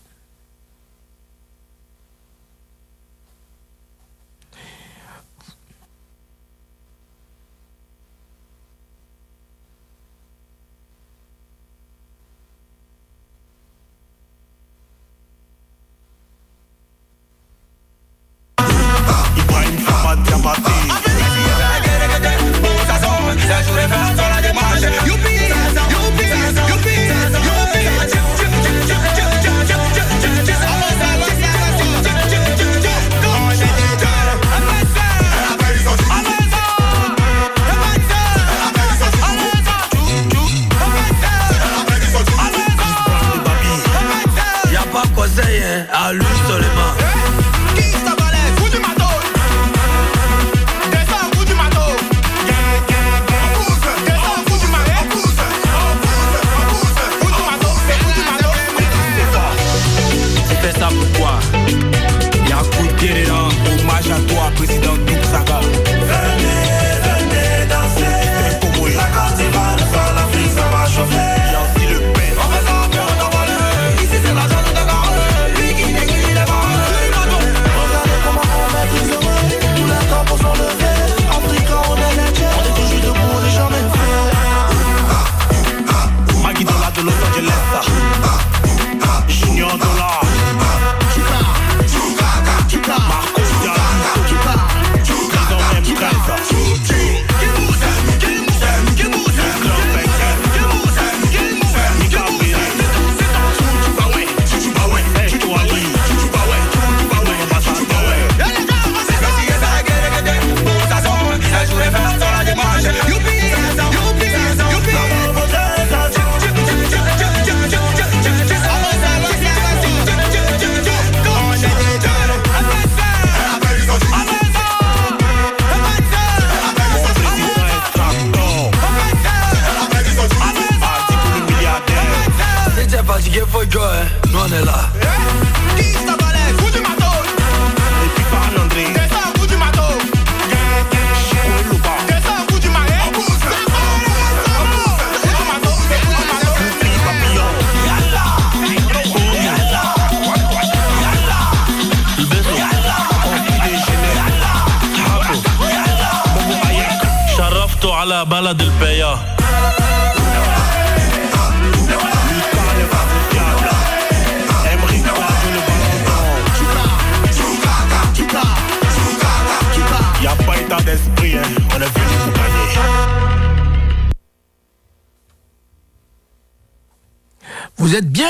Vous 177.86 177.94
êtes 177.94 178.10
bien 178.10 178.28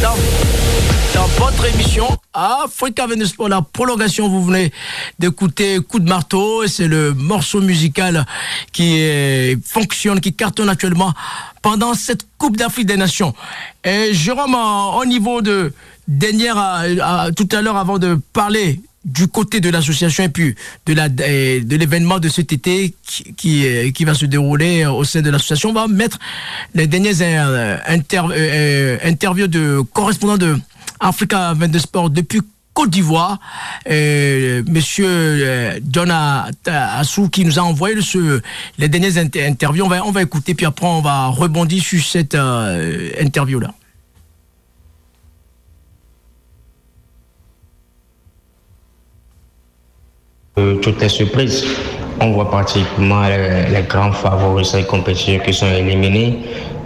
dans, 0.00 1.26
votre 1.44 1.64
émission 1.74 2.06
Africa 2.32 3.08
Venus 3.08 3.32
pour 3.32 3.48
la 3.48 3.60
prolongation. 3.60 4.28
Vous 4.28 4.44
venez 4.44 4.72
d'écouter 5.18 5.80
Coup 5.80 5.98
de 5.98 6.08
marteau. 6.08 6.68
C'est 6.68 6.86
le 6.86 7.12
morceau 7.12 7.60
musical 7.60 8.24
qui 8.70 9.04
fonctionne, 9.64 10.20
qui 10.20 10.32
cartonne 10.32 10.68
actuellement 10.68 11.12
pendant 11.62 11.94
cette 11.94 12.28
Coupe 12.38 12.56
d'Afrique 12.56 12.86
des 12.86 12.96
Nations. 12.96 13.34
Et 13.82 14.14
Jérôme, 14.14 14.54
au 14.54 15.04
niveau 15.04 15.42
de 15.42 15.72
dernière, 16.06 16.84
tout 17.34 17.48
à 17.50 17.60
l'heure, 17.60 17.78
avant 17.78 17.98
de 17.98 18.20
parler 18.32 18.80
du 19.04 19.26
côté 19.26 19.60
de 19.60 19.68
l'association 19.68 20.24
et 20.24 20.28
puis 20.28 20.54
de 20.86 20.94
de 20.94 21.76
l'événement 21.76 22.18
de 22.18 22.28
cet 22.28 22.52
été 22.52 22.94
qui, 23.36 23.92
qui 23.92 24.04
va 24.04 24.14
se 24.14 24.26
dérouler 24.26 24.86
au 24.86 25.04
sein 25.04 25.22
de 25.22 25.30
l'association 25.30 25.70
on 25.70 25.72
va 25.72 25.88
mettre 25.88 26.18
les 26.74 26.86
dernières 26.86 27.16
euh, 27.20 27.76
inter, 27.86 28.22
euh, 28.30 28.98
interviews 29.04 29.48
de 29.48 29.80
correspondants 29.92 30.38
de 30.38 30.56
Africa 31.00 31.52
22 31.54 31.78
Sport 31.78 32.10
depuis 32.10 32.40
Côte 32.74 32.88
d'Ivoire, 32.88 33.38
euh, 33.90 34.62
Monsieur 34.66 35.78
John 35.90 36.10
Assou 36.66 37.28
qui 37.28 37.44
nous 37.44 37.58
a 37.58 37.62
envoyé 37.62 38.00
ce, 38.00 38.40
les 38.78 38.88
dernières 38.88 39.18
inter 39.18 39.44
interviews. 39.44 39.84
On 39.84 39.88
va, 39.88 40.06
on 40.06 40.10
va 40.10 40.22
écouter, 40.22 40.54
puis 40.54 40.64
après 40.64 40.86
on 40.86 41.02
va 41.02 41.26
rebondir 41.26 41.82
sur 41.82 42.02
cette 42.02 42.34
euh, 42.34 43.10
interview-là. 43.20 43.68
Euh, 43.68 43.72
toutes 50.54 51.00
les 51.00 51.08
surprises. 51.08 51.64
On 52.20 52.32
voit 52.32 52.50
pratiquement 52.50 53.22
les, 53.22 53.82
grands 53.88 54.12
favoris 54.12 54.72
de 54.72 54.78
cette 54.78 54.86
compétition 54.86 55.38
qui 55.38 55.52
sont 55.52 55.66
éliminés. 55.66 56.40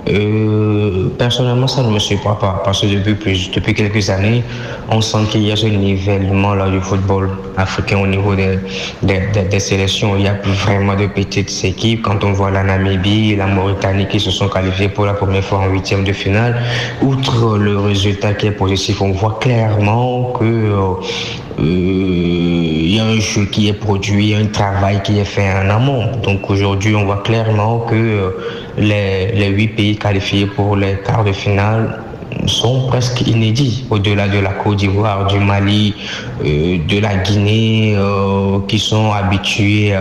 Euh, 0.08 1.08
personnellement, 1.18 1.66
ça 1.66 1.82
ne 1.82 1.90
me 1.90 1.98
surprend 1.98 2.36
pas 2.36 2.62
parce 2.64 2.82
que 2.82 2.86
depuis, 2.86 3.14
plus, 3.14 3.50
depuis 3.50 3.74
quelques 3.74 4.08
années, 4.08 4.44
on 4.88 5.00
sent 5.00 5.18
qu'il 5.32 5.42
y 5.42 5.50
a 5.50 5.56
ce 5.56 5.66
nivellement 5.66 6.54
là 6.54 6.70
du 6.70 6.80
football 6.80 7.30
africain 7.56 7.98
au 7.98 8.06
niveau 8.06 8.36
des, 8.36 8.60
des, 9.02 9.20
des, 9.50 9.58
sélections. 9.58 10.14
Il 10.16 10.22
y 10.22 10.28
a 10.28 10.34
plus 10.34 10.52
vraiment 10.52 10.94
de 10.94 11.06
petites 11.08 11.52
équipes. 11.64 12.02
Quand 12.02 12.22
on 12.22 12.32
voit 12.32 12.52
la 12.52 12.62
Namibie 12.62 13.32
et 13.32 13.36
la 13.36 13.48
Mauritanie 13.48 14.06
qui 14.06 14.20
se 14.20 14.30
sont 14.30 14.48
qualifiées 14.48 14.90
pour 14.90 15.06
la 15.06 15.14
première 15.14 15.42
fois 15.42 15.58
en 15.58 15.66
huitième 15.72 16.04
de 16.04 16.12
finale, 16.12 16.62
outre 17.02 17.58
le 17.58 17.76
résultat 17.76 18.34
qui 18.34 18.46
est 18.46 18.52
positif, 18.52 19.02
on 19.02 19.10
voit 19.10 19.40
clairement 19.40 20.32
que 20.38 20.44
euh, 21.58 22.75
il 22.86 22.94
y 22.94 23.00
a 23.00 23.04
un 23.04 23.18
jeu 23.18 23.46
qui 23.46 23.68
est 23.68 23.72
produit, 23.72 24.32
un 24.34 24.46
travail 24.46 25.02
qui 25.02 25.18
est 25.18 25.24
fait 25.24 25.50
en 25.52 25.68
amont. 25.70 26.04
Donc 26.22 26.48
aujourd'hui, 26.48 26.94
on 26.94 27.04
voit 27.04 27.22
clairement 27.24 27.80
que 27.80 28.36
les, 28.78 29.32
les 29.32 29.48
huit 29.48 29.68
pays 29.68 29.96
qualifiés 29.96 30.46
pour 30.46 30.76
les 30.76 30.94
quarts 31.04 31.24
de 31.24 31.32
finale 31.32 31.98
sont 32.46 32.86
presque 32.86 33.26
inédits 33.26 33.86
au-delà 33.90 34.28
de 34.28 34.38
la 34.38 34.50
Côte 34.50 34.76
d'Ivoire, 34.76 35.26
du 35.26 35.40
Mali, 35.40 35.94
euh, 36.44 36.78
de 36.86 36.98
la 37.00 37.16
Guinée, 37.16 37.94
euh, 37.96 38.60
qui 38.68 38.78
sont 38.78 39.10
habitués 39.12 39.94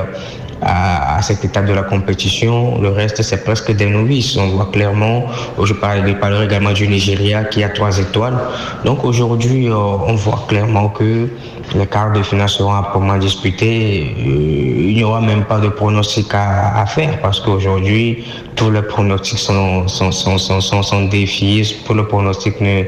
à, 0.61 1.21
cette 1.21 1.43
étape 1.43 1.65
de 1.65 1.73
la 1.73 1.83
compétition. 1.83 2.79
Le 2.81 2.89
reste, 2.89 3.21
c'est 3.21 3.43
presque 3.43 3.71
des 3.71 3.87
novices. 3.87 4.37
On 4.37 4.47
voit 4.49 4.69
clairement, 4.71 5.25
je 5.61 5.73
parlerai, 5.73 6.11
je 6.11 6.13
parlerai 6.15 6.45
également 6.45 6.71
du 6.71 6.87
Nigeria 6.87 7.43
qui 7.45 7.63
a 7.63 7.69
trois 7.69 7.97
étoiles. 7.97 8.37
Donc 8.83 9.03
aujourd'hui, 9.05 9.69
euh, 9.69 9.75
on 9.75 10.13
voit 10.15 10.45
clairement 10.47 10.89
que 10.89 11.29
les 11.73 11.87
quarts 11.87 12.11
de 12.11 12.21
finale 12.21 12.49
seront 12.49 12.73
âprement 12.73 13.17
disputés. 13.17 14.15
Euh, 14.19 14.85
il 14.89 14.95
n'y 14.95 15.03
aura 15.03 15.21
même 15.21 15.45
pas 15.45 15.59
de 15.59 15.69
pronostic 15.69 16.27
à, 16.33 16.85
faire 16.85 17.19
parce 17.21 17.39
qu'aujourd'hui, 17.39 18.25
tous 18.55 18.71
les 18.71 18.81
pronostics 18.81 19.39
sont, 19.39 19.87
sont, 19.87 20.11
sont, 20.11 20.37
sont, 20.37 20.83
sont, 20.83 21.05
défiés. 21.05 21.63
Tous 21.85 21.93
les 21.93 22.03
pronostics 22.03 22.61
ne, 22.61 22.83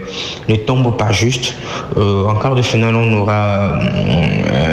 ne 0.47 0.55
tombent 0.57 0.95
pas 0.97 1.11
juste. 1.11 1.55
Euh, 1.97 2.28
en 2.28 2.36
quart 2.36 2.55
de 2.55 2.61
finale, 2.61 2.95
on 2.95 3.21
aura 3.21 3.80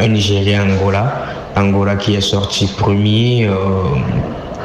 un 0.03 0.09
Nigeria-Angola. 0.09 1.35
Angola 1.57 1.97
qui 1.97 2.15
est 2.15 2.21
sorti 2.21 2.67
premier 2.67 3.47
euh, 3.47 3.55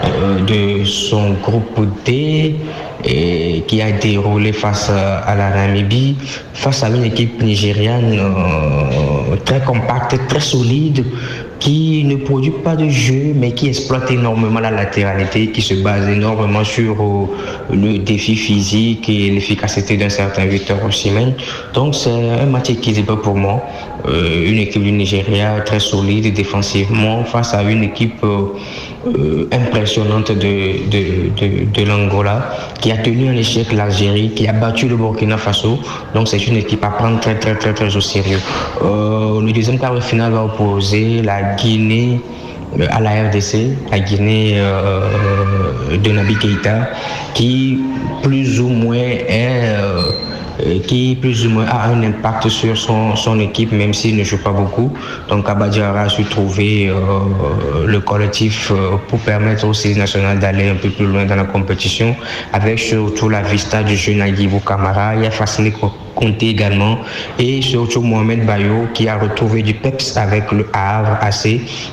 euh, 0.04 0.40
de 0.46 0.84
son 0.86 1.32
groupe 1.34 1.88
D 2.06 2.56
et 3.06 3.64
qui 3.68 3.82
a 3.82 3.92
déroulé 3.92 4.52
face 4.52 4.90
à 4.90 5.36
la 5.36 5.50
Namibie, 5.52 6.16
face 6.54 6.84
à 6.84 6.90
une 6.90 7.06
équipe 7.06 7.42
nigériane 7.42 8.18
euh, 8.20 9.36
très 9.46 9.62
compacte, 9.62 10.20
très 10.28 10.40
solide, 10.40 11.06
qui 11.60 12.04
ne 12.06 12.16
produit 12.16 12.54
pas 12.64 12.76
de 12.76 12.88
jeu, 12.90 13.34
mais 13.36 13.52
qui 13.52 13.68
exploite 13.68 14.10
énormément 14.12 14.60
la 14.60 14.72
latéralité, 14.72 15.52
qui 15.52 15.62
se 15.62 15.76
base 15.76 16.08
énormément 16.10 16.64
sur 16.64 17.02
euh, 17.02 17.28
le 17.74 18.00
défi 18.00 18.36
physique 18.36 19.10
et 19.10 19.30
l'efficacité 19.30 19.98
d'un 19.98 20.10
certain 20.10 20.46
Victor 20.46 20.78
Osimhen. 20.86 21.34
Donc 21.74 21.96
c'est 21.96 22.12
un 22.12 22.46
match 22.46 22.70
équilibré 22.70 23.18
pour 23.18 23.36
moi. 23.36 23.62
Euh, 24.08 24.50
une 24.50 24.60
équipe 24.60 24.84
du 24.84 24.92
Nigeria 24.94 25.60
très 25.66 25.80
solide 25.80 26.34
défensivement 26.34 27.24
face 27.26 27.54
à 27.54 27.64
une 27.64 27.84
équipe 27.84 28.24
euh, 29.08 29.48
impressionnante 29.52 30.32
de, 30.32 30.90
de, 30.90 31.30
de, 31.40 31.66
de 31.72 31.84
l'Angola 31.88 32.50
qui 32.82 32.92
a 32.92 32.98
tenu 32.98 33.30
en 33.30 33.34
échec 33.34 33.72
l'Algérie, 33.72 34.32
qui 34.36 34.48
a 34.48 34.54
battu 34.54 34.88
le 34.88 34.96
Burkina 34.98 35.38
Faso. 35.38 35.80
Donc 36.14 36.28
c'est 36.28 36.46
une 36.48 36.58
équipe 36.58 36.84
à 36.84 36.90
prendre 36.90 37.20
très 37.20 37.36
très 37.36 37.56
très 37.56 37.74
très 37.74 37.96
au 37.96 38.02
sérieux. 38.02 38.40
le 38.82 39.52
deuxième 39.52 39.80
quart 39.80 39.96
de 39.96 40.02
finale 40.02 40.34
va 40.34 40.44
opposer 40.44 41.22
la 41.22 41.56
Guinée 41.56 42.20
à 42.92 43.00
la 43.00 43.30
RDC, 43.30 43.78
la 43.92 44.00
Guinée 44.00 44.54
euh, 44.58 45.98
de 45.98 46.12
Nabi 46.12 46.36
Keïta, 46.36 46.90
qui 47.34 47.80
plus 48.22 48.60
ou 48.60 48.70
moins 48.70 48.96
est 48.96 49.76
euh, 49.78 50.12
qui 50.88 51.18
plus 51.20 51.46
ou 51.46 51.50
moins 51.52 51.66
a 51.66 51.90
un 51.90 52.04
impact 52.04 52.50
sur 52.50 52.78
son, 52.78 53.16
son 53.16 53.40
équipe, 53.40 53.72
même 53.72 53.94
s'il 53.94 54.16
ne 54.16 54.24
joue 54.24 54.42
pas 54.42 54.52
beaucoup. 54.52 54.92
Donc 55.28 55.50
Abadjara 55.50 56.02
a 56.02 56.10
su 56.10 56.24
trouver 56.24 56.90
euh, 56.90 57.86
le 57.86 58.00
collectif 58.00 58.72
euh, 58.72 58.98
pour 59.08 59.20
permettre 59.20 59.68
aux 59.68 59.74
séries 59.74 59.98
nationales 59.98 60.40
d'aller 60.40 60.70
un 60.70 60.76
peu 60.76 60.90
plus 60.90 61.06
loin 61.06 61.26
dans 61.26 61.36
la 61.36 61.46
compétition, 61.46 62.16
avec 62.54 62.80
surtout 62.80 63.30
la 63.30 63.42
vista 63.42 63.84
du 63.84 63.96
jeune 63.96 64.22
Aguibou 64.22 64.60
Kamara. 64.60 65.16
Il 65.16 65.26
a 65.26 65.32
fasciné 65.32 65.72
Conté 66.16 66.50
également. 66.50 67.00
Et 67.38 67.62
surtout 67.62 68.02
Mohamed 68.02 68.46
Bayo 68.46 68.88
qui 68.94 69.08
a 69.08 69.18
retrouvé 69.18 69.62
du 69.62 69.74
peps 69.74 70.18
avec 70.18 70.52
le 70.52 70.68
Havre 70.74 71.18
AC 71.22 71.46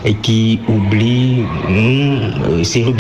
et 0.05 0.15
qui 0.15 0.61
oublie 0.69 1.45
hmm, 1.69 2.65
Cyril 2.65 2.95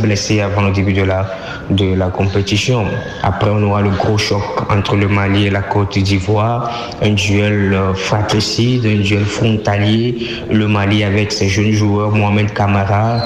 blessé 0.00 0.40
avant 0.40 0.62
le 0.62 0.72
début 0.72 0.92
de 0.92 1.02
la, 1.02 1.26
de 1.70 1.94
la 1.94 2.08
compétition. 2.08 2.86
Après 3.22 3.50
on 3.50 3.62
aura 3.62 3.82
le 3.82 3.90
gros 3.90 4.18
choc 4.18 4.42
entre 4.70 4.96
le 4.96 5.08
Mali 5.08 5.46
et 5.46 5.50
la 5.50 5.62
Côte 5.62 5.98
d'Ivoire, 5.98 6.70
un 7.02 7.10
duel 7.10 7.78
fratricide, 7.94 8.86
un 8.86 9.02
duel 9.02 9.24
frontalier, 9.24 10.26
le 10.50 10.68
Mali 10.68 11.04
avec 11.04 11.32
ses 11.32 11.48
jeunes 11.48 11.72
joueurs 11.72 12.10
Mohamed 12.10 12.52
Kamara, 12.52 13.22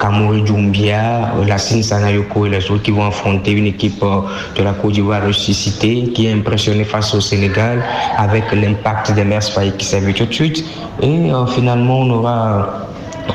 Kamori 0.00 0.42
Doumbia, 0.42 1.32
Lassine 1.46 1.82
Sanayoko 1.82 2.46
et 2.46 2.50
les 2.50 2.70
autres 2.70 2.82
qui 2.82 2.90
vont 2.90 3.06
affronter 3.06 3.52
une 3.52 3.66
équipe 3.66 4.04
de 4.56 4.62
la 4.62 4.72
Côte 4.72 4.92
d'Ivoire 4.92 5.26
ressuscitée 5.26 6.04
qui 6.14 6.26
est 6.26 6.32
impressionnée 6.32 6.84
face 6.84 7.14
au 7.14 7.20
Sénégal 7.20 7.82
avec 8.16 8.44
l'impact 8.52 9.12
des 9.14 9.24
Mers 9.24 9.42
qui 9.78 9.84
s'est 9.84 10.00
vu 10.00 10.14
tout 10.14 10.26
de 10.26 10.32
suite. 10.32 10.64
Et 11.00 11.30
euh, 11.32 11.46
finalement, 11.46 12.00
on 12.00 12.10
aura 12.10 12.86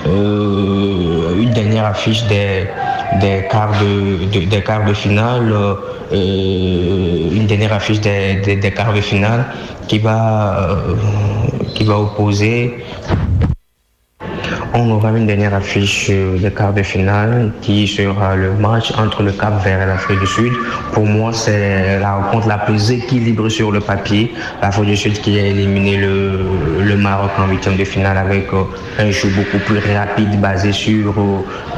euh, 0.08 1.42
une 1.42 1.52
dernière 1.52 1.86
affiche 1.86 2.24
des, 2.28 2.68
des, 3.20 3.48
quarts, 3.50 3.74
de, 3.82 4.26
de, 4.40 4.46
des 4.46 4.62
quarts 4.62 4.86
de 4.86 4.94
finale, 4.94 5.52
euh, 6.14 7.30
une 7.32 7.46
dernière 7.48 7.74
affiche 7.74 8.00
des, 8.00 8.36
des, 8.44 8.56
des, 8.56 8.72
quarts 8.72 8.94
de 8.94 9.02
finale 9.02 9.46
qui 9.88 10.00
va, 10.00 10.70
qui 11.74 11.84
va 11.84 12.00
opposer 12.00 12.84
on 14.74 14.92
aura 14.92 15.12
une 15.12 15.26
dernière 15.26 15.54
affiche 15.54 16.10
des 16.10 16.52
quarts 16.52 16.74
de 16.74 16.84
finale 16.84 17.52
qui 17.62 17.88
sera 17.88 18.36
le 18.36 18.54
match 18.54 18.92
entre 18.98 19.24
le 19.24 19.32
Cap 19.32 19.64
Vert 19.64 19.82
et 19.82 19.86
l'Afrique 19.86 20.20
du 20.20 20.28
Sud. 20.28 20.54
Pour 20.94 21.06
moi, 21.06 21.32
c'est 21.34 22.00
la 22.00 22.16
rencontre 22.16 22.48
la 22.48 22.58
plus 22.58 22.92
équilibrée 22.92 23.50
sur 23.50 23.72
le 23.72 23.80
papier. 23.80 24.34
L'Afrique 24.62 24.90
du 24.90 24.98
Sud 24.98 25.22
qui 25.22 25.40
a 25.40 25.46
éliminé 25.46 25.98
le, 25.98 26.96
Maroc 26.98 27.32
en 27.38 27.48
huitième 27.48 27.78
de 27.78 27.84
finale 27.84 28.18
avec 28.18 28.52
euh, 28.54 28.64
un 28.98 29.12
jeu 29.12 29.30
beaucoup 29.30 29.64
plus 29.64 29.78
rapide 29.94 30.42
basé 30.42 30.72
sur 30.72 31.14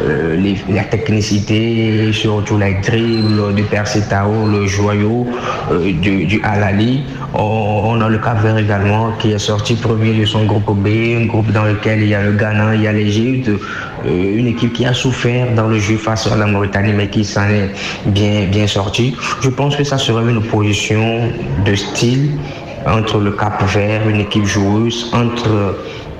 euh, 0.02 0.56
la 0.70 0.84
technicité, 0.86 2.14
surtout 2.14 2.58
les 2.58 2.76
dribbles 2.76 3.54
de 3.54 3.64
Persitao, 3.64 4.48
le 4.48 4.66
joyau 4.66 5.28
euh, 5.72 5.92
du, 5.92 6.26
du 6.26 6.42
Alali. 6.44 7.04
On, 7.34 8.02
a 8.02 8.10
le 8.10 8.18
Cap 8.18 8.42
Vert 8.42 8.58
également 8.58 9.12
qui 9.20 9.32
est 9.32 9.40
sorti 9.40 9.76
premier 9.76 10.14
de 10.14 10.26
son 10.26 10.46
groupe 10.46 10.78
B, 10.80 10.88
un 11.22 11.26
groupe 11.26 11.52
dans 11.52 11.66
lequel 11.66 12.02
il 12.02 12.10
y 12.10 12.16
a 12.16 12.24
le 12.24 12.32
Ghana, 12.34 12.76
il 12.76 12.82
y 12.82 12.88
a 12.88 12.92
l'Égypte, 12.92 13.50
euh, 13.50 14.38
une 14.38 14.48
équipe 14.48 14.74
qui 14.74 14.86
a 14.86 14.94
souffert 14.94 15.54
dans 15.54 15.68
le 15.68 15.78
jeu 15.78 15.98
face 15.98 16.26
à 16.26 16.36
la 16.36 16.48
Mauritanie, 16.48 16.94
mais 16.94 17.08
qui 17.08 17.24
s'en 17.24 17.48
est 17.48 17.70
bien, 18.08 18.46
bien 18.50 18.66
sorti. 18.66 19.16
Je 19.42 19.50
pense 19.50 19.76
que 19.76 19.84
ça 19.84 19.98
sera 19.98 20.22
une 20.22 20.38
opposition 20.38 21.32
de 21.66 21.76
style 21.76 22.32
entre 22.88 23.20
le 23.20 23.32
Cap 23.32 23.64
Vert, 23.74 24.08
une 24.08 24.22
équipe 24.22 24.46
joueuse, 24.46 25.12
entre 25.14 25.76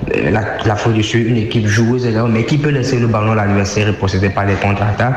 la, 0.08 0.40
la 0.64 0.92
du 0.92 1.02
Sud, 1.02 1.28
une 1.28 1.36
équipe 1.36 1.66
joueuse, 1.66 2.08
mais 2.28 2.44
qui 2.44 2.58
peut 2.58 2.70
laisser 2.70 2.98
le 2.98 3.06
ballon 3.06 3.32
à 3.32 3.34
l'adversaire 3.34 3.88
et 3.88 3.92
procéder 3.92 4.30
par 4.30 4.46
des 4.46 4.54
contre-attaques. 4.54 5.14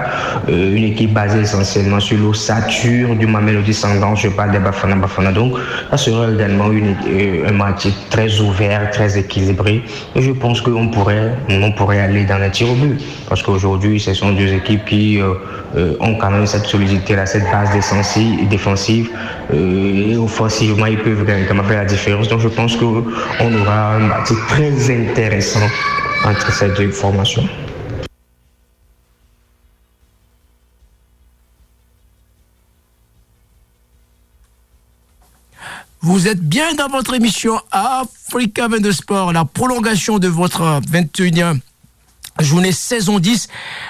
Euh, 0.50 0.76
une 0.76 0.84
équipe 0.84 1.14
basée 1.14 1.42
essentiellement 1.42 2.00
sur 2.00 2.18
l'ossature 2.18 3.16
du 3.16 3.26
Mamelody 3.26 3.74
Sangdan, 3.74 4.16
je 4.16 4.30
parle 4.30 4.52
des 4.52 4.60
Bafana 4.60 4.96
Bafana. 4.96 5.32
Donc, 5.32 5.54
ça 5.90 5.98
sera 5.98 6.30
également 6.32 6.72
une, 6.72 6.96
euh, 7.08 7.50
un 7.50 7.54
match 7.54 7.88
très 8.10 8.40
ouvert, 8.40 8.90
très 8.92 9.18
équilibré. 9.18 9.84
Et 10.16 10.22
je 10.22 10.32
pense 10.32 10.62
qu'on 10.62 10.88
pourrait, 10.90 11.32
on 11.50 11.72
pourrait 11.72 12.00
aller 12.00 12.26
dans 12.26 12.38
les 12.38 12.52
tirs 12.52 12.72
au 12.72 12.76
but. 12.76 13.02
Parce 13.30 13.42
qu'aujourd'hui, 13.42 14.00
ce 14.00 14.14
sont 14.14 14.34
deux 14.34 14.54
équipes 14.54 14.86
qui 14.86 15.20
ont 16.00 16.16
quand 16.16 16.30
même 16.30 16.46
cette 16.46 16.66
solidité, 16.66 17.16
là, 17.16 17.26
cette 17.26 17.50
base 17.52 17.70
défensive. 18.50 19.10
et 19.52 20.18
offensivement, 20.18 20.86
ils 20.86 21.00
peuvent 21.00 21.26
quand 21.26 21.56
même 21.56 21.66
faire 21.66 21.80
la 21.80 21.86
différence. 21.86 22.28
Donc, 22.28 22.42
je 22.42 22.48
pense 22.48 22.76
qu'on 22.76 23.04
aura 23.62 23.96
un 23.96 24.00
match 24.00 24.30
très 24.50 24.73
intéressant 24.90 25.68
entre 26.26 26.52
ces 26.52 26.70
deux 26.70 26.92
formations. 26.92 27.48
Vous 36.02 36.28
êtes 36.28 36.42
bien 36.42 36.74
dans 36.74 36.90
votre 36.90 37.14
émission 37.14 37.62
Africa 37.72 38.68
22 38.68 38.92
Sport, 38.92 39.32
la 39.32 39.46
prolongation 39.46 40.20
de 40.20 40.28
votre 40.28 40.82
21e 40.92 41.60
journée 42.42 42.72
saison 42.72 43.20
10 43.20 43.48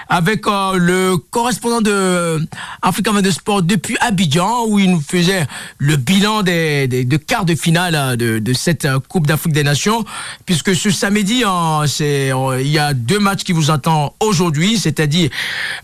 avec 0.10 0.48
euh, 0.48 0.78
le 0.78 1.18
correspondant 1.18 1.82
de 1.82 2.46
Africa 2.82 3.12
22 3.12 3.32
Sport 3.32 3.62
depuis 3.64 3.96
Abidjan 4.02 4.66
où 4.68 4.80
il 4.80 4.92
nous 4.92 5.02
faisait 5.02 5.48
le 5.78 5.96
bilan 5.96 6.44
des, 6.44 6.88
des 6.88 7.06
de 7.06 7.18
quarts 7.18 7.46
de 7.46 7.56
finale 7.56 7.96
euh, 7.96 8.16
de, 8.16 8.40
de 8.40 8.54
cette 8.54 8.86
euh, 8.86 9.00
Coupe 9.08 9.28
d'Afrique 9.28 9.54
des 9.54 9.64
Nations 9.64 10.04
puisque 10.46 10.76
ce 10.76 10.92
samedi 10.92 11.44
c'est 11.88 12.32
il 12.60 12.68
y 12.68 12.80
a 12.80 12.94
deux 12.94 13.20
matchs 13.20 13.44
qui 13.44 13.54
vous 13.54 13.72
attendent 13.72 14.12
aujourd'hui 14.20 14.78
c'est-à-dire 14.78 15.30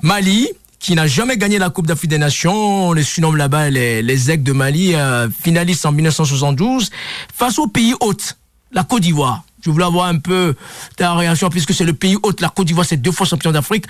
Mali 0.01 0.49
qui 0.79 0.95
n'a 0.95 1.07
jamais 1.07 1.37
gagné 1.37 1.59
la 1.59 1.69
Coupe 1.69 1.87
d'Afrique 1.87 2.09
des 2.09 2.17
Nations, 2.17 2.87
on 2.87 2.93
les 2.93 3.03
surnomme 3.03 3.35
là-bas 3.35 3.69
les, 3.69 4.01
les 4.01 4.37
de 4.37 4.53
Mali, 4.53 4.95
finalistes 5.43 5.85
en 5.85 5.91
1972, 5.91 6.89
face 7.35 7.59
au 7.59 7.67
pays 7.67 7.93
hôte, 7.99 8.37
la 8.71 8.85
Côte 8.85 9.01
d'Ivoire. 9.01 9.43
Je 9.61 9.69
voulais 9.69 9.85
avoir 9.85 10.07
un 10.07 10.17
peu 10.17 10.55
ta 10.95 11.13
réaction, 11.13 11.49
puisque 11.49 11.73
c'est 11.73 11.85
le 11.85 11.93
pays 11.93 12.17
hôte, 12.23 12.41
la 12.41 12.49
Côte 12.49 12.67
d'Ivoire, 12.67 12.85
c'est 12.85 12.97
deux 12.97 13.11
fois 13.11 13.25
champion 13.25 13.51
d'Afrique. 13.51 13.85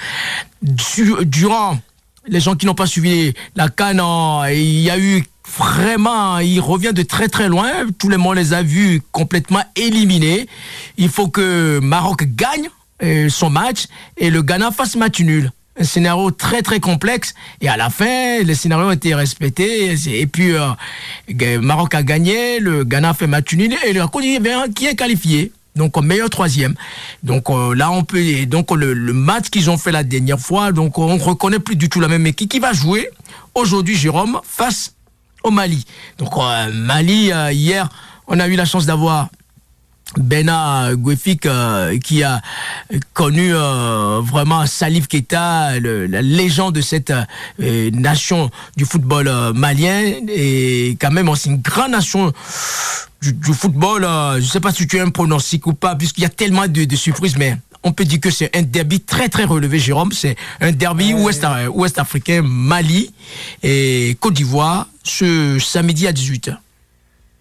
Durant 0.61 1.79
les 2.27 2.39
gens 2.39 2.55
qui 2.55 2.65
n'ont 2.65 2.75
pas 2.75 2.85
suivi 2.85 3.33
la 3.55 3.69
Cannes, 3.69 4.01
il 4.51 4.81
y 4.81 4.89
a 4.89 4.97
eu 4.97 5.23
vraiment, 5.57 6.39
il 6.39 6.59
revient 6.59 6.93
de 6.93 7.03
très 7.03 7.27
très 7.27 7.49
loin. 7.49 7.69
Tous 7.97 8.09
les 8.09 8.17
monde 8.17 8.35
les 8.35 8.53
a 8.53 8.61
vus 8.61 9.01
complètement 9.11 9.63
éliminés. 9.75 10.47
Il 10.97 11.09
faut 11.09 11.27
que 11.27 11.79
Maroc 11.79 12.23
gagne 12.35 12.69
euh, 13.01 13.29
son 13.29 13.49
match 13.49 13.85
et 14.17 14.29
le 14.29 14.41
Ghana 14.41 14.71
fasse 14.71 14.95
match 14.95 15.19
nul 15.21 15.51
un 15.79 15.83
scénario 15.85 16.31
très 16.31 16.61
très 16.61 16.81
complexe 16.81 17.33
et 17.61 17.69
à 17.69 17.77
la 17.77 17.89
fin 17.89 18.43
les 18.43 18.55
scénarios 18.55 18.87
ont 18.87 18.91
été 18.91 19.15
respectés 19.15 19.95
et 20.07 20.27
puis 20.27 20.51
euh, 20.51 21.61
Maroc 21.61 21.95
a 21.95 22.03
gagné 22.03 22.59
le 22.59 22.83
Ghana 22.83 23.13
fait 23.13 23.27
match 23.27 23.53
nul 23.53 23.73
et 23.85 23.93
le 23.93 24.05
Côte 24.07 24.23
d'Ivoire 24.23 24.65
qui 24.75 24.87
est 24.87 24.95
qualifié 24.95 25.53
donc 25.79 25.97
meilleur 25.97 26.29
troisième. 26.29 26.75
Donc 27.23 27.49
euh, 27.49 27.73
là 27.73 27.89
on 27.89 28.03
peut 28.03 28.45
donc 28.45 28.69
le, 28.71 28.93
match 29.13 29.49
qu'ils 29.49 29.69
ont 29.71 29.77
fait 29.77 29.91
la 29.91 30.03
dernière 30.03 30.39
fois, 30.39 30.71
donc 30.71 30.99
on 30.99 31.17
reconnaît 31.17 31.59
plus 31.59 31.75
du 31.75 31.89
tout 31.89 31.99
la 31.99 32.07
même 32.07 32.27
équipe 32.27 32.51
qui 32.51 32.59
va 32.59 32.73
jouer 32.73 33.09
aujourd'hui 33.55 33.95
Jérôme 33.95 34.39
face 34.43 34.93
au 35.43 35.49
Mali. 35.49 35.85
Donc 36.19 36.29
euh, 36.37 36.71
Mali 36.71 37.31
euh, 37.31 37.51
hier 37.51 37.89
on 38.27 38.39
a 38.39 38.47
eu 38.47 38.55
la 38.55 38.65
chance 38.65 38.85
d'avoir 38.85 39.29
Bena 40.17 40.95
Gwefik 40.95 41.47
qui 42.03 42.23
a 42.23 42.41
connu 43.13 43.51
vraiment 43.53 44.65
Salif 44.65 45.07
Keita, 45.07 45.79
la 45.79 46.21
légende 46.21 46.75
de 46.75 46.81
cette 46.81 47.13
nation 47.59 48.49
du 48.75 48.85
football 48.85 49.29
malien 49.53 50.13
et 50.27 50.97
quand 50.99 51.11
même 51.11 51.29
c'est 51.35 51.49
une 51.49 51.61
grande 51.61 51.91
nation 51.91 52.33
du, 53.21 53.53
football, 53.53 54.05
euh, 54.05 54.35
je 54.35 54.45
ne 54.45 54.45
sais 54.45 54.59
pas 54.59 54.71
si 54.71 54.87
tu 54.87 54.99
as 54.99 55.03
un 55.03 55.09
pronostic 55.09 55.67
ou 55.67 55.73
pas, 55.73 55.95
puisqu'il 55.95 56.21
y 56.21 56.25
a 56.25 56.29
tellement 56.29 56.67
de, 56.67 56.95
surprises, 56.95 57.37
mais 57.37 57.57
on 57.83 57.91
peut 57.91 58.05
dire 58.05 58.19
que 58.19 58.29
c'est 58.29 58.55
un 58.55 58.61
derby 58.61 59.01
très 59.01 59.29
très 59.29 59.45
relevé, 59.45 59.79
Jérôme. 59.79 60.11
C'est 60.11 60.35
un 60.59 60.71
derby 60.71 61.13
ouest, 61.13 61.45
ouest 61.73 61.97
africain, 61.97 62.41
Mali 62.43 63.13
et 63.63 64.17
Côte 64.19 64.33
d'Ivoire, 64.33 64.87
ce 65.03 65.57
samedi 65.59 66.07
à 66.07 66.11
18h. 66.11 66.57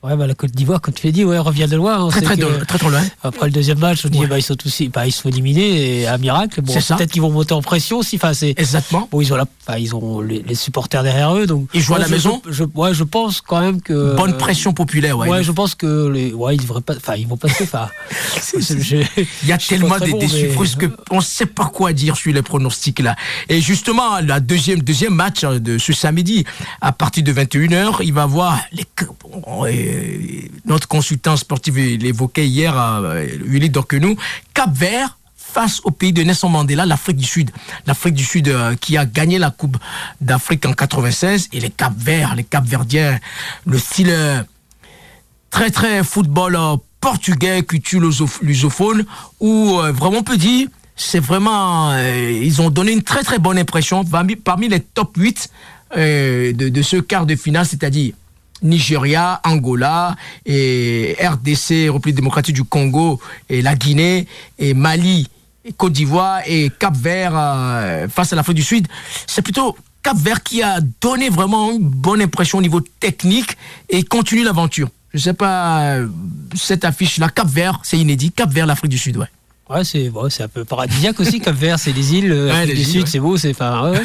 Ouais, 0.05 0.15
bah, 0.15 0.29
la 0.29 0.35
Côte 0.35 0.53
d'Ivoire, 0.53 0.81
comme 0.81 0.95
tu 0.95 1.07
l'as 1.07 1.13
dit, 1.13 1.25
ouais, 1.25 1.39
revient 1.39 1.67
de 1.69 1.75
loin. 1.75 2.09
très, 2.09 2.21
très, 2.21 2.37
très, 2.37 2.79
très, 2.79 2.89
loin. 2.89 3.03
Après 3.25 3.47
le 3.47 3.53
deuxième 3.53 3.81
match, 3.81 4.07
on 4.07 4.09
dit, 4.09 4.25
bah, 4.27 4.39
ils 4.39 4.43
sont 4.43 4.55
tous, 4.55 4.83
bah, 4.95 5.09
ils 5.09 5.13
sont 5.13 5.29
éliminés, 5.29 6.03
et 6.03 6.07
à 6.07 6.19
miracle. 6.19 6.63
Bon, 6.63 6.73
peut-être 6.73 7.11
qu'ils 7.11 7.21
vont 7.21 7.33
monter 7.33 7.53
en 7.53 7.63
pression 7.63 7.99
aussi. 7.99 8.15
Enfin, 8.15 8.33
c'est. 8.33 8.55
Exactement. 8.57 9.09
Bon, 9.11 9.21
ils 9.21 9.33
ont 9.33 9.37
la, 9.37 9.79
ils 9.79 9.97
ont 9.97 10.21
les, 10.21 10.55
supporters 10.55 11.03
derrière 11.03 11.35
eux, 11.35 11.47
donc. 11.47 11.69
Ils 11.75 11.81
jouent 11.81 11.97
à 11.97 11.99
la 11.99 12.07
maison. 12.07 12.41
Je, 12.49 12.63
ouais, 12.63 12.95
je 12.95 13.03
pense 13.03 13.41
quand 13.41 13.61
même 13.61 13.81
que. 13.81 14.15
Bonne 14.15 14.37
pression 14.37 14.73
populaire, 14.73 15.19
ouais. 15.19 15.29
Ouais, 15.29 15.43
je 15.43 15.51
pense 15.51 15.75
que 15.75 16.07
les, 16.07 16.33
ouais, 16.33 16.55
ils 16.55 16.63
devraient 16.63 16.81
pas, 16.81 16.95
enfin, 16.97 17.17
ils 17.17 17.27
vont 17.27 17.37
passer, 17.37 17.65
enfin. 17.65 17.89
Il 19.43 19.49
y 19.49 19.53
a 19.53 19.59
tellement 19.59 19.99
des, 19.99 20.13
bon, 20.13 20.19
des 20.19 20.29
que 20.79 20.87
on 21.11 21.21
sait 21.21 21.47
pas 21.47 21.67
quoi 21.67 21.93
dire 21.93 22.17
sur 22.17 22.33
les 22.33 22.43
pronostics 22.43 23.01
là. 23.01 23.17
Et 23.49 23.61
justement, 23.61 24.21
la 24.21 24.39
deuxième, 24.39 24.81
deuxième 24.81 25.15
match 25.15 25.45
de 25.45 25.77
ce 25.77 25.93
samedi, 25.93 26.45
à 26.81 26.93
partir 26.93 27.25
de 27.25 27.33
21h, 27.33 27.97
il 28.03 28.13
va 28.13 28.27
voir 28.27 28.59
les, 28.73 28.85
notre 30.65 30.89
consultant 30.89 31.37
sportif 31.37 31.75
l'évoquait 31.75 32.47
hier, 32.47 32.75
Willy 33.45 33.71
Dorquenou, 33.71 34.17
Cap 34.55 34.75
Vert 34.75 35.19
face 35.53 35.81
au 35.85 35.91
pays 35.91 36.13
de 36.13 36.23
Nelson 36.23 36.49
Mandela, 36.49 36.85
l'Afrique 36.85 37.17
du 37.17 37.25
Sud. 37.25 37.51
L'Afrique 37.87 38.15
du 38.15 38.25
Sud 38.25 38.49
euh, 38.49 38.77
qui 38.77 38.97
a 38.97 39.07
gagné 39.07 39.39
la 39.39 39.51
Coupe 39.51 39.79
d'Afrique 40.21 40.67
en 40.67 40.73
96 40.73 41.49
et 41.53 41.61
les 41.61 41.71
Cap 41.71 41.93
Verts, 41.97 42.35
les 42.35 42.45
Cap 42.45 42.65
Verdiens, 42.65 43.19
le 43.65 43.79
style 43.79 44.11
euh, 44.11 44.43
très 45.51 45.71
très 45.71 46.05
football 46.05 46.55
euh, 46.57 46.77
portugais, 47.01 47.63
culture 47.63 48.01
lusophone, 48.43 49.05
où 49.41 49.79
vraiment 49.95 50.19
on 50.19 50.23
peut 50.25 50.37
dire, 50.37 50.67
c'est 50.97 51.21
vraiment, 51.21 51.97
ils 51.97 52.61
ont 52.61 52.71
donné 52.71 52.91
une 52.91 53.05
très 53.05 53.23
très 53.23 53.39
bonne 53.39 53.57
impression 53.57 54.05
parmi, 54.05 54.69
les 54.69 54.81
top 54.81 55.17
8 55.17 55.49
de, 55.95 56.53
de 56.53 56.83
ce 56.83 56.97
quart 56.97 57.25
de 57.25 57.37
finale, 57.37 57.67
c'est-à-dire 57.67 58.15
Nigeria, 58.63 59.41
Angola, 59.45 60.17
et 60.47 61.17
RDC, 61.21 61.91
République 61.91 62.17
démocratique 62.17 62.55
du 62.55 62.65
Congo, 62.65 63.21
et 63.49 63.63
la 63.63 63.75
Guinée, 63.75 64.27
et 64.59 64.75
Mali, 64.75 65.29
Côte 65.77 65.93
d'Ivoire 65.93 66.41
et 66.47 66.71
Cap 66.79 66.97
Vert 66.97 67.33
euh, 67.35 68.09
face 68.09 68.33
à 68.33 68.37
l'Afrique 68.37 68.57
du 68.57 68.63
Sud. 68.63 68.87
C'est 69.27 69.43
plutôt 69.43 69.77
Cap 70.03 70.17
Vert 70.17 70.43
qui 70.43 70.63
a 70.63 70.81
donné 71.01 71.29
vraiment 71.29 71.71
une 71.73 71.89
bonne 71.89 72.23
impression 72.23 72.59
au 72.59 72.63
niveau 72.63 72.81
technique 72.81 73.57
et 73.89 74.03
continue 74.03 74.45
l'aventure. 74.45 74.89
Je 75.15 75.19
sais 75.19 75.35
pas, 75.35 75.81
euh, 75.81 76.09
cette 76.55 76.85
affiche-là, 76.85 77.29
Cap 77.29 77.49
Vert, 77.49 77.81
c'est 77.83 77.99
inédit. 77.99 78.31
Cap 78.33 78.51
Vert, 78.51 78.67
l'Afrique 78.67 78.91
du 78.91 78.99
Sud, 78.99 79.17
ouais. 79.17 79.27
Ouais, 79.69 79.85
c'est 79.85 80.43
un 80.43 80.49
peu 80.49 80.65
paradisiaque 80.65 81.21
aussi, 81.21 81.41
Cap 81.41 81.55
Vert, 81.55 81.79
c'est 81.79 81.93
les 81.93 82.15
îles, 82.15 82.33
euh, 82.33 82.67
du 82.67 82.85
Sud, 82.85 83.07
c'est 83.07 83.21
beau, 83.21 83.37
c'est 83.37 83.51
enfin, 83.51 83.91
ouais, 83.91 84.03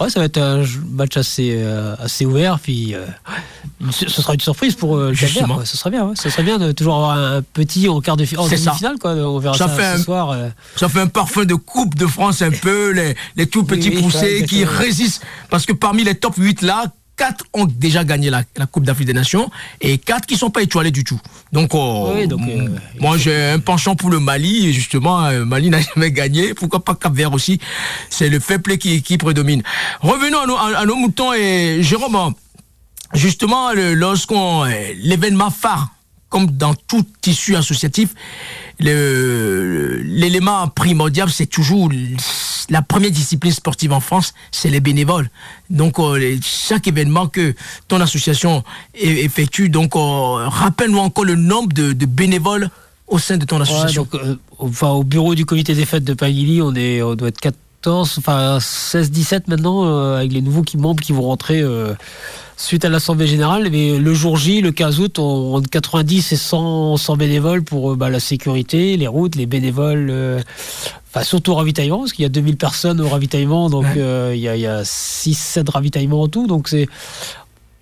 ouais, 0.00 0.10
ça 0.10 0.20
va 0.20 0.26
être 0.26 0.36
un 0.36 0.62
match 0.90 1.16
assez 1.16 1.54
euh, 1.56 1.96
assez 1.98 2.26
ouvert, 2.26 2.58
puis 2.58 2.94
euh, 2.94 3.06
ce 3.90 4.08
sera 4.10 4.34
une 4.34 4.40
surprise 4.40 4.74
pour 4.74 4.98
le 4.98 5.12
Vert, 5.12 5.60
ce 5.64 5.76
sera 5.78 5.88
bien, 5.88 6.12
ce 6.14 6.28
serait 6.28 6.42
bien 6.42 6.58
de 6.58 6.72
toujours 6.72 6.96
avoir 6.96 7.18
un 7.18 7.40
petit 7.40 7.88
au 7.88 8.02
quart 8.02 8.18
de 8.18 8.24
en 8.36 8.46
demi-finale, 8.46 8.98
quoi, 8.98 9.12
on 9.12 9.38
verra 9.38 9.56
ça, 9.56 9.68
fait 9.68 9.96
ce 9.96 10.04
soir. 10.04 10.36
Ça 10.76 10.90
fait 10.90 11.00
un 11.00 11.06
parfum 11.06 11.46
de 11.46 11.54
Coupe 11.54 11.94
de 11.94 12.06
France 12.06 12.42
un 12.42 12.50
peu, 12.50 12.90
les, 12.90 13.16
les 13.36 13.46
tout 13.46 13.64
petits 13.64 13.90
poussés 13.90 14.44
qui 14.46 14.66
résistent, 14.66 15.22
parce 15.48 15.64
que 15.64 15.72
parmi 15.72 16.04
les 16.04 16.14
top 16.14 16.34
8 16.36 16.60
là, 16.60 16.92
quatre 17.16 17.44
ont 17.52 17.66
déjà 17.66 18.04
gagné 18.04 18.30
la, 18.30 18.44
Coupe 18.70 18.84
d'Afrique 18.84 19.06
des 19.06 19.12
Nations 19.12 19.50
et 19.80 19.98
quatre 19.98 20.26
qui 20.26 20.36
sont 20.36 20.50
pas 20.50 20.62
étoilés 20.62 20.90
du 20.90 21.04
tout. 21.04 21.20
Donc, 21.52 21.70
oh, 21.74 22.12
euh, 22.14 22.68
moi 23.00 23.16
j'ai 23.16 23.50
un 23.50 23.58
penchant 23.58 23.94
pour 23.94 24.10
le 24.10 24.18
Mali, 24.20 24.72
justement, 24.72 25.24
euh, 25.26 25.44
Mali 25.44 25.70
n'a 25.74 25.80
jamais 25.80 26.10
gagné, 26.10 26.54
pourquoi 26.54 26.84
pas 26.84 26.94
Cap 26.94 27.12
Vert 27.14 27.32
aussi, 27.32 27.60
c'est 28.10 28.28
le 28.28 28.40
play 28.40 28.78
qui, 28.78 29.02
qui 29.02 29.18
prédomine. 29.18 29.62
Revenons 30.00 30.56
à 30.56 30.84
nos, 30.84 30.96
moutons 30.96 31.32
et 31.32 31.78
Jérôme, 31.82 32.34
justement, 33.12 33.72
lorsqu'on, 33.72 34.64
euh, 34.64 34.70
l'événement 34.96 35.50
phare, 35.50 35.88
comme 36.28 36.46
dans 36.46 36.74
tout 36.74 37.06
tissu 37.20 37.54
associatif, 37.54 38.10
l'élément 38.80 40.66
primordial, 40.68 41.30
c'est 41.30 41.46
toujours 41.46 41.90
la 42.70 42.82
première 42.82 43.10
discipline 43.10 43.52
sportive 43.52 43.92
en 43.92 44.00
France, 44.00 44.34
c'est 44.50 44.70
les 44.70 44.80
bénévoles. 44.80 45.28
Donc, 45.70 45.98
euh, 45.98 46.38
chaque 46.42 46.86
événement 46.86 47.26
que 47.26 47.54
ton 47.88 48.00
association 48.00 48.64
effectue, 48.94 49.68
donc, 49.68 49.96
euh, 49.96 50.48
rappelle-nous 50.48 50.98
encore 50.98 51.24
le 51.24 51.36
nombre 51.36 51.72
de, 51.72 51.92
bénévoles 52.06 52.70
au 53.08 53.18
sein 53.18 53.36
de 53.36 53.44
ton 53.44 53.60
association. 53.60 54.06
Euh, 54.14 54.36
enfin, 54.58 54.90
au 54.90 55.04
bureau 55.04 55.34
du 55.34 55.44
comité 55.44 55.74
des 55.74 55.84
fêtes 55.84 56.04
de 56.04 56.14
Pagili, 56.14 56.62
on, 56.62 56.74
est, 56.74 57.02
on 57.02 57.14
doit 57.14 57.28
être 57.28 57.40
14, 57.40 58.16
enfin 58.18 58.58
16, 58.60 59.10
17 59.10 59.48
maintenant, 59.48 60.14
avec 60.14 60.32
les 60.32 60.40
nouveaux 60.40 60.62
qui, 60.62 60.78
membres 60.78 61.02
qui 61.02 61.12
vont 61.12 61.22
rentrer 61.22 61.62
suite 62.56 62.84
à 62.84 62.88
l'Assemblée 62.88 63.26
Générale. 63.26 63.68
Mais 63.70 63.98
le 63.98 64.14
jour 64.14 64.36
J, 64.36 64.62
le 64.62 64.72
15 64.72 65.00
août, 65.00 65.18
on, 65.18 65.60
90 65.60 66.32
et 66.32 66.36
100, 66.36 66.96
100 66.96 67.16
bénévoles 67.16 67.62
pour 67.62 67.96
bah, 67.96 68.08
la 68.08 68.20
sécurité, 68.20 68.96
les 68.96 69.06
routes, 69.06 69.36
les 69.36 69.46
bénévoles 69.46 70.42
Enfin, 71.14 71.22
surtout 71.22 71.52
au 71.52 71.54
ravitaillement, 71.54 71.98
parce 71.98 72.12
qu'il 72.12 72.24
y 72.24 72.26
a 72.26 72.28
2000 72.28 72.56
personnes 72.56 73.00
au 73.00 73.08
ravitaillement, 73.08 73.70
donc 73.70 73.86
euh, 73.96 74.32
il, 74.34 74.40
y 74.40 74.48
a, 74.48 74.78
a, 74.78 74.82
6-7 74.82 75.70
ravitaillements 75.70 76.22
en 76.22 76.28
tout. 76.28 76.48
Donc 76.48 76.66
c'est. 76.66 76.88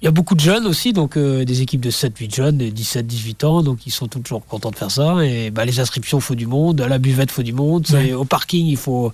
Il 0.03 0.05
y 0.07 0.09
a 0.09 0.11
beaucoup 0.11 0.35
de 0.35 0.41
jeunes 0.41 0.66
aussi, 0.66 0.93
donc 0.93 1.16
euh, 1.16 1.45
des 1.45 1.62
équipes 1.62 1.80
de 1.80 1.91
7-8 1.91 2.35
jeunes, 2.35 2.59
17-18 2.59 3.47
ans, 3.47 3.62
donc 3.62 3.87
ils 3.87 3.93
sont 3.93 4.09
toujours 4.09 4.45
contents 4.45 4.72
de 4.72 4.76
faire 4.76 4.91
ça. 4.91 5.24
Et 5.24 5.51
bah, 5.51 5.64
les 5.64 5.80
inscriptions, 5.80 6.18
il 6.18 6.22
faut 6.22 6.35
du 6.35 6.47
monde, 6.47 6.80
à 6.80 6.89
la 6.89 6.99
buvette, 6.99 7.30
il 7.30 7.33
faut 7.33 7.43
du 7.45 7.53
monde, 7.53 7.87
au 8.14 8.24
parking, 8.24 8.66
il 8.66 8.76
faut. 8.76 9.12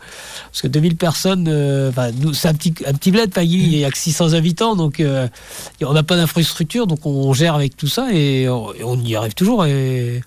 Parce 0.51 0.62
que 0.62 0.66
2000 0.66 0.97
personnes, 0.97 1.47
euh, 1.47 1.93
nous, 2.16 2.33
c'est 2.35 2.49
un 2.49 2.55
petit, 2.55 2.75
un 2.87 2.95
petit 2.95 3.12
bled, 3.12 3.31
il 3.43 3.69
n'y 3.69 3.85
a 3.85 3.91
que 3.91 3.99
600 3.99 4.33
habitants, 4.33 4.75
donc 4.75 5.01
on 5.01 5.93
n'a 5.93 6.03
pas 6.03 6.16
d'infrastructure, 6.16 6.89
donc 6.89 7.07
on 7.07 7.33
gère 7.35 7.55
avec 7.55 7.77
tout 7.77 7.87
ça 7.87 8.09
et 8.11 8.49
on, 8.49 8.73
et 8.73 8.83
on 8.83 8.99
y 8.99 9.14
arrive 9.14 9.35
toujours. 9.35 9.66
Et 9.66 10.23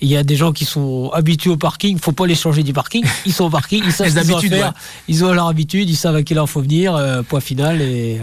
il 0.00 0.08
y 0.08 0.16
a 0.16 0.22
des 0.22 0.36
gens 0.36 0.52
qui 0.52 0.64
sont 0.64 1.10
habitués 1.12 1.50
au 1.50 1.56
parking, 1.56 1.96
il 1.96 2.02
faut 2.02 2.12
pas 2.12 2.26
les 2.26 2.34
changer 2.34 2.62
du 2.62 2.72
parking. 2.72 3.04
Ils 3.26 3.32
sont 3.32 3.44
au 3.44 3.50
parking, 3.50 3.82
ils 3.84 3.92
savent 3.92 4.10
ce 4.10 4.40
qu'ils 4.40 4.50
faire. 4.50 4.72
Ils 5.08 5.24
ont 5.24 5.32
leur 5.32 5.48
habitude, 5.48 5.88
ils 5.88 5.96
savent 5.96 6.16
à 6.16 6.22
quelle 6.22 6.38
heure 6.38 6.48
faut 6.48 6.62
venir, 6.62 6.94
euh, 6.94 7.22
point 7.22 7.40
final. 7.40 7.80
Et, 7.80 8.20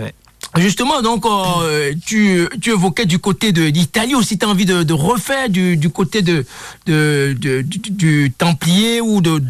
Justement, 0.58 1.02
donc, 1.02 1.26
euh, 1.26 1.94
tu, 2.06 2.48
tu, 2.62 2.72
évoquais 2.72 3.06
du 3.06 3.20
côté 3.20 3.52
de 3.52 3.64
l'Italie 3.64 4.16
aussi, 4.16 4.38
tu 4.38 4.46
as 4.46 4.50
envie 4.50 4.66
de, 4.66 4.94
refaire 4.94 5.50
du, 5.50 5.76
du, 5.76 5.90
côté 5.90 6.22
de, 6.22 6.46
de, 6.86 7.36
du, 7.62 8.32
Templier 8.38 9.02
ou 9.02 9.20
de, 9.20 9.44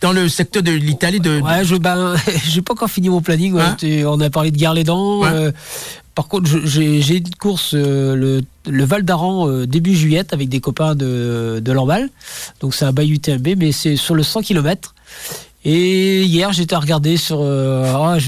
dans 0.00 0.12
le 0.12 0.28
secteur 0.28 0.64
de 0.64 0.72
l'Italie 0.72 1.20
de, 1.20 1.40
Ouais, 1.40 1.64
je 1.64 1.76
ben, 1.76 2.16
j'ai 2.48 2.62
pas 2.62 2.72
encore 2.72 2.90
fini 2.90 3.08
mon 3.08 3.20
planning. 3.20 3.56
Hein 3.58 3.76
on 4.06 4.20
a 4.20 4.30
parlé 4.30 4.50
de 4.50 4.56
Gare-les-Dents. 4.58 5.24
Euh, 5.24 5.52
par 6.16 6.26
contre, 6.26 6.50
j'ai 6.64 7.16
une 7.18 7.34
course 7.38 7.74
le 7.74 8.40
le 8.68 8.84
Val 8.84 9.04
d'Aran 9.04 9.48
euh, 9.48 9.66
début 9.66 9.94
juillet 9.94 10.24
avec 10.32 10.48
des 10.48 10.60
copains 10.60 10.94
de, 10.94 11.60
de 11.62 11.72
Lamballe. 11.72 12.10
Donc 12.60 12.74
c'est 12.74 12.84
un 12.84 12.92
Bayou 12.92 13.14
UTMB, 13.14 13.48
mais 13.56 13.72
c'est 13.72 13.96
sur 13.96 14.14
le 14.14 14.22
100 14.22 14.42
km. 14.42 14.94
Et 15.68 16.22
hier, 16.22 16.52
j'étais 16.52 16.76
à 16.76 16.78
regarder 16.78 17.16
sur. 17.16 17.40
Euh, 17.42 17.92
ah, 17.92 18.18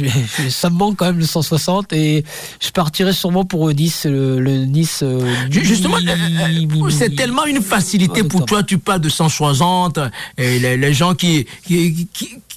ça 0.48 0.70
me 0.70 0.74
manque 0.74 0.96
quand 0.96 1.06
même 1.06 1.20
le 1.20 1.24
160 1.24 1.92
et 1.92 2.24
je 2.60 2.70
partirai 2.70 3.12
sûrement 3.12 3.44
pour 3.44 3.72
Nice, 3.72 4.06
le, 4.06 4.64
Nice. 4.64 5.04
Euh, 5.04 5.20
justement, 5.48 5.98
c'est 6.90 7.14
tellement 7.14 7.46
une 7.46 7.62
facilité 7.62 8.24
pour 8.24 8.44
toi. 8.44 8.64
Tu 8.64 8.78
parles 8.78 9.02
de 9.02 9.08
160 9.08 10.00
et 10.36 10.58
les, 10.58 10.92
gens 10.92 11.14
qui, 11.14 11.46
qui, 11.64 12.08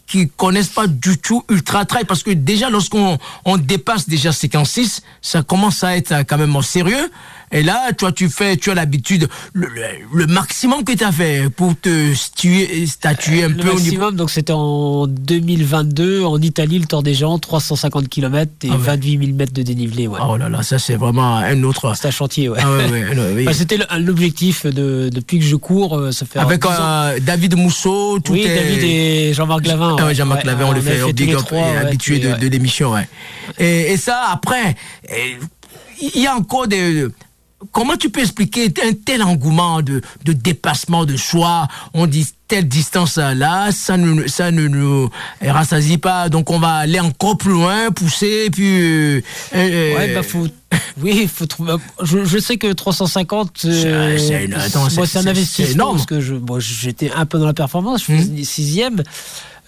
qui 0.08 0.30
connaissent 0.36 0.70
pas 0.70 0.88
du 0.88 1.20
tout 1.20 1.44
Ultra 1.48 1.86
Trail 1.86 2.06
parce 2.06 2.24
que 2.24 2.32
déjà 2.32 2.72
lorsqu'on 2.72 3.20
on 3.46 3.58
dépasse 3.58 4.10
déjà 4.10 4.32
56, 4.32 5.04
ça 5.22 5.44
commence 5.44 5.84
à 5.84 5.96
être 5.96 6.24
quand 6.28 6.40
même 6.40 6.60
sérieux. 6.64 7.12
Et 7.54 7.64
là, 7.64 7.92
toi, 7.98 8.12
tu 8.14 8.30
fais, 8.30 8.56
tu 8.56 8.72
as 8.72 8.76
l'habitude, 8.76 9.28
le, 9.54 10.26
maximum 10.28 10.86
que 10.86 10.94
tu 10.94 11.04
as 11.04 11.12
fait 11.12 11.50
pour 11.50 11.76
te 11.78 12.14
statuer, 12.14 12.86
statuer 12.88 13.44
un 13.44 13.50
le 13.50 13.56
peu 13.56 13.72
au 13.72 13.80
niveau. 13.80 14.12
donc 14.12 14.30
c'était 14.30 14.54
en 14.54 15.06
2022, 15.06 16.24
en 16.24 16.42
Italie, 16.42 16.80
le 16.80 16.86
Tour 16.86 17.04
des 17.04 17.14
Géants, 17.14 17.40
350 17.40 18.08
km 18.08 18.52
et 18.64 18.70
28 18.70 19.18
000 19.26 19.38
mètres 19.38 19.52
de 19.54 19.64
dénivelé. 19.64 20.08
Ouais. 20.08 20.20
Oh 20.26 20.38
là 20.38 20.48
là, 20.48 20.64
ça 20.64 20.80
c'est 20.80 20.96
vraiment 20.96 21.36
un 21.38 21.64
autre. 21.64 21.94
C'est 21.96 22.08
un 22.08 22.12
chantier, 22.12 22.48
ouais. 22.48 22.60
Ah 22.62 23.54
c'était 23.54 23.78
l'objectif 24.00 24.66
de, 24.66 25.10
depuis 25.10 25.40
que 25.40 25.46
je 25.46 25.56
cours. 25.58 25.98
Euh, 25.98 26.12
ça 26.12 26.26
fait 26.26 26.40
Avec 26.40 26.66
euh, 26.66 27.20
David 27.20 27.58
Mousseau, 27.58 28.20
tout 28.20 28.32
oui, 28.32 28.46
David 28.46 28.84
et 28.84 29.34
Jean-Marc 29.34 29.68
Lavin. 29.68 29.98
Ah 30.00 30.14
Jean-Marc 30.14 30.46
Lavin, 30.46 30.68
on, 30.68 30.72
le 30.72 30.82
fait, 30.82 31.04
on 31.04 31.10
big 31.10 31.36
habitué 31.82 32.20
de, 32.20 32.48
l'émission, 32.48 32.94
ouais. 32.94 33.08
Et, 33.60 33.92
et, 33.92 33.98
ça, 33.98 34.28
après, 34.32 34.76
il 36.02 36.22
y 36.22 36.28
a 36.28 36.36
encore 36.36 36.68
des 36.68 37.08
comment 37.72 37.96
tu 37.96 38.10
peux 38.10 38.22
expliquer 38.22 38.74
un 38.84 38.94
tel 38.94 39.24
engouement 39.24 39.82
de, 39.82 40.02
de 40.26 40.34
dépassement 40.34 41.06
de 41.06 41.16
choix? 41.16 41.68
On 41.94 42.08
dit 42.08 42.28
telle 42.48 42.68
distance 42.68 43.18
là, 43.18 43.72
ça 43.72 43.96
ne, 43.96 44.28
ça 44.28 44.52
ne 44.52 44.68
nous 44.68 45.10
rassasie 45.42 45.98
pas, 45.98 46.28
donc 46.28 46.50
on 46.50 46.60
va 46.60 46.74
aller 46.74 47.00
encore 47.00 47.38
plus 47.38 47.52
loin, 47.52 47.92
pousser, 47.92 48.50
puis. 48.52 48.82
Euh, 48.82 49.22
euh, 49.56 49.96
ouais, 49.96 50.14
bah 50.14 50.24
faut. 50.24 50.48
Oui, 51.02 51.30
faut 51.34 51.46
trouver. 51.46 51.74
Je, 52.02 52.24
je 52.24 52.38
sais 52.38 52.58
que 52.58 52.72
350, 52.72 53.64
euh, 53.66 54.18
c'est 54.18 55.18
un 55.18 55.28
investissement 55.28 55.92
parce 55.92 56.06
que 56.06 56.22
je, 56.22 56.36
j'étais 56.60 57.12
un 57.12 57.26
peu 57.26 57.40
dans 57.40 57.46
la 57.46 57.54
performance, 57.54 58.02
je 58.02 58.14
faisais 58.14 58.42
hmm. 58.42 58.44
sixième. 58.44 59.04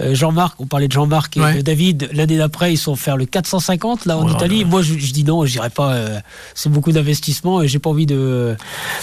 Euh, 0.01 0.15
Jean-Marc, 0.15 0.59
on 0.59 0.65
parlait 0.65 0.87
de 0.87 0.91
Jean-Marc 0.91 1.37
et 1.37 1.57
de 1.57 1.61
David, 1.61 2.09
l'année 2.13 2.37
d'après, 2.37 2.73
ils 2.73 2.77
sont 2.77 2.95
faire 2.95 3.15
le 3.15 3.25
450 3.25 4.05
là 4.05 4.17
en 4.17 4.27
Italie. 4.27 4.65
Moi, 4.65 4.81
je, 4.81 4.93
dis 4.95 5.23
non, 5.23 5.45
je 5.45 5.59
pas. 5.69 5.93
Euh, 5.93 6.19
c'est 6.55 6.69
beaucoup 6.69 6.91
d'investissement 6.91 7.61
et 7.61 7.67
j'ai 7.67 7.79
pas 7.79 7.89
envie 7.89 8.05
de. 8.05 8.55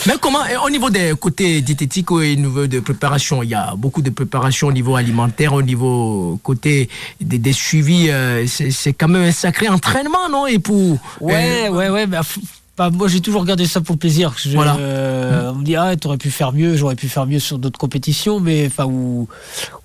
Mais 0.06 0.14
comment, 0.20 0.40
au 0.64 0.70
niveau 0.70 0.90
des 0.90 1.14
côtés 1.18 1.60
diététiques 1.62 2.10
et 2.10 2.32
au 2.32 2.36
niveau 2.36 2.66
de 2.66 2.80
préparation, 2.80 3.42
il 3.42 3.50
y 3.50 3.54
a 3.54 3.74
beaucoup 3.76 4.02
de 4.02 4.10
préparation 4.10 4.68
au 4.68 4.72
niveau 4.72 4.96
alimentaire, 4.96 5.52
au 5.52 5.62
niveau 5.62 6.40
côté 6.42 6.88
des, 7.20 7.52
suivis. 7.52 8.10
Euh, 8.10 8.46
c'est 8.46 8.92
quand 8.92 9.08
même 9.08 9.28
un 9.28 9.32
sacré 9.32 9.68
entraînement, 9.68 10.28
non? 10.30 10.46
Et 10.46 10.58
pour. 10.58 10.98
Ouais, 11.20 11.68
ouais, 11.68 11.88
ouais. 11.88 12.06
Bah, 12.06 12.22
moi, 12.88 13.08
j'ai 13.08 13.20
toujours 13.20 13.42
regardé 13.42 13.66
ça 13.66 13.80
pour 13.80 13.96
le 13.96 13.98
plaisir. 13.98 14.34
voilà. 14.54 14.76
Euh, 14.76 15.50
on 15.52 15.56
me 15.56 15.64
dit, 15.64 15.76
ah, 15.76 15.96
t'aurais 15.96 16.16
pu 16.16 16.30
faire 16.30 16.52
mieux, 16.52 16.76
j'aurais 16.76 16.94
pu 16.94 17.08
faire 17.08 17.26
mieux 17.26 17.40
sur 17.40 17.58
d'autres 17.58 17.78
compétitions, 17.78 18.40
mais 18.40 18.66
enfin, 18.66 18.84
ou, 18.84 19.28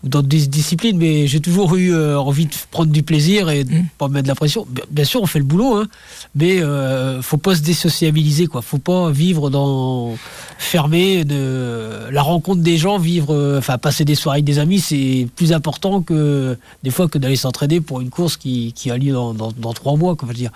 ou 0.03 0.07
dans 0.07 0.21
d'autres 0.21 0.47
disciplines, 0.47 0.97
mais 0.97 1.27
j'ai 1.27 1.39
toujours 1.39 1.75
eu 1.75 1.93
euh, 1.93 2.19
envie 2.19 2.45
de 2.45 2.53
prendre 2.71 2.91
du 2.91 3.01
plaisir 3.01 3.49
et 3.49 3.63
de 3.63 3.73
mm. 3.73 3.85
pas 3.97 4.07
mettre 4.07 4.23
de 4.23 4.27
la 4.27 4.35
pression. 4.35 4.67
Bien 4.91 5.03
sûr, 5.03 5.21
on 5.21 5.25
fait 5.25 5.39
le 5.39 5.45
boulot, 5.45 5.75
hein, 5.75 5.87
mais 6.35 6.61
euh, 6.61 7.21
faut 7.21 7.37
pas 7.37 7.55
se 7.55 7.61
désociabiliser, 7.61 8.47
quoi. 8.47 8.61
Faut 8.61 8.77
pas 8.77 9.09
vivre 9.09 9.49
dans 9.49 10.15
fermé 10.57 11.25
de 11.25 12.07
la 12.11 12.21
rencontre 12.21 12.61
des 12.61 12.77
gens, 12.77 12.99
vivre, 12.99 13.33
euh, 13.33 13.57
enfin, 13.57 13.77
passer 13.77 14.05
des 14.05 14.15
soirées 14.15 14.37
avec 14.37 14.45
des 14.45 14.59
amis, 14.59 14.79
c'est 14.79 15.27
plus 15.35 15.51
important 15.53 16.01
que 16.01 16.57
des 16.83 16.91
fois 16.91 17.07
que 17.07 17.17
d'aller 17.17 17.35
s'entraîner 17.35 17.81
pour 17.81 17.99
une 17.99 18.09
course 18.09 18.37
qui, 18.37 18.73
qui 18.73 18.91
a 18.91 18.97
lieu 18.97 19.11
dans, 19.11 19.33
dans, 19.33 19.51
dans 19.51 19.73
trois 19.73 19.97
mois, 19.97 20.15
dire. 20.33 20.51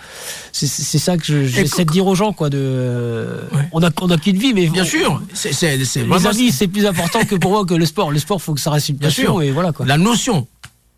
C'est 0.52 0.68
ça 0.68 1.18
que 1.18 1.46
j'essaie 1.46 1.86
de 1.86 1.92
dire 1.92 2.08
aux 2.08 2.16
gens 2.16 2.29
quoi. 2.34 2.50
De, 2.50 3.28
on 3.72 3.82
a, 3.84 3.90
on 4.02 4.10
a 4.10 4.18
qu'une 4.18 4.38
vie, 4.38 4.54
mais 4.54 4.68
bien 4.68 4.84
sûr, 4.84 5.22
c'est, 5.34 5.78
les 5.78 6.28
amis, 6.28 6.52
c'est 6.52 6.68
plus 6.68 6.86
important 6.86 7.24
que 7.26 7.36
pour 7.36 7.52
moi 7.52 7.66
que 7.66 7.74
le 7.74 7.86
sport. 7.86 8.12
Le 8.12 8.20
sport, 8.20 8.42
faut 8.42 8.54
que 8.54 8.62
ça 8.62 8.72
reste 8.72 8.90
une 8.90 8.98
passion 8.98 9.42
et 9.42 9.52
voilà 9.52 9.72
quoi. 9.72 9.86
La 9.86 9.98
notion, 9.98 10.48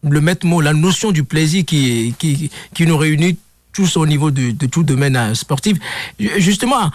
le 0.03 0.21
maître 0.21 0.45
mot, 0.45 0.61
la 0.61 0.73
notion 0.73 1.11
du 1.11 1.23
plaisir 1.23 1.65
qui, 1.65 2.13
qui, 2.17 2.49
qui 2.73 2.85
nous 2.85 2.97
réunit 2.97 3.37
tous 3.73 3.95
au 3.97 4.05
niveau 4.05 4.31
de, 4.31 4.51
de 4.51 4.65
tout 4.65 4.83
domaine 4.83 5.15
euh, 5.15 5.33
sportif. 5.33 5.77
Justement, 6.19 6.91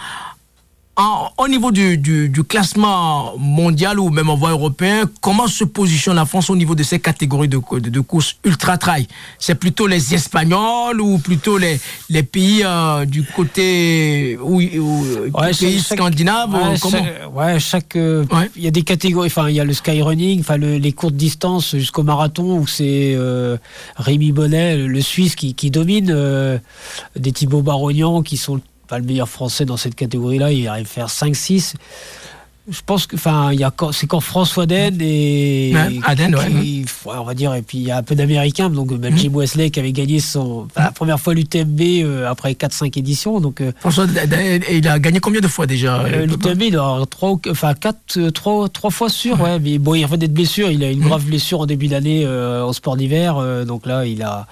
au 1.37 1.47
niveau 1.47 1.71
du, 1.71 1.97
du, 1.97 2.43
classement 2.43 3.37
mondial 3.37 3.99
ou 3.99 4.09
même 4.09 4.29
en 4.29 4.35
voie 4.35 4.51
européen, 4.51 5.03
comment 5.21 5.47
se 5.47 5.63
positionne 5.63 6.15
la 6.15 6.25
France 6.25 6.49
au 6.49 6.55
niveau 6.55 6.73
de 6.73 6.81
ces 6.81 6.99
catégories 6.99 7.47
de, 7.47 7.59
de, 7.79 7.99
courses 7.99 8.37
ultra-trail 8.43 9.07
C'est 9.37 9.55
plutôt 9.55 9.85
les 9.85 10.15
Espagnols 10.15 10.99
ou 10.99 11.19
plutôt 11.19 11.57
les, 11.57 11.79
les 12.09 12.23
pays 12.23 12.63
euh, 12.65 13.05
du 13.05 13.23
côté 13.23 14.39
ou, 14.41 14.59
pays 15.59 15.79
scandinaves 15.81 16.55
Ouais, 17.33 17.59
chaque, 17.59 17.95
euh, 17.95 18.25
il 18.55 18.63
y 18.63 18.67
a 18.67 18.71
des 18.71 18.83
catégories. 18.83 19.27
Enfin, 19.27 19.49
il 19.49 19.55
y 19.55 19.59
a 19.59 19.65
le 19.65 19.73
skyrunning, 19.73 20.39
enfin 20.39 20.57
les 20.57 20.91
courtes 20.93 21.15
distances 21.15 21.75
jusqu'au 21.75 22.03
marathon 22.03 22.57
où 22.59 22.65
c'est 22.67 23.13
euh, 23.15 23.57
Rémi 23.97 24.31
Bonnet, 24.31 24.77
le, 24.77 25.01
Suisse, 25.01 25.35
qui, 25.35 25.53
qui 25.53 25.69
domine, 25.69 26.59
des 27.15 27.31
Thibaut 27.31 27.61
Barognan 27.61 28.23
qui 28.23 28.37
sont 28.37 28.59
pas 28.87 28.99
le 28.99 29.05
meilleur 29.05 29.29
français 29.29 29.65
dans 29.65 29.77
cette 29.77 29.95
catégorie-là, 29.95 30.51
il 30.51 30.67
arrive 30.67 30.85
à 30.85 30.89
faire 30.89 31.07
5-6 31.07 31.75
je 32.69 32.81
pense 32.85 33.07
que, 33.07 33.15
enfin, 33.15 33.53
il 33.53 33.59
y 33.59 33.63
a 33.63 33.73
c'est 33.93 34.07
quand 34.07 34.19
François 34.19 34.65
Den 34.65 34.97
et 34.99 35.73
Aden, 36.03 36.35
on 37.05 37.23
va 37.23 37.33
dire, 37.33 37.53
et 37.53 37.61
puis 37.61 37.77
il 37.77 37.85
y 37.85 37.91
a 37.91 37.97
un 37.97 38.03
peu 38.03 38.13
d'américains, 38.13 38.69
donc 38.69 38.93
ben, 38.93 39.17
Jim 39.17 39.31
Wesley 39.33 39.69
qui 39.69 39.79
avait 39.79 39.93
gagné 39.93 40.19
son 40.19 40.67
la 40.75 40.91
première 40.91 41.19
fois 41.19 41.33
l'UTMB 41.33 41.81
euh, 41.81 42.29
après 42.29 42.51
4-5 42.51 42.99
éditions, 42.99 43.39
donc 43.39 43.61
euh, 43.61 43.71
François, 43.79 44.05
il 44.69 44.87
a 44.87 44.99
gagné 44.99 45.19
combien 45.21 45.39
de 45.39 45.47
fois 45.47 45.65
déjà 45.65 46.01
euh, 46.01 46.25
L'UTMB, 46.25 46.61
il 46.61 46.75
a 46.75 46.99
trois, 47.09 47.39
enfin 47.49 47.73
quatre, 47.73 48.29
trois, 48.31 48.67
trois 48.67 48.89
fois 48.89 49.09
sûr, 49.09 49.39
ouais. 49.39 49.59
mais 49.59 49.77
bon, 49.77 49.95
il 49.95 50.03
revient 50.03 50.17
d'être 50.17 50.33
blessure, 50.33 50.69
il 50.69 50.83
a 50.83 50.91
une 50.91 50.99
grave 50.99 51.23
blessure 51.23 51.61
en 51.61 51.65
début 51.65 51.87
d'année 51.87 52.27
au 52.27 52.73
sport 52.73 52.97
d'hiver, 52.97 53.41
donc 53.65 53.85
là, 53.85 54.05
il 54.05 54.21
a, 54.23 54.45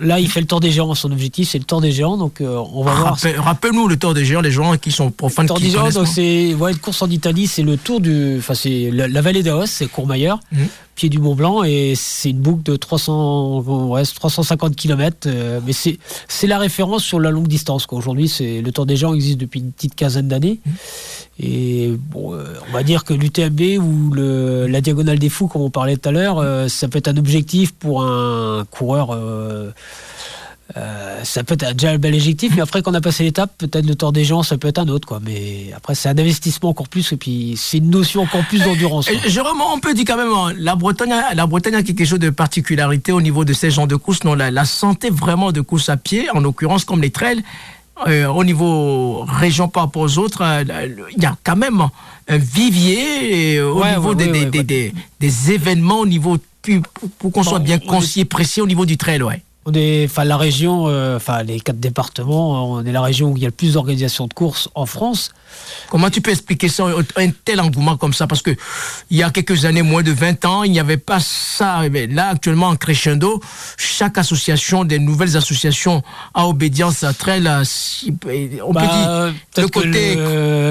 là, 0.00 0.18
il 0.18 0.30
fait 0.30 0.40
le 0.40 0.46
Tour 0.46 0.60
des 0.60 0.70
Géants, 0.70 0.94
son 0.94 1.12
objectif, 1.12 1.50
c'est 1.50 1.58
le 1.58 1.64
Tour 1.64 1.82
des 1.82 1.92
Géants, 1.92 2.16
donc 2.16 2.40
on 2.40 2.84
va 2.84 2.94
voir. 2.94 3.18
Rappelle-nous 3.38 3.86
le 3.86 3.98
Tour 3.98 4.14
des 4.14 4.24
Géants, 4.24 4.40
les 4.40 4.50
gens 4.50 4.78
qui 4.78 4.92
sont 4.92 5.10
profanes. 5.10 5.44
Le 5.44 5.48
Tour 5.48 5.60
des 5.60 5.70
Géants, 5.70 6.06
c'est 6.06 6.50
une 6.50 6.78
course 6.78 7.02
en 7.02 7.10
Italie 7.10 7.33
c'est 7.46 7.62
le 7.62 7.76
tour 7.76 8.00
du. 8.00 8.36
Enfin, 8.38 8.54
c'est 8.54 8.90
la, 8.90 9.20
vallée 9.20 9.42
d'Aos, 9.42 9.66
c'est 9.66 9.86
Courmayeur, 9.86 10.40
mhm. 10.52 10.66
pied 10.94 11.08
du 11.08 11.18
Mont 11.18 11.34
Blanc, 11.34 11.62
et 11.64 11.94
c'est 11.96 12.30
une 12.30 12.40
boucle 12.40 12.62
de 12.62 12.76
300, 12.76 13.60
ouais, 13.88 14.02
350 14.04 14.76
km. 14.76 15.28
mais 15.66 15.72
c'est, 15.72 15.98
c'est 16.28 16.46
la 16.46 16.58
référence 16.58 17.04
sur 17.04 17.20
la 17.20 17.30
longue 17.30 17.48
distance. 17.48 17.86
Aujourd'hui, 17.90 18.28
c'est, 18.28 18.60
le 18.60 18.72
Tour 18.72 18.86
des 18.86 18.96
gens 18.96 19.14
existe 19.14 19.38
depuis 19.38 19.60
une 19.60 19.72
petite 19.72 19.94
quinzaine 19.94 20.28
d'années. 20.28 20.60
Mhm. 20.64 20.72
Et 21.40 21.92
bon, 22.10 22.34
on 22.34 22.72
va 22.72 22.82
dire 22.84 23.04
que 23.04 23.12
l'UTMB 23.12 23.60
ou 23.80 24.14
le, 24.14 24.66
la 24.68 24.80
Diagonale 24.80 25.18
des 25.18 25.28
Fous, 25.28 25.48
comme 25.48 25.62
on 25.62 25.70
parlait 25.70 25.96
tout 25.96 26.08
à 26.08 26.12
l'heure, 26.12 26.70
ça 26.70 26.86
peut 26.88 26.98
être 26.98 27.08
un 27.08 27.16
objectif 27.16 27.72
pour 27.72 28.04
un 28.04 28.64
coureur. 28.70 29.18
Euh, 30.76 31.20
ça 31.24 31.44
peut 31.44 31.54
être 31.60 31.74
déjà 31.74 31.90
un 31.90 31.98
bel 31.98 32.14
objectif, 32.14 32.52
mais 32.56 32.62
après 32.62 32.82
qu'on 32.82 32.94
a 32.94 33.00
passé 33.00 33.22
l'étape, 33.22 33.52
peut-être 33.58 33.86
le 33.86 33.94
tour 33.94 34.12
des 34.12 34.24
gens, 34.24 34.42
ça 34.42 34.56
peut 34.56 34.68
être 34.68 34.78
un 34.78 34.88
autre, 34.88 35.06
quoi. 35.06 35.20
Mais 35.22 35.70
après, 35.76 35.94
c'est 35.94 36.08
un 36.08 36.18
investissement 36.18 36.70
encore 36.70 36.88
plus, 36.88 37.12
et 37.12 37.16
puis 37.16 37.54
c'est 37.56 37.78
une 37.78 37.90
notion 37.90 38.22
encore 38.22 38.44
plus 38.46 38.60
d'endurance. 38.60 39.08
Jérôme, 39.26 39.60
on 39.72 39.78
peut 39.78 39.92
dire 39.92 40.04
quand 40.06 40.16
même, 40.16 40.32
hein, 40.32 40.54
la 40.56 40.74
Bretagne, 40.74 41.12
la 41.34 41.46
Bretagne 41.46 41.74
a 41.74 41.82
quelque 41.82 42.04
chose 42.04 42.18
de 42.18 42.30
particularité 42.30 43.12
au 43.12 43.20
niveau 43.20 43.44
de 43.44 43.52
ces 43.52 43.70
genres 43.70 43.86
de 43.86 43.96
courses. 43.96 44.24
Non, 44.24 44.34
la, 44.34 44.64
santé 44.64 45.10
vraiment 45.10 45.52
de 45.52 45.60
course 45.60 45.90
à 45.90 45.98
pied, 45.98 46.30
en 46.30 46.40
l'occurrence 46.40 46.84
comme 46.84 47.02
les 47.02 47.10
trails, 47.10 47.42
euh, 48.08 48.26
au 48.26 48.42
niveau 48.42 49.24
région 49.28 49.68
par 49.68 49.84
rapport 49.84 50.02
aux 50.02 50.18
autres, 50.18 50.42
euh, 50.42 50.64
il 51.14 51.22
y 51.22 51.26
a 51.26 51.36
quand 51.44 51.56
même 51.56 51.86
un 52.26 52.38
vivier 52.38 53.60
au 53.60 53.84
niveau 53.84 54.14
des, 54.14 54.92
des, 55.20 55.52
événements, 55.52 56.00
au 56.00 56.06
niveau 56.06 56.38
pour, 57.18 57.30
qu'on 57.30 57.42
soit 57.42 57.58
bien 57.58 57.78
concis 57.78 58.20
et 58.20 58.24
précis 58.24 58.62
au 58.62 58.66
niveau 58.66 58.86
du 58.86 58.96
trail, 58.96 59.22
ouais. 59.22 59.42
On 59.66 59.72
est, 59.72 60.04
enfin, 60.04 60.24
la 60.24 60.36
région, 60.36 60.88
euh, 60.88 61.16
enfin, 61.16 61.42
les 61.42 61.58
quatre 61.58 61.80
départements, 61.80 62.72
on 62.72 62.84
est 62.84 62.92
la 62.92 63.00
région 63.00 63.32
où 63.32 63.36
il 63.36 63.42
y 63.42 63.46
a 63.46 63.48
le 63.48 63.52
plus 63.52 63.74
d'organisations 63.74 64.26
de 64.26 64.34
courses 64.34 64.68
en 64.74 64.84
France. 64.84 65.32
Comment 65.90 66.10
tu 66.10 66.20
peux 66.20 66.32
expliquer 66.32 66.68
ça, 66.68 66.84
un 67.16 67.30
tel 67.30 67.60
engouement 67.60 67.96
comme 67.96 68.12
ça? 68.12 68.26
Parce 68.26 68.42
que 68.42 68.50
il 69.10 69.16
y 69.16 69.22
a 69.22 69.30
quelques 69.30 69.64
années, 69.64 69.82
moins 69.82 70.02
de 70.02 70.12
20 70.12 70.44
ans, 70.44 70.64
il 70.64 70.72
n'y 70.72 70.80
avait 70.80 70.98
pas 70.98 71.20
ça. 71.20 71.80
Mais 71.90 72.06
là, 72.06 72.28
actuellement, 72.28 72.68
en 72.68 72.76
crescendo, 72.76 73.40
chaque 73.78 74.18
association, 74.18 74.84
des 74.84 74.98
nouvelles 74.98 75.36
associations 75.36 76.02
à 76.34 76.46
obédience 76.46 77.02
à 77.02 77.14
trail, 77.14 77.48
on 77.48 78.12
peut 78.12 78.50
bah, 78.72 79.32
dire, 79.54 79.62
le 79.62 79.68
côté 79.68 80.18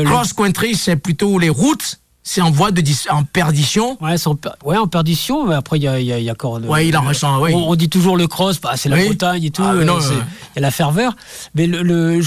cross-country, 0.05 0.75
c'est 0.75 0.97
plutôt 0.97 1.39
les 1.39 1.49
routes 1.49 1.99
c'est 2.23 2.41
en 2.41 2.51
voie 2.51 2.71
de 2.71 2.81
en 3.11 3.23
perdition. 3.23 3.97
Ouais, 4.01 4.15
en, 4.25 4.37
ouais, 4.65 4.77
en 4.77 4.87
perdition, 4.87 5.45
mais 5.45 5.55
après, 5.55 5.77
il 5.77 5.83
y 5.83 5.87
a, 5.87 5.99
y, 5.99 6.13
a, 6.13 6.19
y 6.19 6.29
a 6.29 6.31
encore. 6.31 6.61
ouais, 6.63 6.87
il 6.87 6.95
en 6.95 7.05
ouais. 7.39 7.53
on, 7.53 7.75
dit 7.75 7.89
toujours 7.89 8.15
le 8.15 8.27
cross, 8.27 8.61
bah, 8.61 8.73
c'est 8.75 8.89
la 8.89 9.03
Bretagne 9.03 9.43
et 9.43 9.51
tout. 9.51 9.63
Ah, 9.63 9.73
euh, 9.73 9.83
il 9.83 10.55
y 10.55 10.59
a 10.59 10.61
la 10.61 10.71
ferveur. 10.71 11.15
Mais 11.53 11.67
le, 11.67 11.83
le 11.83 12.21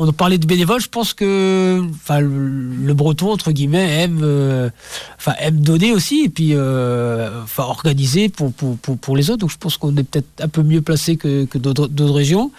on 0.00 0.12
parlait 0.12 0.38
de 0.38 0.46
bénévoles, 0.46 0.80
je 0.80 0.88
pense 0.88 1.12
que 1.12 1.82
enfin, 1.90 2.20
le, 2.20 2.94
breton, 2.94 3.32
entre 3.32 3.50
guillemets, 3.50 4.04
aime, 4.04 4.20
euh, 4.22 4.70
enfin, 5.16 5.32
aime 5.40 5.60
donner 5.60 5.92
aussi, 5.92 6.22
et 6.26 6.28
puis 6.28 6.50
euh, 6.52 7.42
enfin, 7.42 7.64
organiser 7.64 8.28
pour, 8.28 8.52
pour, 8.52 8.76
pour, 8.76 8.96
pour, 8.96 9.16
les 9.16 9.28
autres. 9.30 9.40
Donc 9.40 9.50
je 9.50 9.58
pense 9.58 9.76
qu'on 9.76 9.96
est 9.96 10.04
peut-être 10.04 10.28
un 10.40 10.46
peu 10.46 10.62
mieux 10.62 10.82
placé 10.82 11.16
que, 11.16 11.46
que 11.46 11.58
d'autres 11.58 12.14
régions 12.14 12.52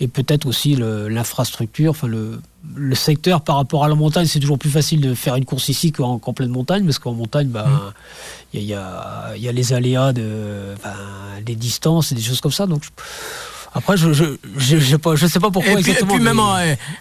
et 0.00 0.08
peut-être 0.08 0.46
aussi 0.46 0.76
l'infrastructure, 0.76 1.90
enfin 1.90 2.06
le, 2.06 2.40
le, 2.74 2.94
secteur 2.94 3.40
par 3.42 3.56
rapport 3.56 3.84
à 3.84 3.88
la 3.88 3.94
montagne, 3.94 4.26
c'est 4.26 4.40
toujours 4.40 4.58
plus 4.58 4.70
facile 4.70 5.00
de 5.00 5.14
faire 5.14 5.36
une 5.36 5.44
course 5.44 5.68
ici 5.68 5.92
qu'en 5.92 6.18
pleine 6.18 6.50
montagne, 6.50 6.84
parce 6.84 6.98
qu'en 6.98 7.12
montagne, 7.12 7.48
bah, 7.48 7.66
mmh. 7.66 7.92
il 8.54 8.62
y, 8.64 8.74
a, 8.74 9.36
y, 9.36 9.48
a, 9.48 9.52
les 9.52 9.72
aléas, 9.72 10.12
de, 10.12 10.74
des 11.44 11.56
distances 11.56 12.12
et 12.12 12.14
des 12.14 12.22
choses 12.22 12.40
comme 12.40 12.52
ça. 12.52 12.66
Donc, 12.66 12.82
après, 13.74 13.96
je 13.96 14.12
je, 14.12 14.24
je, 14.56 14.76
je, 14.78 15.26
sais 15.26 15.40
pas 15.40 15.50
pourquoi 15.50 15.72
exactement. 15.72 16.14
Et 16.14 16.16
puis 16.16 16.24
même, 16.24 16.40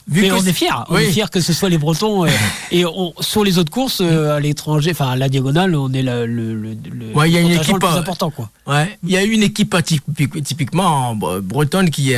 mais, 0.08 0.32
on 0.32 0.46
est 0.46 0.54
fiers. 0.54 0.70
On 0.90 0.98
est 0.98 1.12
fiers 1.12 1.26
que 1.32 1.40
ce 1.40 1.54
soit 1.54 1.70
les 1.70 1.78
Bretons. 1.78 2.26
et 2.72 2.86
on, 2.86 3.14
sur 3.20 3.44
les 3.44 3.58
autres 3.58 3.72
courses 3.72 4.02
euh, 4.02 4.36
à 4.36 4.40
l'étranger, 4.40 4.92
enfin 4.92 5.12
à 5.12 5.16
la 5.16 5.30
diagonale, 5.30 5.76
on 5.76 5.92
est 5.94 6.02
le, 6.02 6.26
le, 6.26 6.54
le, 6.56 7.14
ouais, 7.16 7.32
y 7.32 7.38
a 7.38 7.42
une 7.42 7.52
équipe, 7.52 7.80
plus 7.80 7.88
important. 7.88 8.32
Quoi. 8.32 8.50
Ouais, 8.66 8.98
il 9.04 9.12
y 9.12 9.18
a 9.18 9.24
une 9.24 9.44
équipe 9.44 9.76
typiquement 10.44 11.16
bretonne 11.16 11.90
qui, 11.90 12.14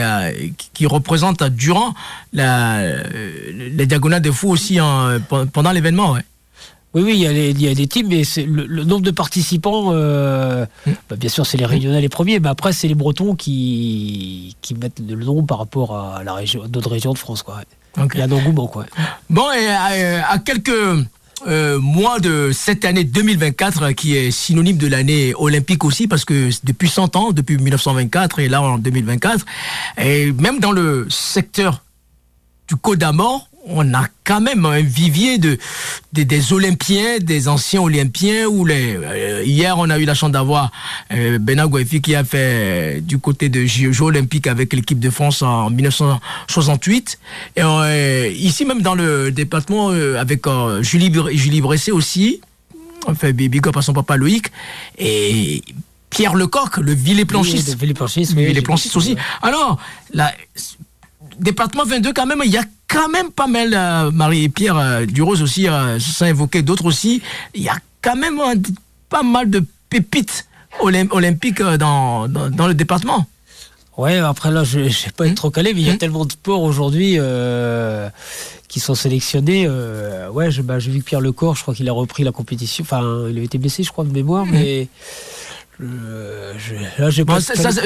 qui 0.73 0.85
représente 0.85 1.43
durant 1.43 1.93
la, 2.33 2.81
la 3.53 3.85
diagonale 3.85 4.21
des 4.21 4.31
fous 4.31 4.49
aussi 4.49 4.79
en, 4.81 5.19
pendant 5.51 5.71
l'événement. 5.71 6.13
Ouais. 6.13 6.21
Oui, 6.95 7.03
oui, 7.03 7.13
il 7.13 7.19
y 7.19 7.27
a, 7.27 7.31
il 7.31 7.61
y 7.61 7.67
a 7.67 7.75
des 7.75 7.87
teams, 7.87 8.07
mais 8.07 8.23
le, 8.37 8.65
le, 8.65 8.83
nombre 8.83 9.03
de 9.03 9.11
participants, 9.11 9.91
euh, 9.93 10.65
mm. 10.87 10.91
bah, 11.09 11.15
bien 11.17 11.29
sûr, 11.29 11.45
c'est 11.45 11.57
les 11.57 11.65
régionaux 11.65 11.99
les 11.99 12.09
premiers, 12.09 12.39
mais 12.39 12.49
après, 12.49 12.73
c'est 12.73 12.87
les 12.87 12.95
Bretons 12.95 13.35
qui, 13.35 14.55
qui 14.61 14.73
mettent 14.73 14.99
le 15.07 15.23
nom 15.23 15.43
par 15.43 15.59
rapport 15.59 15.95
à 15.95 16.23
la 16.23 16.33
région, 16.33 16.65
d'autres 16.67 16.89
régions 16.89 17.13
de 17.13 17.17
France. 17.19 17.43
Quoi. 17.43 17.61
Il 17.97 18.17
y 18.17 18.21
a 18.21 18.25
un 18.25 18.31
engouement. 18.31 18.67
Quoi. 18.67 18.85
Bon, 19.29 19.51
et 19.51 19.67
à, 19.67 20.39
quelques 20.39 20.71
euh, 21.47 21.79
mois 21.79 22.19
de 22.19 22.49
cette 22.51 22.83
année 22.85 23.03
2024, 23.03 23.91
qui 23.91 24.15
est 24.15 24.31
synonyme 24.31 24.77
de 24.77 24.87
l'année 24.87 25.33
olympique 25.35 25.83
aussi, 25.83 26.07
parce 26.07 26.25
que 26.25 26.49
depuis 26.63 26.89
100 26.89 27.15
ans, 27.15 27.31
depuis 27.31 27.57
1924 27.57 28.39
et 28.39 28.49
là 28.49 28.63
en 28.63 28.79
2024, 28.79 29.45
et 29.99 30.31
même 30.31 30.59
dans 30.59 30.71
le 30.71 31.05
secteur 31.09 31.83
du 32.67 32.75
Codamort, 32.75 33.48
on 33.65 33.93
a 33.93 34.07
quand 34.23 34.41
même 34.41 34.65
un 34.65 34.81
vivier 34.81 35.37
de, 35.37 35.57
des 36.13 36.53
Olympiens, 36.53 37.19
des 37.19 37.47
anciens 37.47 37.81
Olympiens. 37.81 38.47
Où 38.47 38.65
les, 38.65 38.95
euh, 38.95 39.43
hier, 39.45 39.77
on 39.77 39.89
a 39.89 39.99
eu 39.99 40.05
la 40.05 40.13
chance 40.13 40.31
d'avoir 40.31 40.71
euh, 41.11 41.39
Bernard 41.39 41.69
qui 42.03 42.15
a 42.15 42.23
fait 42.23 42.37
euh, 42.37 42.99
du 43.01 43.19
côté 43.19 43.49
de 43.49 43.65
Jeux 43.65 44.01
olympiques 44.01 44.47
avec 44.47 44.73
l'équipe 44.73 44.99
de 44.99 45.09
France 45.09 45.41
en 45.41 45.69
1968. 45.69 47.19
Et 47.55 47.61
euh, 47.63 48.29
ici, 48.33 48.65
même 48.65 48.81
dans 48.81 48.95
le 48.95 49.31
département, 49.31 49.89
avec 49.89 50.45
Julie, 50.81 51.11
Julie 51.33 51.61
Bressé 51.61 51.91
aussi, 51.91 52.41
enfin, 53.07 53.31
big 53.31 53.67
up 53.67 53.77
à 53.77 53.81
son 53.81 53.93
papa 53.93 54.17
Loïc. 54.17 54.47
Et 54.97 55.61
Pierre 56.09 56.35
Lecoq, 56.35 56.77
le 56.77 56.93
villet-planchiste. 56.93 57.77
Oui, 58.35 58.53
le 58.53 58.61
planchiste 58.61 58.95
aussi. 58.95 59.15
Alors, 59.41 59.79
la, 60.13 60.33
département 61.39 61.83
22, 61.85 62.13
quand 62.13 62.25
même, 62.25 62.41
il 62.45 62.51
y 62.51 62.57
a 62.57 62.63
quand 62.87 63.09
même 63.09 63.31
pas 63.31 63.47
mal, 63.47 63.73
euh, 63.73 64.11
Marie 64.11 64.45
et 64.45 64.49
Pierre 64.49 64.77
euh, 64.77 65.05
Durose 65.05 65.41
aussi, 65.41 65.67
euh, 65.67 65.99
sans 65.99 66.25
évoquer 66.25 66.61
d'autres 66.61 66.85
aussi, 66.85 67.21
il 67.53 67.61
y 67.61 67.69
a 67.69 67.77
quand 68.01 68.15
même 68.15 68.39
pas 69.09 69.23
mal 69.23 69.49
de 69.49 69.63
pépites 69.89 70.47
olympiques 70.81 71.61
dans, 71.61 72.27
dans, 72.27 72.67
le 72.67 72.73
département. 72.73 73.25
Ouais, 73.97 74.17
après 74.17 74.51
là, 74.51 74.63
je 74.63 74.79
ne 74.79 74.83
vais 74.85 75.11
pas 75.15 75.27
être 75.27 75.35
trop 75.35 75.49
calé, 75.49 75.73
mais 75.73 75.81
il 75.81 75.87
y 75.87 75.89
a 75.89 75.95
mmh. 75.95 75.97
tellement 75.97 76.25
de 76.25 76.31
sports 76.31 76.61
aujourd'hui 76.61 77.17
qui 78.67 78.79
sont 78.79 78.95
sélectionnés. 78.95 79.67
ouais, 80.31 80.49
bah, 80.63 80.79
j'ai 80.79 80.91
vu 80.91 80.99
que 80.99 81.05
Pierre 81.05 81.21
Lecor, 81.21 81.55
je 81.55 81.63
crois 81.63 81.73
qu'il 81.73 81.89
a 81.89 81.91
repris 81.91 82.23
la 82.23 82.31
compétition. 82.31 82.83
Enfin, 82.83 83.01
il 83.29 83.35
avait 83.37 83.45
été 83.45 83.57
blessé, 83.57 83.83
je 83.83 83.91
crois, 83.91 84.05
de 84.05 84.11
mémoire, 84.11 84.45
mmh. 84.45 84.51
mais 84.51 84.87
euh, 85.81 86.53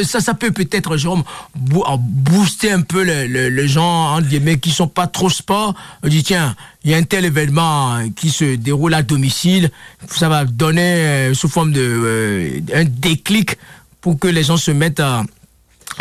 ça, 0.04 0.20
ça, 0.20 0.34
peut 0.34 0.52
peut-être, 0.52 0.98
Jérôme, 0.98 1.24
booster 1.56 2.72
un 2.72 2.82
peu 2.82 3.04
les, 3.04 3.68
gens 3.68 4.20
mecs 4.42 4.62
qui 4.62 4.72
sont 4.72 4.88
pas 4.88 5.06
trop 5.08 5.30
sport. 5.30 5.76
On 6.02 6.08
dit 6.08 6.24
tiens, 6.24 6.56
il 6.84 6.92
y 6.92 6.94
a 6.96 6.98
un 6.98 7.04
tel 7.04 7.26
événement 7.26 8.00
qui 8.16 8.30
se 8.30 8.56
déroule 8.56 8.96
à 8.96 9.04
domicile, 9.04 9.70
ça 10.08 10.28
va 10.28 10.46
donner 10.46 10.82
euh, 10.82 11.34
sous 11.34 11.48
forme 11.48 11.72
de 11.72 11.82
euh, 11.82 12.60
un 12.74 12.86
déclic 12.86 13.58
pour 14.02 14.18
que 14.18 14.28
les 14.28 14.44
gens 14.44 14.58
se 14.58 14.72
mettent 14.72 15.00
à 15.00 15.24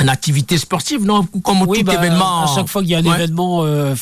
une 0.01 0.09
activité 0.09 0.59
sportive, 0.59 1.05
non 1.05 1.27
Comme 1.43 1.61
tout 1.61 1.85
bah, 1.85 1.95
événement. 1.95 2.45
À 2.45 2.55
chaque 2.55 2.69
fois 2.69 2.83
qu'il 2.83 2.91
y 2.91 2.95
a 2.95 2.99
un 2.99 3.15
événement, 3.15 3.63
euh, 3.65 3.95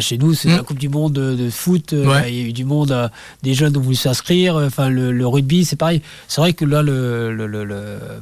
chez 0.00 0.18
nous, 0.18 0.34
c'est 0.34 0.48
la 0.48 0.58
hmm. 0.58 0.64
Coupe 0.64 0.78
du 0.78 0.88
Monde 0.88 1.12
de, 1.12 1.50
foot. 1.50 1.92
Euh, 1.92 2.22
il 2.28 2.34
y 2.34 2.40
a 2.40 2.42
eu 2.44 2.52
du 2.52 2.64
monde, 2.64 2.92
euh, 2.92 3.08
des 3.42 3.54
jeunes 3.54 3.76
ont 3.76 3.80
voulu 3.80 3.96
s'inscrire. 3.96 4.56
Enfin, 4.56 4.88
le, 4.88 5.26
rugby, 5.26 5.64
c'est 5.64 5.76
pareil. 5.76 6.02
C'est 6.28 6.40
vrai 6.40 6.52
que 6.52 6.64
là, 6.64 6.82
le, 6.82 7.48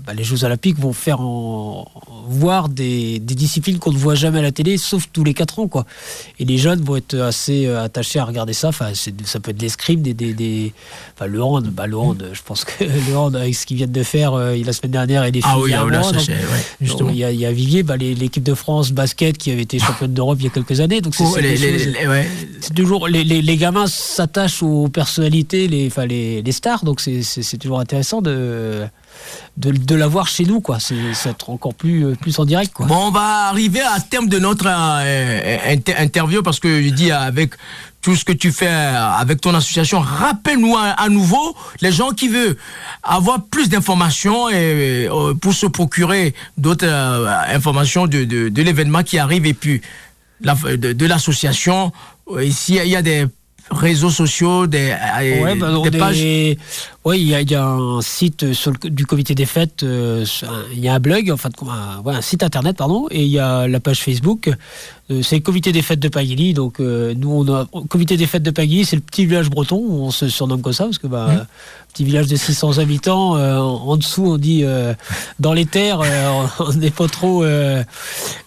bah, 0.06 0.14
les 0.14 0.24
Jeux 0.24 0.44
Olympiques 0.44 0.78
vont 0.78 0.92
faire 0.92 1.20
en, 1.20 1.90
voir 2.28 2.68
des, 2.68 3.18
disciplines 3.18 3.78
qu'on 3.78 3.92
ne 3.92 3.98
voit 3.98 4.14
jamais 4.14 4.38
à 4.38 4.42
la 4.42 4.52
télé, 4.52 4.78
sauf 4.78 5.08
tous 5.12 5.24
les 5.24 5.34
4 5.34 5.58
ans, 5.58 5.68
quoi. 5.68 5.84
Et 6.38 6.44
les 6.44 6.56
jeunes 6.56 6.80
vont 6.80 6.96
être 6.96 7.14
assez 7.16 7.68
attachés 7.68 8.18
à 8.18 8.24
regarder 8.24 8.54
ça. 8.54 8.68
Enfin, 8.68 8.92
ça 8.94 9.40
peut 9.40 9.50
être 9.50 9.60
l'escrime, 9.60 10.00
des, 10.00 10.14
des, 10.14 10.32
des, 10.32 10.72
enfin, 11.14 11.26
le 11.26 11.42
hand. 11.42 11.66
Bah, 11.66 11.86
le 11.86 11.98
hand, 11.98 12.30
je 12.32 12.40
pense 12.42 12.64
que 12.64 12.84
le 13.10 13.16
hand, 13.16 13.36
avec 13.36 13.54
ce 13.54 13.66
qu'ils 13.66 13.76
viennent 13.76 13.92
de 13.92 14.02
faire 14.02 14.36
la 14.36 14.72
semaine 14.72 14.92
dernière 14.92 15.24
et 15.24 15.30
les 15.30 15.40
ah 15.42 15.58
oui, 15.58 15.74
ah, 15.74 15.84
là, 15.90 16.02
ça, 16.84 16.94
il 17.10 17.16
y, 17.16 17.24
a, 17.24 17.32
il 17.32 17.40
y 17.40 17.46
a 17.46 17.52
Vivier, 17.52 17.82
bah, 17.82 17.96
l'équipe 17.96 18.42
de 18.42 18.54
France 18.54 18.92
basket 18.92 19.38
qui 19.38 19.50
avait 19.50 19.62
été 19.62 19.78
championne 19.78 20.12
d'Europe 20.12 20.38
il 20.40 20.44
y 20.44 20.48
a 20.48 20.50
quelques 20.50 20.80
années. 20.80 21.00
Donc 21.00 21.14
c'est 21.14 22.74
toujours 22.74 23.08
les, 23.08 23.24
les, 23.24 23.56
gamins 23.56 23.86
s'attachent 23.86 24.62
aux 24.62 24.88
personnalités, 24.88 25.68
les, 25.68 25.86
enfin, 25.86 26.06
les, 26.06 26.42
les 26.42 26.52
stars. 26.52 26.84
Donc 26.84 27.00
c'est 27.00 27.58
toujours 27.58 27.80
intéressant 27.80 28.22
de 28.22 28.84
de, 29.56 29.70
de 29.70 29.94
l'avoir 29.94 30.28
chez 30.28 30.44
nous, 30.44 30.60
quoi. 30.60 30.78
C'est 30.80 30.96
être 31.26 31.50
encore 31.50 31.74
plus, 31.74 32.14
plus 32.16 32.38
en 32.38 32.44
direct, 32.44 32.72
quoi. 32.72 32.86
Bon, 32.86 33.08
on 33.08 33.10
va 33.10 33.48
arriver 33.48 33.80
à 33.80 34.00
terme 34.00 34.28
de 34.28 34.38
notre 34.38 34.66
euh, 34.68 35.76
interview 35.98 36.42
parce 36.42 36.60
que 36.60 36.82
je 36.82 36.90
dis 36.90 37.10
avec 37.10 37.54
tout 38.06 38.14
ce 38.14 38.24
que 38.24 38.32
tu 38.32 38.52
fais 38.52 38.68
avec 38.68 39.40
ton 39.40 39.52
association. 39.52 39.98
Rappelle-nous 39.98 40.76
à, 40.76 41.08
nouveau 41.08 41.56
les 41.80 41.90
gens 41.90 42.10
qui 42.10 42.28
veulent 42.28 42.56
avoir 43.02 43.42
plus 43.46 43.68
d'informations 43.68 44.48
et, 44.48 45.08
euh, 45.10 45.34
pour 45.34 45.52
se 45.52 45.66
procurer 45.66 46.32
d'autres 46.56 46.86
euh, 46.86 47.26
informations 47.48 48.06
de, 48.06 48.22
de, 48.24 48.62
l'événement 48.62 49.02
qui 49.02 49.18
arrive 49.18 49.44
et 49.44 49.54
puis 49.54 49.80
de, 50.40 51.06
l'association. 51.06 51.92
S'il 52.50 52.76
y 52.76 52.94
a 52.94 53.02
des 53.02 53.26
réseaux 53.70 54.10
sociaux, 54.10 54.66
des, 54.66 54.94
euh, 55.20 55.42
Ouais, 55.42 55.54
bah, 55.56 55.72
des 55.82 55.98
pages 55.98 56.56
ouais, 57.06 57.18
il 57.20 57.26
y, 57.28 57.34
a- 57.34 57.40
il 57.40 57.50
y 57.50 57.54
a 57.54 57.64
un 57.64 58.00
site 58.02 58.52
sur 58.52 58.72
le, 58.72 58.90
du 58.90 59.06
comité 59.06 59.34
des 59.34 59.46
fêtes, 59.46 59.82
euh, 59.84 60.24
il 60.72 60.80
y 60.80 60.88
a 60.88 60.94
un 60.94 61.00
blog, 61.00 61.30
enfin 61.32 61.48
un, 61.62 62.02
ouais, 62.02 62.14
un 62.14 62.20
site 62.20 62.42
internet, 62.42 62.76
pardon, 62.76 63.06
et 63.10 63.22
il 63.24 63.30
y 63.30 63.38
a 63.38 63.66
la 63.66 63.80
page 63.80 64.00
Facebook. 64.02 64.50
Euh, 65.08 65.22
c'est 65.22 65.36
le 65.36 65.42
comité 65.42 65.70
des 65.70 65.82
fêtes 65.82 66.00
de 66.00 66.08
Pagili. 66.08 66.52
Donc 66.52 66.80
euh, 66.80 67.14
nous, 67.16 67.30
on 67.30 67.54
a 67.54 67.66
comité 67.88 68.16
des 68.16 68.26
fêtes 68.26 68.42
de 68.42 68.50
Pagili, 68.50 68.84
c'est 68.84 68.96
le 68.96 69.02
petit 69.02 69.24
village 69.24 69.48
breton. 69.50 69.76
On 69.78 70.10
se 70.10 70.28
surnomme 70.28 70.62
comme 70.62 70.72
ça 70.72 70.82
parce 70.84 70.98
que 70.98 71.06
bah, 71.06 71.46
petit 71.94 72.02
village 72.04 72.26
de 72.26 72.34
600 72.34 72.78
habitants. 72.78 73.36
euh, 73.36 73.56
en, 73.58 73.96
dessous, 73.96 74.24
on 74.26 74.36
dit 74.36 74.62
euh, 74.64 74.94
dans 75.38 75.52
les 75.52 75.64
terres, 75.64 76.00
euh, 76.04 76.44
on 76.58 76.72
n'est 76.72 76.90
pas 76.90 77.06
trop 77.06 77.44
euh, 77.44 77.84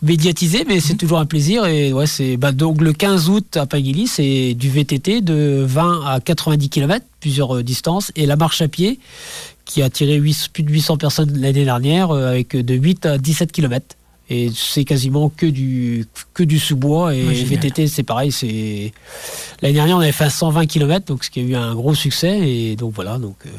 médiatisé, 0.01 0.66
mais 0.68 0.82
c'est 0.82 0.95
toujours 0.95 1.20
un 1.20 1.26
plaisir. 1.26 1.66
Et 1.66 1.93
ouais, 1.93 2.07
c'est 2.07 2.36
bah, 2.38 2.51
donc 2.51 2.82
le 2.82 2.91
15 2.91 3.30
août 3.30 3.55
à 3.57 3.66
Pagili, 3.66 4.07
c'est 4.07 4.53
du 4.53 4.70
VTT 4.70 5.22
de 5.22 5.64
20 5.66 6.01
à 6.05 6.20
90 6.20 6.70
km, 6.70 7.05
plusieurs 7.20 7.57
euh, 7.57 7.63
distances, 7.63 8.11
et 8.15 8.26
la 8.26 8.36
marche 8.36 8.61
à 8.61 8.67
pied 8.67 8.99
qui 9.65 9.82
a 9.82 9.86
attiré 9.86 10.15
huit- 10.15 10.49
plus 10.51 10.63
de 10.63 10.72
800 10.72 10.97
personnes 10.97 11.39
l'année 11.39 11.63
dernière 11.65 12.11
euh, 12.11 12.30
avec 12.32 12.55
de 12.55 12.74
8 12.74 13.05
à 13.05 13.17
17 13.17 13.51
km. 13.51 13.95
Et 14.32 14.51
c'est 14.55 14.84
quasiment 14.86 15.30
que 15.30 15.47
du, 15.47 16.05
que 16.36 16.43
du 16.43 16.59
sous-bois. 16.59 17.15
Et 17.15 17.26
Ouais. 17.26 17.34
VTT, 17.34 17.88
c'est 17.88 18.03
pareil. 18.03 18.32
C'est 18.32 18.91
L'année 19.61 19.74
dernière, 19.74 19.97
on 19.97 20.01
avait 20.01 20.11
fait 20.11 20.30
120 20.30 20.67
km, 20.67 21.05
donc 21.07 21.24
ce 21.24 21.32
qui 21.32 21.39
a 21.39 21.43
eu 21.43 21.55
un 21.55 21.74
gros 21.74 21.95
succès. 21.95 22.47
Et 22.47 22.76
donc 22.76 22.93
voilà. 22.93 23.17
Donc, 23.17 23.38
euh, 23.47 23.49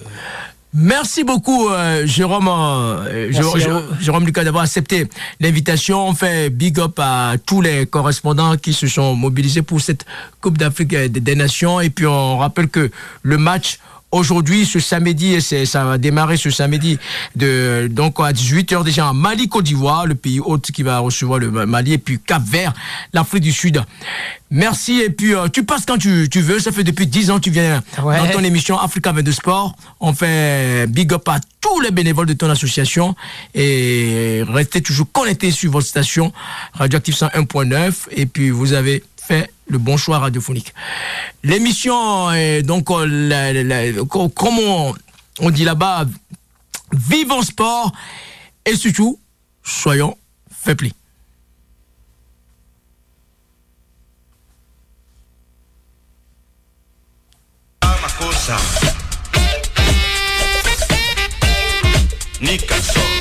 Merci 0.73 1.25
beaucoup, 1.25 1.69
euh, 1.69 2.07
Jérôme, 2.07 2.49
euh, 2.49 3.31
Merci 3.33 3.61
Jérôme. 3.61 3.83
Jérôme 4.01 4.27
Lucas, 4.27 4.45
d'avoir 4.45 4.63
accepté 4.63 5.09
l'invitation. 5.41 6.07
On 6.07 6.15
fait 6.15 6.49
big 6.49 6.79
up 6.79 6.97
à 6.99 7.35
tous 7.45 7.61
les 7.61 7.87
correspondants 7.87 8.57
qui 8.57 8.73
se 8.73 8.87
sont 8.87 9.17
mobilisés 9.17 9.63
pour 9.63 9.81
cette 9.81 10.07
Coupe 10.41 10.59
d'Afrique 10.59 10.91
des, 10.91 11.09
des 11.09 11.35
Nations. 11.35 11.81
Et 11.81 11.91
puis, 11.91 12.07
on 12.07 12.39
rappelle 12.39 12.69
que 12.69 12.91
le 13.23 13.37
match 13.37 13.79
aujourd'hui, 14.13 14.67
ce 14.67 14.79
samedi, 14.81 15.41
ça 15.41 15.85
va 15.85 15.99
démarrer 15.99 16.37
ce 16.37 16.51
samedi, 16.51 16.99
de, 17.37 17.89
donc 17.91 18.19
à 18.21 18.33
18h 18.33 18.85
déjà 18.85 19.09
en 19.11 19.15
Mali, 19.15 19.49
Côte 19.49 19.65
d'Ivoire, 19.65 20.07
le 20.07 20.15
pays 20.15 20.41
hôte 20.41 20.71
qui 20.71 20.83
va 20.83 20.99
recevoir 20.99 21.39
le 21.39 21.51
Mali, 21.51 21.95
et 21.95 21.99
puis 21.99 22.19
Cap 22.19 22.43
Vert, 22.45 22.73
l'Afrique 23.13 23.43
du 23.43 23.53
Sud. 23.53 23.83
Merci, 24.53 25.01
et 25.01 25.11
puis 25.11 25.33
euh, 25.35 25.47
tu 25.47 25.63
passes 25.63 25.85
quand 25.87 25.97
tu, 25.97 26.29
tu 26.29 26.41
veux. 26.41 26.59
Ça 26.59 26.73
fait 26.73 26.83
depuis 26.83 27.07
10 27.07 27.31
ans 27.31 27.37
que 27.37 27.43
tu 27.45 27.51
viens 27.51 27.83
Ouais. 28.03 28.19
dans 28.19 28.27
ton 28.33 28.43
émission 28.43 28.77
Africa 28.81 29.13
22 29.13 29.31
Sport. 29.31 29.77
On 30.01 30.13
fait 30.13 30.89
big 30.89 31.13
up 31.13 31.29
à 31.29 31.39
tous 31.61 31.81
les 31.81 31.93
bénévoles 31.93 32.27
de 32.27 32.33
ton 32.33 32.51
association 32.51 33.15
et 33.55 34.43
restez 34.49 34.81
toujours 34.83 35.07
connectés 35.13 35.53
sur 35.53 35.71
votre 35.71 35.87
station 35.87 36.33
Radioactive 36.73 37.15
101.9 37.15 37.93
et 38.11 38.27
puis 38.27 38.51
vous 38.51 38.73
avez 38.73 39.05
le 39.71 39.79
bon 39.79 39.97
choix 39.97 40.19
radiophonique. 40.19 40.75
L'émission 41.43 42.31
est 42.33 42.63
donc 42.63 42.91
euh, 42.91 44.05
comme 44.05 44.59
on, 44.59 45.51
dit 45.51 45.65
là-bas, 45.65 46.05
vivons 46.93 47.43
sport 47.43 47.93
et 48.67 48.77
surtout 48.77 49.19
soyons 49.63 50.17
so 62.81 63.20